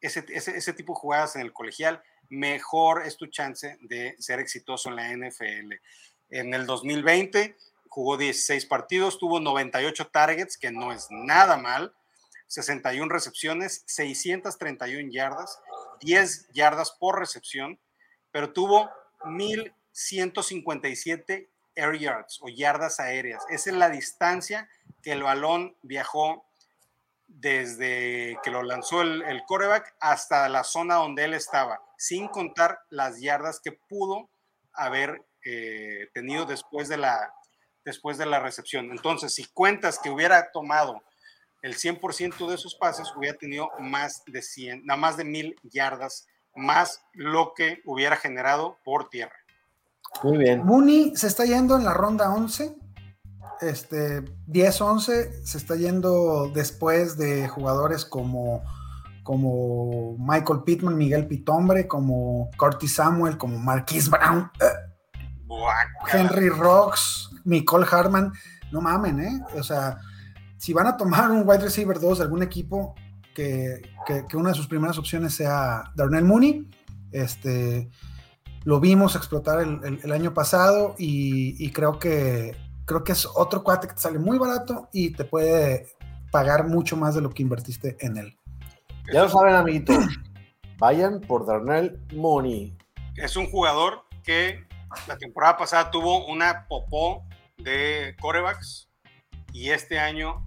ese, 0.00 0.24
ese, 0.28 0.56
ese, 0.56 0.72
tipo 0.72 0.94
de 0.94 1.00
jugadas 1.00 1.36
en 1.36 1.42
el 1.42 1.52
colegial, 1.52 2.02
mejor 2.28 3.06
es 3.06 3.16
tu 3.16 3.26
chance 3.26 3.78
de 3.82 4.14
ser 4.18 4.40
exitoso 4.40 4.90
en 4.90 4.96
la 4.96 5.12
NFL. 5.12 5.74
En 6.30 6.54
el 6.54 6.66
2020 6.66 7.56
jugó 7.98 8.16
16 8.16 8.64
partidos, 8.66 9.18
tuvo 9.18 9.40
98 9.40 10.06
targets, 10.12 10.56
que 10.56 10.70
no 10.70 10.92
es 10.92 11.08
nada 11.10 11.56
mal, 11.56 11.92
61 12.46 13.12
recepciones, 13.12 13.82
631 13.86 15.10
yardas, 15.10 15.58
10 15.98 16.50
yardas 16.52 16.92
por 16.92 17.18
recepción, 17.18 17.80
pero 18.30 18.52
tuvo 18.52 18.88
1157 19.24 21.50
air 21.74 21.98
yards 21.98 22.38
o 22.40 22.48
yardas 22.48 23.00
aéreas. 23.00 23.42
Esa 23.50 23.70
es 23.70 23.76
la 23.76 23.90
distancia 23.90 24.68
que 25.02 25.10
el 25.10 25.24
balón 25.24 25.76
viajó 25.82 26.44
desde 27.26 28.38
que 28.44 28.52
lo 28.52 28.62
lanzó 28.62 29.02
el, 29.02 29.22
el 29.22 29.42
coreback 29.44 29.96
hasta 29.98 30.48
la 30.48 30.62
zona 30.62 30.94
donde 30.94 31.24
él 31.24 31.34
estaba, 31.34 31.82
sin 31.96 32.28
contar 32.28 32.78
las 32.90 33.20
yardas 33.20 33.58
que 33.58 33.72
pudo 33.72 34.30
haber 34.72 35.20
eh, 35.44 36.10
tenido 36.14 36.46
después 36.46 36.88
de 36.88 36.98
la, 36.98 37.34
después 37.84 38.18
de 38.18 38.26
la 38.26 38.40
recepción. 38.40 38.90
Entonces, 38.90 39.34
si 39.34 39.44
cuentas 39.46 39.98
que 39.98 40.10
hubiera 40.10 40.50
tomado 40.52 41.02
el 41.62 41.74
100% 41.74 42.48
de 42.48 42.54
esos 42.54 42.74
pases, 42.74 43.12
hubiera 43.16 43.36
tenido 43.36 43.68
más 43.80 44.22
de 44.26 44.42
100, 44.42 44.86
nada 44.86 44.98
más 44.98 45.16
de 45.16 45.24
mil 45.24 45.56
yardas, 45.62 46.26
más 46.54 47.02
lo 47.12 47.52
que 47.54 47.80
hubiera 47.84 48.16
generado 48.16 48.78
por 48.84 49.08
tierra. 49.08 49.34
Muy 50.22 50.38
bien. 50.38 50.64
Mooney 50.64 51.16
se 51.16 51.26
está 51.26 51.44
yendo 51.44 51.76
en 51.76 51.84
la 51.84 51.94
ronda 51.94 52.30
11. 52.30 52.76
Este 53.60 54.22
10-11 54.46 55.42
se 55.44 55.58
está 55.58 55.76
yendo 55.76 56.48
después 56.48 57.18
de 57.18 57.48
jugadores 57.48 58.04
como, 58.04 58.62
como 59.22 60.16
Michael 60.18 60.62
Pittman, 60.64 60.96
Miguel 60.96 61.26
Pitombre, 61.26 61.88
como 61.88 62.50
Curtis 62.56 62.94
Samuel, 62.94 63.36
como 63.36 63.58
Marquise 63.58 64.10
Brown, 64.10 64.50
Henry 66.12 66.48
Rocks, 66.48 67.30
Nicole 67.44 67.86
Hartman, 67.90 68.32
no 68.70 68.80
mamen, 68.80 69.20
¿eh? 69.20 69.40
O 69.56 69.62
sea, 69.62 69.98
si 70.56 70.72
van 70.72 70.86
a 70.86 70.96
tomar 70.96 71.30
un 71.30 71.48
wide 71.48 71.62
receiver 71.62 71.98
2 71.98 72.18
de 72.18 72.24
algún 72.24 72.42
equipo, 72.42 72.94
que, 73.34 73.82
una 74.34 74.50
de 74.50 74.54
sus 74.54 74.66
primeras 74.66 74.98
opciones 74.98 75.34
sea 75.34 75.92
Darnell 75.94 76.24
Mooney, 76.24 76.68
este, 77.12 77.88
lo 78.64 78.80
vimos 78.80 79.14
explotar 79.14 79.60
el, 79.60 80.12
año 80.12 80.34
pasado 80.34 80.94
y, 80.98 81.70
creo 81.70 81.98
que 81.98 82.56
creo 82.84 83.04
que 83.04 83.12
es 83.12 83.28
otro 83.34 83.62
cuate 83.62 83.86
que 83.86 83.94
te 83.94 84.00
sale 84.00 84.18
muy 84.18 84.38
barato 84.38 84.88
y 84.92 85.10
te 85.10 85.24
puede 85.24 85.88
pagar 86.32 86.66
mucho 86.66 86.96
más 86.96 87.14
de 87.14 87.20
lo 87.20 87.30
que 87.30 87.42
invertiste 87.42 87.96
en 88.00 88.16
él. 88.16 88.36
Ya 89.12 89.22
lo 89.22 89.28
saben, 89.28 89.54
amiguitos. 89.54 89.96
Vayan 90.78 91.20
por 91.20 91.46
Darnell 91.46 92.00
Mooney. 92.14 92.76
Es 93.16 93.36
un 93.36 93.50
jugador 93.50 94.04
que 94.22 94.66
la 95.06 95.16
temporada 95.16 95.56
pasada 95.56 95.90
tuvo 95.90 96.26
una 96.26 96.66
popó 96.68 97.24
de 97.58 98.16
corebacks 98.20 98.88
y 99.52 99.70
este 99.70 99.98
año 99.98 100.44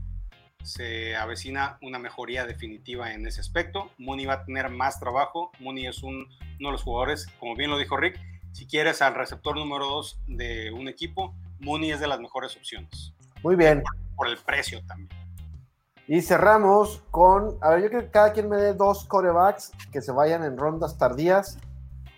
se 0.64 1.16
avecina 1.16 1.78
una 1.82 2.00
mejoría 2.00 2.46
definitiva 2.46 3.14
en 3.14 3.26
ese 3.26 3.42
aspecto. 3.42 3.92
Mooney 3.98 4.26
va 4.26 4.34
a 4.34 4.46
tener 4.46 4.70
más 4.70 5.00
trabajo. 5.00 5.52
Mooney 5.60 5.88
es 5.88 6.04
uno 6.04 6.26
de 6.60 6.72
los 6.72 6.84
jugadores, 6.84 7.28
como 7.40 7.56
bien 7.56 7.72
lo 7.72 7.78
dijo 7.78 7.98
Rick, 7.98 8.20
si 8.52 8.68
quieres 8.68 9.02
al 9.02 9.16
receptor 9.16 9.56
número 9.56 9.86
2 9.88 10.22
de 10.28 10.72
un 10.72 10.88
equipo, 10.88 11.34
Mooney 11.60 11.92
es 11.92 12.00
de 12.00 12.08
las 12.08 12.20
mejores 12.20 12.56
opciones. 12.56 13.14
Muy 13.44 13.56
bien. 13.56 13.84
Por, 14.16 14.28
el 14.28 14.38
precio 14.38 14.86
también. 14.86 15.10
Y 16.08 16.22
cerramos 16.22 17.02
con, 17.10 17.58
a 17.62 17.72
ver, 17.72 17.84
yo 17.84 17.90
creo 17.90 18.02
que 18.02 18.12
cada 18.12 18.34
quien 18.34 18.50
me 18.50 18.58
dé 18.58 18.74
dos 18.74 19.06
corebacks 19.06 19.72
que 19.92 20.02
se 20.02 20.12
vayan 20.12 20.44
en 20.44 20.58
rondas 20.58 20.98
tardías 20.98 21.58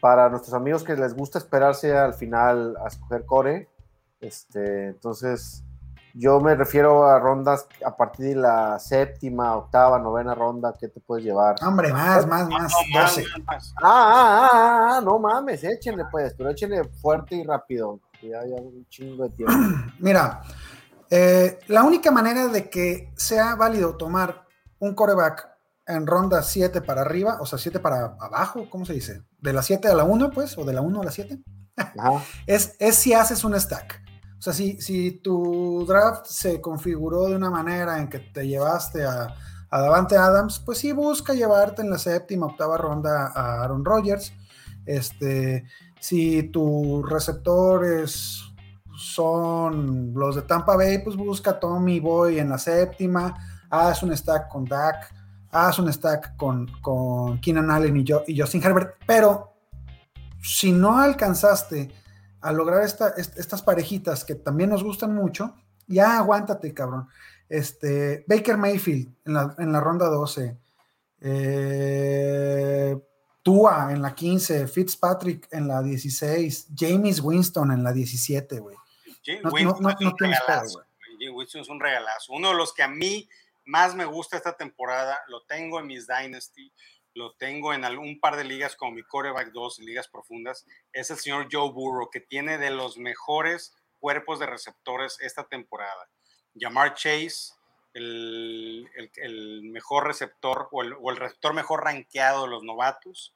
para 0.03 0.27
nuestros 0.27 0.53
amigos 0.53 0.83
que 0.83 0.97
les 0.97 1.13
gusta 1.13 1.37
esperarse 1.37 1.97
al 1.97 2.13
final 2.13 2.75
a 2.83 2.89
escoger 2.89 3.25
core. 3.25 3.69
Este, 4.19 4.87
entonces, 4.87 5.63
yo 6.13 6.41
me 6.41 6.55
refiero 6.55 7.05
a 7.05 7.19
rondas 7.19 7.65
a 7.85 7.95
partir 7.95 8.25
de 8.25 8.35
la 8.35 8.79
séptima, 8.79 9.55
octava, 9.55 9.99
novena 9.99 10.35
ronda, 10.35 10.75
¿qué 10.77 10.89
te 10.89 10.99
puedes 10.99 11.23
llevar? 11.23 11.55
Hombre, 11.65 11.93
más, 11.93 12.27
más, 12.27 12.49
más, 12.49 12.73
12. 12.93 13.23
Ah, 13.47 13.55
ah, 13.81 14.49
ah, 14.51 14.97
ah, 14.97 15.01
no 15.01 15.19
mames, 15.19 15.63
échenle 15.63 16.03
pues, 16.11 16.33
pero 16.33 16.49
échenle 16.49 16.83
fuerte 16.83 17.37
y 17.37 17.45
rápido, 17.45 18.01
ya 18.21 18.41
hay 18.41 18.51
un 18.51 18.85
chingo 18.89 19.23
de 19.23 19.29
tiempo. 19.29 19.53
Mira, 19.99 20.41
eh, 21.09 21.59
la 21.67 21.83
única 21.83 22.11
manera 22.11 22.49
de 22.49 22.69
que 22.69 23.13
sea 23.15 23.55
válido 23.55 23.95
tomar 23.95 24.47
un 24.79 24.95
coreback 24.95 25.47
en 25.87 26.05
ronda 26.05 26.43
7 26.43 26.81
para 26.81 27.03
arriba, 27.03 27.37
o 27.39 27.45
sea, 27.45 27.57
7 27.57 27.79
para 27.79 28.17
abajo, 28.19 28.67
¿cómo 28.69 28.83
se 28.83 28.91
dice? 28.91 29.23
De 29.43 29.53
la 29.53 29.61
7 29.61 29.89
a 29.89 29.93
la 29.93 30.05
1, 30.05 30.31
pues, 30.31 30.57
o 30.57 30.63
de 30.63 30.73
la 30.73 30.81
1 30.81 31.01
a 31.01 31.03
la 31.03 31.11
7, 31.11 31.37
es, 32.47 32.75
es 32.79 32.95
si 32.95 33.13
haces 33.13 33.43
un 33.43 33.59
stack. 33.59 34.01
O 34.39 34.41
sea, 34.41 34.53
si, 34.53 35.21
tu 35.23 35.85
draft 35.85 36.25
se 36.25 36.59
configuró 36.59 37.27
de 37.27 37.35
una 37.35 37.49
manera 37.49 37.99
en 37.99 38.09
que 38.09 38.19
te 38.19 38.47
llevaste 38.47 39.05
a, 39.05 39.35
a 39.69 39.81
Davante 39.81 40.17
Adams, 40.17 40.59
pues 40.59 40.79
sí 40.79 40.91
busca 40.91 41.33
llevarte 41.33 41.81
en 41.81 41.89
la 41.89 41.97
séptima, 41.97 42.47
octava 42.47 42.77
ronda 42.77 43.27
a 43.27 43.63
Aaron 43.63 43.85
Rodgers. 43.85 44.33
Este, 44.85 45.65
si 45.99 46.43
tu 46.43 47.03
receptor 47.03 47.85
es 47.85 48.53
son 48.95 50.13
los 50.13 50.35
de 50.35 50.43
Tampa 50.43 50.75
Bay, 50.75 50.99
pues 51.03 51.15
busca 51.15 51.59
Tommy 51.59 51.99
Boy 51.99 52.39
en 52.39 52.49
la 52.49 52.57
séptima, 52.57 53.35
haz 53.69 54.03
un 54.03 54.15
stack 54.15 54.49
con 54.49 54.65
Dak, 54.65 55.12
haz 55.53 55.79
un 55.79 55.91
stack 55.91 56.35
con, 56.35 56.67
con 56.81 57.39
Keenan 57.39 57.71
Allen 57.71 57.95
y, 57.97 58.05
y 58.27 58.39
Justin 58.39 58.63
Herbert, 58.63 58.95
pero 59.05 59.53
si 60.41 60.71
no 60.71 60.99
alcanzaste 60.99 61.89
a 62.41 62.51
lograr 62.51 62.83
estas 62.83 63.61
parejitas 63.61 64.25
que 64.25 64.35
también 64.35 64.69
nos 64.69 64.83
gustan 64.83 65.15
mucho, 65.15 65.55
ya 65.87 66.17
aguántate, 66.17 66.73
cabrón. 66.73 67.07
Este, 67.47 68.25
Baker 68.27 68.57
Mayfield 68.57 69.13
en 69.25 69.33
la, 69.33 69.55
en 69.57 69.71
la 69.71 69.79
ronda 69.79 70.07
12, 70.07 70.57
eh, 71.21 72.97
Tua 73.41 73.91
en 73.91 74.01
la 74.01 74.15
15, 74.15 74.67
Fitzpatrick 74.67 75.47
en 75.51 75.67
la 75.67 75.81
16, 75.81 76.69
James 76.75 77.21
Winston 77.21 77.71
en 77.71 77.83
la 77.83 77.93
17, 77.93 78.59
güey. 78.59 78.75
No, 79.43 79.51
Winston 79.51 79.91
es 81.61 81.69
un 81.69 81.79
regalazo. 81.79 82.33
Uno 82.33 82.49
de 82.49 82.55
los 82.55 82.73
que 82.73 82.83
a 82.83 82.89
mí 82.89 83.29
más 83.65 83.95
me 83.95 84.05
gusta 84.05 84.37
esta 84.37 84.55
temporada, 84.57 85.19
lo 85.27 85.43
tengo 85.43 85.79
en 85.79 85.87
mis 85.87 86.07
Dynasty, 86.07 86.71
lo 87.15 87.33
tengo 87.35 87.73
en 87.73 87.85
algún 87.85 88.19
par 88.19 88.35
de 88.35 88.43
ligas 88.43 88.75
como 88.75 88.93
mi 88.93 89.03
coreback 89.03 89.51
2, 89.51 89.79
ligas 89.79 90.07
profundas, 90.07 90.65
es 90.91 91.11
el 91.11 91.17
señor 91.17 91.47
Joe 91.51 91.71
Burrow, 91.71 92.09
que 92.09 92.19
tiene 92.19 92.57
de 92.57 92.71
los 92.71 92.97
mejores 92.97 93.75
cuerpos 93.99 94.39
de 94.39 94.47
receptores 94.47 95.17
esta 95.21 95.47
temporada. 95.47 96.09
Jamar 96.59 96.93
Chase, 96.95 97.53
el, 97.93 98.89
mejor 99.71 100.07
receptor 100.07 100.67
o 100.71 100.81
el, 100.81 101.17
receptor 101.17 101.53
mejor 101.53 101.83
rankeado 101.83 102.43
de 102.43 102.49
los 102.49 102.63
novatos. 102.63 103.35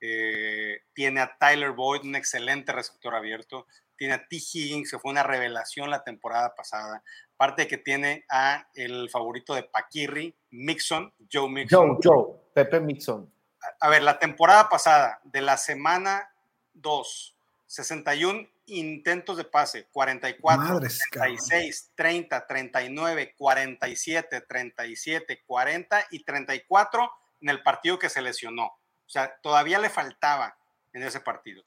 Eh, 0.00 0.82
tiene 0.94 1.20
a 1.20 1.36
Tyler 1.38 1.72
Boyd, 1.72 2.02
un 2.02 2.16
excelente 2.16 2.72
receptor 2.72 3.14
abierto. 3.14 3.66
Tiene 3.96 4.14
a 4.14 4.26
T. 4.26 4.36
Higgins, 4.36 4.90
que 4.90 4.98
fue 4.98 5.10
una 5.10 5.22
revelación 5.22 5.90
la 5.90 6.04
temporada 6.04 6.54
pasada. 6.54 7.02
Aparte 7.40 7.62
de 7.62 7.68
que 7.68 7.78
tiene 7.78 8.26
a 8.28 8.68
el 8.74 9.08
favorito 9.08 9.54
de 9.54 9.62
Paquirri, 9.62 10.36
Mixon, 10.50 11.10
Joe 11.32 11.48
Mixon. 11.48 11.88
Joe, 11.94 11.98
Joe, 12.04 12.36
Pepe 12.52 12.80
Mixon. 12.80 13.32
A, 13.80 13.88
ver, 13.88 14.02
la 14.02 14.18
temporada 14.18 14.68
pasada, 14.68 15.20
de 15.24 15.40
la 15.40 15.56
semana 15.56 16.30
2, 16.74 17.36
61 17.64 18.46
intentos 18.66 19.38
de 19.38 19.44
pase, 19.44 19.88
44, 19.90 20.80
36, 21.12 21.92
30, 21.94 22.46
39, 22.46 23.34
47, 23.38 24.40
37, 24.42 25.42
40 25.46 26.06
y 26.10 26.22
34 26.22 27.10
en 27.40 27.48
el 27.48 27.62
partido 27.62 27.98
que 27.98 28.10
se 28.10 28.20
lesionó. 28.20 28.66
O 28.66 29.08
sea, 29.08 29.34
todavía 29.40 29.78
le 29.78 29.88
faltaba 29.88 30.58
en 30.92 31.04
ese 31.04 31.20
partido. 31.20 31.62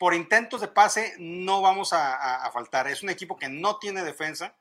Por 0.00 0.14
intentos 0.14 0.62
de 0.62 0.68
pase 0.68 1.14
no 1.18 1.60
vamos 1.60 1.92
a, 1.92 2.50
faltar. 2.54 2.88
Es 2.88 3.02
un 3.02 3.10
equipo 3.10 3.36
que 3.36 3.50
no 3.50 3.78
tiene 3.78 4.02
defensa, 4.02 4.56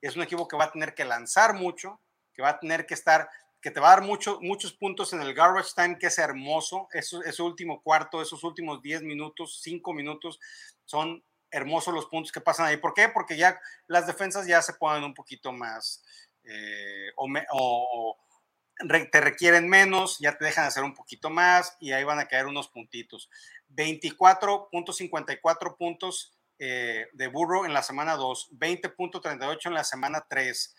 es 0.00 0.14
un 0.14 0.22
equipo 0.22 0.46
que 0.46 0.56
va 0.56 0.66
a 0.66 0.70
tener 0.70 0.94
que 0.94 1.04
lanzar 1.04 1.54
mucho, 1.54 2.00
que 2.32 2.42
va 2.42 2.50
a 2.50 2.60
tener 2.60 2.86
que 2.86 2.94
estar 2.94 3.28
que 3.60 3.72
te 3.72 3.80
va 3.80 3.88
a 3.88 3.96
dar 3.96 4.04
mucho, 4.04 4.38
muchos 4.40 4.72
puntos 4.72 5.12
en 5.12 5.20
el 5.20 5.34
garbage 5.34 5.74
time, 5.74 5.98
que 5.98 6.06
es 6.06 6.18
hermoso. 6.18 6.86
Eso, 6.92 7.24
ese 7.24 7.42
último 7.42 7.82
cuarto, 7.82 8.22
esos 8.22 8.44
últimos 8.44 8.80
10 8.82 9.02
minutos, 9.02 9.58
5 9.62 9.92
minutos, 9.92 10.38
son 10.84 11.24
hermosos 11.50 11.92
los 11.92 12.06
puntos 12.06 12.30
que 12.30 12.40
pasan 12.40 12.66
ahí. 12.66 12.76
¿Por 12.76 12.94
qué? 12.94 13.08
Porque 13.08 13.36
ya 13.36 13.58
las 13.88 14.06
defensas 14.06 14.46
ya 14.46 14.62
se 14.62 14.74
ponen 14.74 15.02
un 15.02 15.14
poquito 15.14 15.50
más 15.50 16.04
eh, 16.44 17.10
te 19.10 19.20
requieren 19.20 19.68
menos, 19.68 20.18
ya 20.18 20.36
te 20.36 20.44
dejan 20.44 20.66
hacer 20.66 20.82
un 20.82 20.94
poquito 20.94 21.30
más 21.30 21.76
y 21.80 21.92
ahí 21.92 22.02
van 22.04 22.18
a 22.18 22.26
caer 22.26 22.46
unos 22.46 22.68
puntitos. 22.68 23.30
24.54 23.74 25.76
puntos 25.76 26.34
eh, 26.58 27.06
de 27.12 27.28
burro 27.28 27.66
en 27.66 27.72
la 27.72 27.82
semana 27.82 28.16
2, 28.16 28.50
20.38 28.52 29.66
en 29.66 29.74
la 29.74 29.84
semana 29.84 30.26
3. 30.28 30.74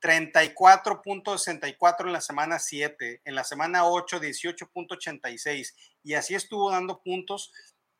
34.64 0.00 2.06
en 2.06 2.12
la 2.12 2.20
semana 2.20 2.60
7, 2.60 3.22
en 3.24 3.34
la 3.34 3.42
semana 3.42 3.84
8 3.84 4.20
18.86 4.20 5.74
y 6.04 6.14
así 6.14 6.36
estuvo 6.36 6.70
dando 6.70 7.02
puntos 7.02 7.52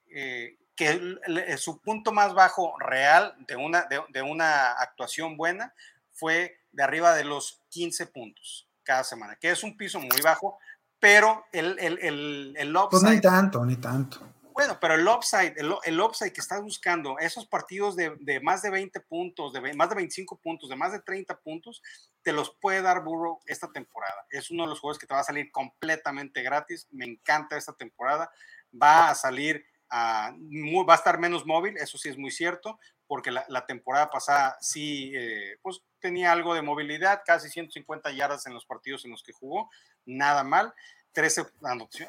eh, 0.09 0.59
que 0.77 1.19
su 1.59 1.81
punto 1.81 2.12
más 2.12 2.35
bajo 2.35 2.79
real 2.79 3.35
de 3.49 3.57
una, 3.57 3.89
de, 4.11 4.23
una 4.23 4.75
actuación 4.75 5.37
buena 5.37 5.75
fue 6.12 6.61
de 6.70 6.85
arriba 6.85 7.16
de 7.16 7.25
los 7.25 7.62
15 7.70 8.07
puntos 8.07 8.68
cada 8.89 9.05
semana, 9.05 9.36
que 9.36 9.51
es 9.51 9.62
un 9.62 9.77
piso 9.77 10.01
muy 10.01 10.23
bajo, 10.23 10.59
pero 10.98 11.44
el, 11.52 11.78
el, 11.78 11.98
el, 11.98 12.55
el 12.56 12.77
Pues 12.90 13.02
ni 13.02 13.20
tanto, 13.20 13.62
ni 13.66 13.77
tanto. 13.77 14.27
Bueno, 14.55 14.78
pero 14.81 14.94
el 14.94 15.06
upside, 15.06 15.55
el, 15.59 16.01
upside 16.01 16.32
que 16.32 16.40
estás 16.40 16.62
buscando, 16.62 17.19
esos 17.19 17.47
partidos 17.47 17.94
de, 17.97 18.40
más 18.43 18.62
de 18.62 18.70
20 18.70 18.98
puntos, 19.01 19.52
de 19.52 19.74
más 19.74 19.90
de 19.90 19.97
25 19.97 20.39
puntos, 20.39 20.70
de 20.70 20.74
más 20.74 20.90
de 20.90 21.01
30 21.01 21.39
puntos, 21.40 21.82
te 22.23 22.32
los 22.32 22.56
puede 22.60 22.81
dar 22.81 23.05
Burrow 23.05 23.39
esta 23.47 23.70
temporada. 23.70 24.27
Es 24.31 24.51
uno 24.51 24.62
de 24.65 24.70
los 24.70 24.81
juegos 24.81 24.98
que 24.98 25.06
te 25.06 25.15
va 25.15 25.20
a 25.20 25.24
salir 25.24 25.52
completamente 25.52 26.43
gratis. 26.43 26.89
Me 26.90 27.05
encanta 27.05 27.59
esta 27.59 27.74
temporada. 27.74 28.32
Va 28.74 29.10
a 29.10 29.15
salir, 29.15 29.65
a, 29.90 30.32
va 30.32 30.94
a 30.94 30.97
estar 30.97 31.20
menos 31.20 31.47
móvil, 31.47 31.77
eso 31.77 31.98
sí 31.98 32.09
es 32.09 32.16
muy 32.16 32.31
cierto, 32.31 32.81
porque 33.09 33.33
la, 33.33 33.67
temporada 33.67 34.11
pasada 34.11 34.57
sí, 34.61 35.13
eh, 35.17 35.59
pues 35.63 35.81
tenía 35.99 36.31
algo 36.31 36.55
de 36.55 36.63
movilidad, 36.63 37.23
casi 37.27 37.49
150 37.49 38.13
yardas 38.13 38.47
en 38.47 38.55
los 38.55 38.65
partidos 38.65 39.05
en 39.05 39.11
los 39.11 39.25
que 39.25 39.33
jugó, 39.33 39.69
nada 40.07 40.45
mal. 40.45 40.73
13 41.13 41.47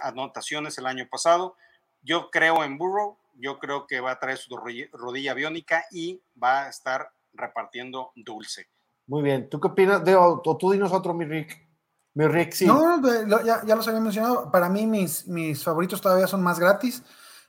anotaciones 0.02 0.78
el 0.78 0.86
año 0.86 1.08
pasado 1.10 1.56
yo 2.02 2.30
creo 2.32 2.64
en 2.64 2.78
Burrow, 2.78 3.18
yo 3.36 3.60
creo 3.60 3.88
que 3.88 4.00
va 4.00 4.12
a 4.12 4.20
traer 4.20 4.38
su 4.38 4.56
rodilla 4.58 5.34
biónica 5.34 5.86
y 5.92 6.22
va 6.42 6.64
a 6.64 6.70
estar 6.70 7.12
repartiendo 7.34 8.12
dulce. 8.16 8.68
Muy 9.08 9.24
bien. 9.24 9.50
¿Tú 9.50 9.60
qué 9.60 9.68
opinas? 9.68 10.04
De, 10.04 10.16
o, 10.16 10.42
tú 10.42 10.72
dinos 10.72 10.92
otro, 10.92 11.14
mi 11.14 11.26
Rick. 11.26 11.68
Mi 12.14 12.28
Rick, 12.28 12.54
sí. 12.54 12.66
No, 12.66 13.02
ya, 13.44 13.64
ya, 13.66 13.76
los 13.76 13.88
había 13.88 14.02
mencionado. 14.02 14.52
Para 14.52 14.70
mí, 14.70 14.86
mis, 14.86 15.28
mis 15.28 15.64
favoritos 15.64 16.02
todavía 16.02 16.28
son 16.28 16.44
más 16.44 16.60
gratis. 16.60 17.04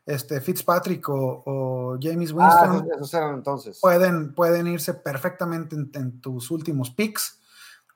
Este, 0.06 0.40
Fitzpatrick 0.40 1.08
o, 1.08 1.98
James 2.00 2.32
ah, 2.38 2.70
Winston. 2.70 2.88
esos 2.94 3.14
eran 3.14 3.34
entonces. 3.34 3.78
Pueden, 3.80 4.34
pueden 4.34 4.66
irse 4.66 4.94
perfectamente 4.94 5.76
en, 5.76 6.20
tus 6.20 6.50
últimos 6.50 6.90
picks. 6.90 7.40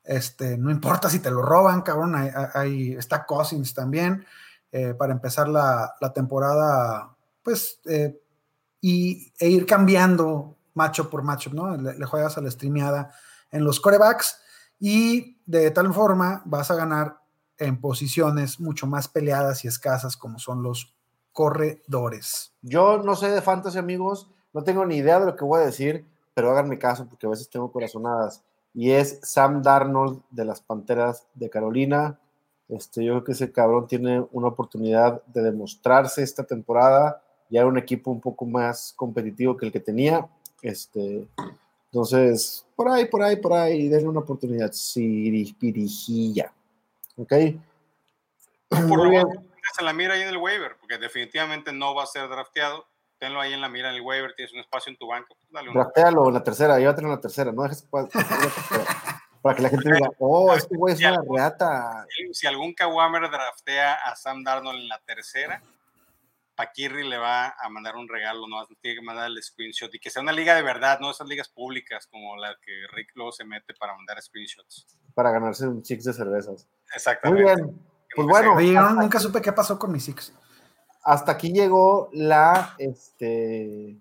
Este, 0.04 0.58
no 0.58 0.70
importa 0.70 1.08
si 1.08 1.18
te 1.18 1.30
lo 1.30 1.42
roban, 1.42 1.82
cabrón. 1.82 2.14
Ahí, 2.54 2.92
está 2.92 3.24
Cousins 3.24 3.74
también. 3.74 4.24
Eh, 4.70 4.92
para 4.94 5.12
empezar 5.12 5.48
la, 5.48 5.94
temporada, 6.14 7.16
pues, 7.42 7.80
eh, 7.86 8.20
y, 8.80 9.32
e 9.38 9.48
ir 9.48 9.66
cambiando 9.66 10.56
macho 10.74 11.08
por 11.08 11.22
macho, 11.22 11.50
¿no? 11.52 11.76
Le, 11.76 12.04
juegas 12.04 12.36
a 12.36 12.40
la 12.40 12.50
streameada 12.50 13.14
en 13.50 13.64
los 13.64 13.80
corebacks 13.80 14.38
y 14.78 15.38
de 15.46 15.70
tal 15.70 15.92
forma 15.94 16.42
vas 16.44 16.70
a 16.70 16.74
ganar 16.74 17.18
en 17.56 17.80
posiciones 17.80 18.58
mucho 18.60 18.86
más 18.86 19.08
peleadas 19.08 19.64
y 19.64 19.68
escasas 19.68 20.16
como 20.16 20.38
son 20.38 20.62
los 20.62 20.93
corredores. 21.34 22.52
Yo 22.62 23.02
no 23.02 23.16
sé 23.16 23.28
de 23.28 23.42
fantasy, 23.42 23.76
amigos, 23.76 24.30
no 24.54 24.64
tengo 24.64 24.86
ni 24.86 24.96
idea 24.96 25.20
de 25.20 25.26
lo 25.26 25.36
que 25.36 25.44
voy 25.44 25.60
a 25.60 25.66
decir, 25.66 26.06
pero 26.32 26.50
háganme 26.50 26.78
caso 26.78 27.06
porque 27.06 27.26
a 27.26 27.30
veces 27.30 27.50
tengo 27.50 27.70
corazonadas. 27.70 28.42
Y 28.72 28.92
es 28.92 29.20
Sam 29.22 29.60
Darnold 29.62 30.22
de 30.30 30.44
las 30.44 30.62
Panteras 30.62 31.26
de 31.34 31.50
Carolina. 31.50 32.18
Este, 32.68 33.04
yo 33.04 33.12
creo 33.12 33.24
que 33.24 33.32
ese 33.32 33.52
cabrón 33.52 33.86
tiene 33.86 34.24
una 34.32 34.48
oportunidad 34.48 35.22
de 35.26 35.42
demostrarse 35.42 36.22
esta 36.22 36.44
temporada. 36.44 37.20
Ya 37.50 37.60
era 37.60 37.68
un 37.68 37.78
equipo 37.78 38.10
un 38.10 38.20
poco 38.20 38.46
más 38.46 38.94
competitivo 38.96 39.56
que 39.56 39.66
el 39.66 39.72
que 39.72 39.80
tenía. 39.80 40.26
Este, 40.62 41.26
entonces, 41.86 42.64
por 42.74 42.88
ahí, 42.88 43.06
por 43.06 43.22
ahí, 43.22 43.36
por 43.36 43.52
ahí, 43.52 43.88
denle 43.88 44.08
una 44.08 44.20
oportunidad. 44.20 44.72
Sirijilla. 44.72 46.52
¿Ok? 47.16 47.32
Por 48.68 49.12
lo 49.12 49.53
se 49.72 49.82
la 49.84 49.92
mira 49.92 50.14
ahí 50.14 50.22
en 50.22 50.28
el 50.28 50.36
waiver, 50.36 50.76
porque 50.78 50.98
definitivamente 50.98 51.72
no 51.72 51.94
va 51.94 52.04
a 52.04 52.06
ser 52.06 52.28
drafteado. 52.28 52.86
Tenlo 53.18 53.40
ahí 53.40 53.52
en 53.52 53.60
la 53.60 53.68
mira 53.68 53.90
en 53.90 53.96
el 53.96 54.02
waiver, 54.02 54.34
tienes 54.34 54.52
un 54.52 54.60
espacio 54.60 54.90
en 54.90 54.98
tu 54.98 55.06
banco. 55.06 55.36
Pues 55.50 55.64
Draftealo 55.72 56.28
en 56.28 56.34
la 56.34 56.42
tercera, 56.42 56.78
llévatelo 56.78 57.08
en 57.08 57.14
la 57.14 57.20
tercera, 57.20 57.52
no 57.52 57.62
dejes 57.62 57.86
para 59.42 59.56
que 59.56 59.62
la 59.62 59.68
gente 59.68 59.92
diga, 59.92 60.08
oh, 60.18 60.54
este 60.54 60.76
güey 60.76 60.94
es 60.94 61.00
una 61.00 61.22
reata. 61.30 62.06
Si 62.32 62.46
algún 62.46 62.72
Kawamer 62.74 63.30
draftea 63.30 63.94
a 63.94 64.16
Sam 64.16 64.42
Darnold 64.42 64.80
en 64.80 64.88
la 64.88 64.98
tercera, 65.00 65.62
Paquirri 66.54 67.06
le 67.06 67.18
va 67.18 67.54
a 67.58 67.68
mandar 67.68 67.96
un 67.96 68.08
regalo, 68.08 68.46
no 68.46 68.66
tiene 68.80 69.00
que 69.00 69.04
mandar 69.04 69.26
el 69.26 69.42
screenshot 69.42 69.92
y 69.94 69.98
que 69.98 70.10
sea 70.10 70.22
una 70.22 70.32
liga 70.32 70.54
de 70.54 70.62
verdad, 70.62 70.98
no 71.00 71.10
esas 71.10 71.28
ligas 71.28 71.48
públicas 71.48 72.06
como 72.06 72.36
la 72.36 72.56
que 72.64 72.72
Rick 72.92 73.10
luego 73.14 73.32
se 73.32 73.44
mete 73.44 73.74
para 73.74 73.94
mandar 73.94 74.22
screenshots. 74.22 74.86
Para 75.14 75.30
ganarse 75.30 75.66
un 75.66 75.84
six 75.84 76.04
de 76.04 76.12
cervezas. 76.12 76.66
Exactamente. 76.94 77.44
Muy 77.44 77.54
bien. 77.54 77.93
Pues 78.14 78.28
bueno. 78.28 78.54
Oye, 78.54 78.72
yo 78.72 78.90
nunca 78.90 79.18
supe 79.18 79.40
qué 79.42 79.52
pasó 79.52 79.78
con 79.78 79.92
mis 79.92 80.04
six. 80.04 80.32
Hasta 81.02 81.32
aquí 81.32 81.52
llegó 81.52 82.08
la, 82.12 82.74
este... 82.78 83.98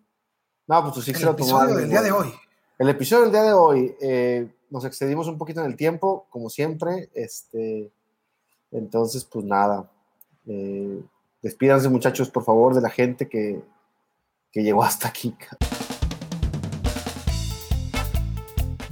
No, 0.67 0.81
pues 0.81 0.93
tu 0.93 1.01
six 1.01 1.21
El 1.21 1.29
episodio 1.29 1.75
del 1.75 1.89
día 1.89 2.01
de 2.01 2.11
hoy. 2.11 2.33
El 2.79 2.89
episodio 2.89 3.23
del 3.23 3.31
día 3.31 3.43
de 3.43 3.53
hoy. 3.53 3.95
Eh, 3.99 4.47
nos 4.69 4.85
excedimos 4.85 5.27
un 5.27 5.37
poquito 5.37 5.59
en 5.59 5.67
el 5.67 5.75
tiempo, 5.75 6.27
como 6.29 6.49
siempre. 6.49 7.09
Este, 7.13 7.91
entonces, 8.71 9.25
pues 9.25 9.45
nada. 9.45 9.89
Eh, 10.47 11.03
despídanse, 11.41 11.89
muchachos, 11.89 12.29
por 12.29 12.43
favor, 12.43 12.73
de 12.73 12.81
la 12.81 12.89
gente 12.89 13.27
que, 13.27 13.61
que 14.51 14.63
llegó 14.63 14.83
hasta 14.83 15.09
aquí. 15.09 15.35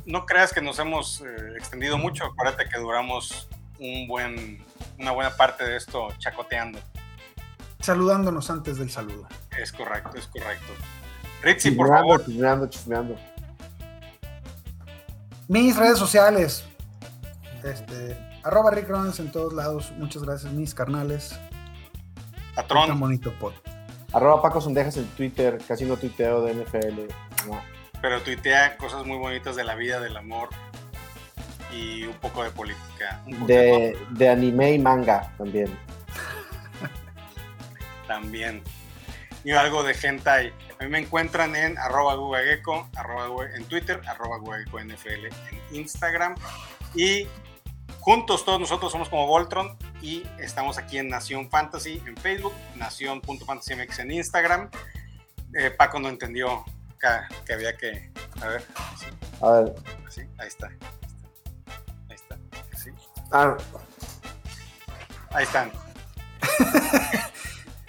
No 0.05 0.25
creas 0.25 0.51
que 0.51 0.61
nos 0.61 0.77
hemos 0.79 1.21
eh, 1.21 1.53
extendido 1.55 1.97
mucho. 1.97 2.25
Acuérdate 2.25 2.65
que 2.69 2.79
duramos 2.79 3.47
un 3.79 4.07
buen, 4.07 4.63
una 4.99 5.11
buena 5.11 5.31
parte 5.35 5.63
de 5.63 5.77
esto 5.77 6.09
chacoteando. 6.17 6.79
Saludándonos 7.79 8.49
antes 8.49 8.77
del 8.77 8.89
saludo. 8.89 9.27
Es 9.57 9.71
correcto, 9.71 10.17
es 10.17 10.27
correcto. 10.27 10.73
Ritzy, 11.41 11.71
por 11.71 11.87
favor. 11.87 12.23
Chismeando, 12.23 12.67
chismeando. 12.67 13.15
Mis 15.47 15.75
redes 15.75 15.97
sociales. 15.97 16.63
Este, 17.63 18.17
arroba 18.43 18.71
Rick 18.71 18.87
Rollins 18.87 19.19
en 19.19 19.31
todos 19.31 19.53
lados. 19.53 19.91
Muchas 19.97 20.23
gracias, 20.23 20.53
mis 20.53 20.73
carnales. 20.73 21.39
Tan 22.55 22.67
Patrón, 22.67 22.99
bonito 22.99 23.33
pod. 23.39 23.53
Arroba 24.13 24.41
Paco 24.41 24.61
Sondejas 24.61 24.97
en 24.97 25.07
Twitter, 25.07 25.59
casi 25.67 25.85
no 25.85 25.97
tuiteo 25.97 26.43
de 26.43 26.53
NFL. 26.53 27.47
No. 27.47 27.59
pero 28.01 28.21
tuitea 28.21 28.77
cosas 28.77 29.05
muy 29.05 29.17
bonitas 29.17 29.55
de 29.55 29.63
la 29.63 29.73
vida, 29.73 29.99
del 29.99 30.15
amor 30.17 30.49
y 31.71 32.03
un 32.03 32.15
poco 32.15 32.43
de 32.43 32.51
política. 32.51 33.21
Poco 33.29 33.45
De, 33.45 33.97
de 34.11 34.29
anime 34.29 34.73
y 34.73 34.79
manga 34.79 35.31
también. 35.37 35.77
también. 38.07 38.63
Y 39.43 39.51
algo 39.51 39.83
de 39.83 39.95
hentai. 40.01 40.53
A 40.79 40.83
mí 40.83 40.89
me 40.89 40.99
encuentran 40.99 41.55
en 41.55 41.77
arroba 41.77 42.15
gugageco, 42.15 42.89
arroba 42.95 43.45
en 43.55 43.65
Twitter, 43.65 44.01
arroba 44.07 44.37
NFL 44.39 45.25
en 45.25 45.75
Instagram. 45.75 46.35
Y 46.95 47.27
juntos 47.99 48.43
todos 48.43 48.59
nosotros 48.59 48.91
somos 48.91 49.09
como 49.09 49.27
Voltron 49.27 49.77
y 50.01 50.23
estamos 50.39 50.77
aquí 50.77 50.97
en 50.97 51.07
Nación 51.07 51.49
Fantasy 51.49 52.01
en 52.05 52.17
Facebook, 52.17 52.53
Nación.fantasymx 52.75 53.99
en 53.99 54.11
Instagram. 54.11 54.69
Eh, 55.53 55.69
Paco 55.71 55.99
no 55.99 56.09
entendió 56.09 56.65
que, 56.99 57.07
que 57.45 57.53
había 57.53 57.77
que... 57.77 58.11
A 58.41 58.47
ver, 58.47 58.63
sí, 58.97 59.05
A 59.41 59.51
ver. 59.51 59.75
sí, 60.09 60.21
ahí 60.37 60.47
está. 60.47 60.71
Ah, 63.31 63.55
Ahí 65.33 65.43
están. 65.43 65.71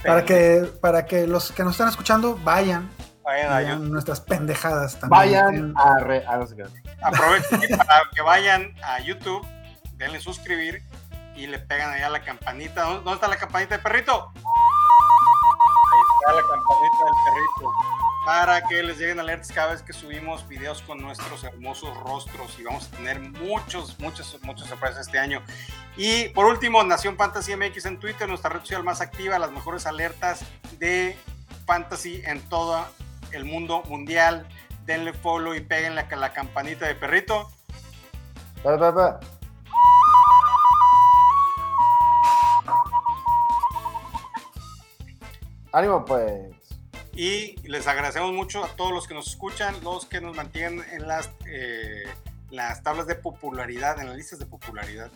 Para 0.04 0.24
que, 0.24 0.68
para 0.80 1.06
que 1.06 1.28
los 1.28 1.52
que 1.52 1.62
nos 1.62 1.74
están 1.74 1.88
escuchando 1.88 2.36
vayan, 2.42 2.90
Vayan 3.22 3.70
a 3.70 3.76
nuestras 3.76 4.20
pendejadas 4.20 4.98
también. 4.98 5.10
vayan 5.10 5.74
a, 5.76 5.98
re, 6.00 6.26
a. 6.26 6.40
Aprovechen 7.06 7.60
para 7.78 8.02
que 8.12 8.20
vayan 8.20 8.74
a 8.82 8.98
YouTube, 8.98 9.46
denle 9.92 10.20
suscribir 10.20 10.82
y 11.36 11.46
le 11.46 11.60
pegan 11.60 11.92
allá 11.92 12.08
la 12.10 12.20
campanita. 12.20 12.82
¿Dónde 12.82 13.04
dónde 13.04 13.14
está 13.14 13.28
la 13.28 13.36
campanita 13.36 13.76
del 13.76 13.82
perrito? 13.84 14.32
Ahí 14.34 16.00
está 16.18 16.32
la 16.32 16.42
campanita 16.42 17.04
del 17.04 17.14
perrito. 17.24 17.91
Para 18.24 18.62
que 18.68 18.82
les 18.84 18.98
lleguen 18.98 19.18
alertas 19.18 19.50
cada 19.50 19.72
vez 19.72 19.82
que 19.82 19.92
subimos 19.92 20.46
videos 20.46 20.80
con 20.82 20.98
nuestros 21.02 21.42
hermosos 21.42 21.96
rostros 21.98 22.56
y 22.58 22.62
vamos 22.62 22.86
a 22.86 22.96
tener 22.96 23.18
muchos, 23.18 23.98
muchas, 23.98 24.36
muchas 24.42 24.68
sorpresas 24.68 25.06
este 25.06 25.18
año. 25.18 25.42
Y 25.96 26.28
por 26.28 26.46
último, 26.46 26.84
Nación 26.84 27.16
Fantasy 27.16 27.56
MX 27.56 27.86
en 27.86 27.98
Twitter, 27.98 28.28
nuestra 28.28 28.50
red 28.50 28.60
social 28.60 28.84
más 28.84 29.00
activa, 29.00 29.40
las 29.40 29.50
mejores 29.50 29.86
alertas 29.86 30.44
de 30.78 31.16
fantasy 31.66 32.22
en 32.24 32.40
todo 32.48 32.86
el 33.32 33.44
mundo 33.44 33.82
mundial. 33.88 34.46
Denle 34.84 35.12
follow 35.12 35.54
y 35.54 35.60
péguenle 35.60 36.02
a 36.08 36.16
la 36.16 36.32
campanita 36.32 36.86
de 36.86 36.94
perrito. 36.94 37.50
Pa, 38.62 38.78
pa. 38.78 39.20
Ánimo, 45.72 46.04
pues. 46.04 46.61
Y 47.14 47.56
les 47.68 47.86
agradecemos 47.86 48.32
mucho 48.32 48.64
a 48.64 48.68
todos 48.68 48.92
los 48.92 49.06
que 49.06 49.14
nos 49.14 49.28
escuchan, 49.28 49.74
los 49.82 50.06
que 50.06 50.20
nos 50.20 50.34
mantienen 50.34 50.82
en 50.92 51.06
las, 51.06 51.30
eh, 51.46 52.04
las 52.50 52.82
tablas 52.82 53.06
de 53.06 53.14
popularidad, 53.14 54.00
en 54.00 54.06
las 54.06 54.16
listas 54.16 54.38
de 54.38 54.46
popularidad 54.46 55.10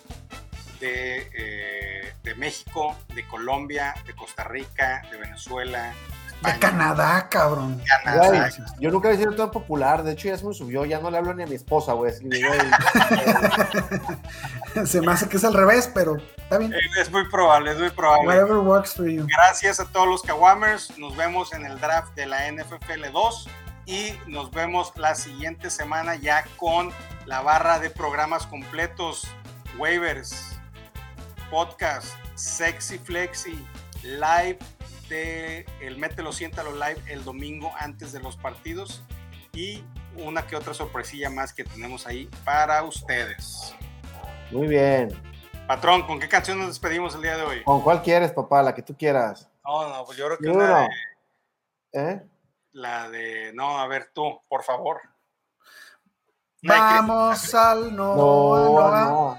de, 0.81 1.31
eh, 1.33 2.13
de 2.23 2.35
México, 2.35 2.97
de 3.15 3.27
Colombia, 3.27 3.95
de 4.07 4.15
Costa 4.15 4.45
Rica, 4.45 5.03
de 5.11 5.17
Venezuela, 5.17 5.95
De 6.43 6.51
España, 6.51 6.61
Canadá, 6.61 7.29
cabrón. 7.31 7.83
Canadá. 8.05 8.29
Güey, 8.29 8.41
yo 8.79 8.91
nunca 8.91 9.11
he 9.11 9.17
sido 9.17 9.35
tan 9.35 9.51
popular. 9.51 10.03
De 10.03 10.13
hecho, 10.13 10.29
ya 10.29 10.37
se 10.37 10.45
me 10.47 10.53
subió. 10.53 10.85
Ya 10.85 11.01
no 11.01 11.11
le 11.11 11.17
hablo 11.19 11.33
ni 11.35 11.43
a 11.43 11.47
mi 11.47 11.55
esposa, 11.55 11.95
güey. 11.95 12.13
Así 12.13 12.29
que, 12.29 12.47
güey, 12.47 12.61
Se 14.87 15.01
me 15.01 15.13
hace 15.13 15.29
que 15.29 15.39
es 15.39 15.45
al 15.45 15.55
revés, 15.55 15.91
pero 15.93 16.19
está 16.37 16.59
bien. 16.59 16.75
Eh, 16.75 16.79
Es 17.01 17.11
muy 17.11 17.27
probable, 17.31 17.73
es 17.73 17.79
muy 17.79 17.91
probable. 17.91 18.27
Whatever 18.27 18.59
works 18.59 18.95
for 18.95 19.07
you. 19.07 19.27
Gracias 19.37 19.81
a 19.81 19.87
todos 19.87 20.07
los 20.07 20.23
Kawamers. 20.23 20.97
Nos 20.99 21.17
vemos 21.17 21.55
en 21.55 21.65
el 21.65 21.81
draft 21.81 22.15
de 22.15 22.27
la 22.27 22.53
NFFL 22.53 23.11
2 23.13 23.49
y 23.87 24.13
nos 24.27 24.51
vemos 24.51 24.93
la 24.97 25.15
siguiente 25.15 25.71
semana 25.71 26.17
ya 26.17 26.45
con 26.57 26.91
la 27.25 27.41
barra 27.41 27.79
de 27.79 27.89
programas 27.89 28.47
completos, 28.47 29.27
waivers, 29.79 30.59
podcast, 31.51 32.09
sexy 32.35 32.99
flexi, 32.99 33.65
live 34.03 34.59
de 35.09 35.65
el 35.81 35.97
Mételo 35.99 36.33
Siéntalo 36.33 36.73
Live 36.73 37.01
el 37.09 37.25
domingo 37.25 37.73
antes 37.79 38.13
de 38.13 38.21
los 38.21 38.37
partidos 38.37 39.03
y 39.53 39.85
una 40.17 40.47
que 40.47 40.57
otra 40.57 40.75
sorpresilla 40.75 41.31
más 41.31 41.53
que 41.53 41.65
tenemos 41.65 42.07
ahí 42.07 42.29
para 42.45 42.83
ustedes. 42.83 43.75
Muy 44.51 44.67
bien. 44.69 45.09
Patrón, 45.67 46.07
¿con 46.07 46.21
qué 46.21 46.29
canción 46.29 46.59
nos 46.59 46.69
despedimos 46.69 47.15
el 47.17 47.23
día 47.23 47.37
de 47.37 47.43
hoy? 47.43 47.65
¿Con 47.65 47.81
cuál 47.83 48.03
quieres, 48.03 48.33
papá? 48.33 48.63
La 48.63 48.75
que 48.75 48.83
tú 48.83 48.97
quieras. 48.97 49.49
No, 49.65 49.89
no, 49.89 50.05
pues 50.05 50.17
yo 50.17 50.27
creo 50.27 50.39
que 50.39 50.47
Yo 50.47 50.53
una 50.55 50.69
no. 50.69 50.89
de- 51.93 52.11
¿Eh? 52.13 52.23
La 52.73 53.09
de. 53.11 53.53
No, 53.55 53.79
a 53.81 53.87
ver 53.89 54.11
tú, 54.15 54.41
por 54.49 54.63
favor. 54.63 55.01
Vamos 56.63 57.55
al 57.55 57.95
No, 57.97 58.15
no. 58.17 58.91
No, 59.35 59.39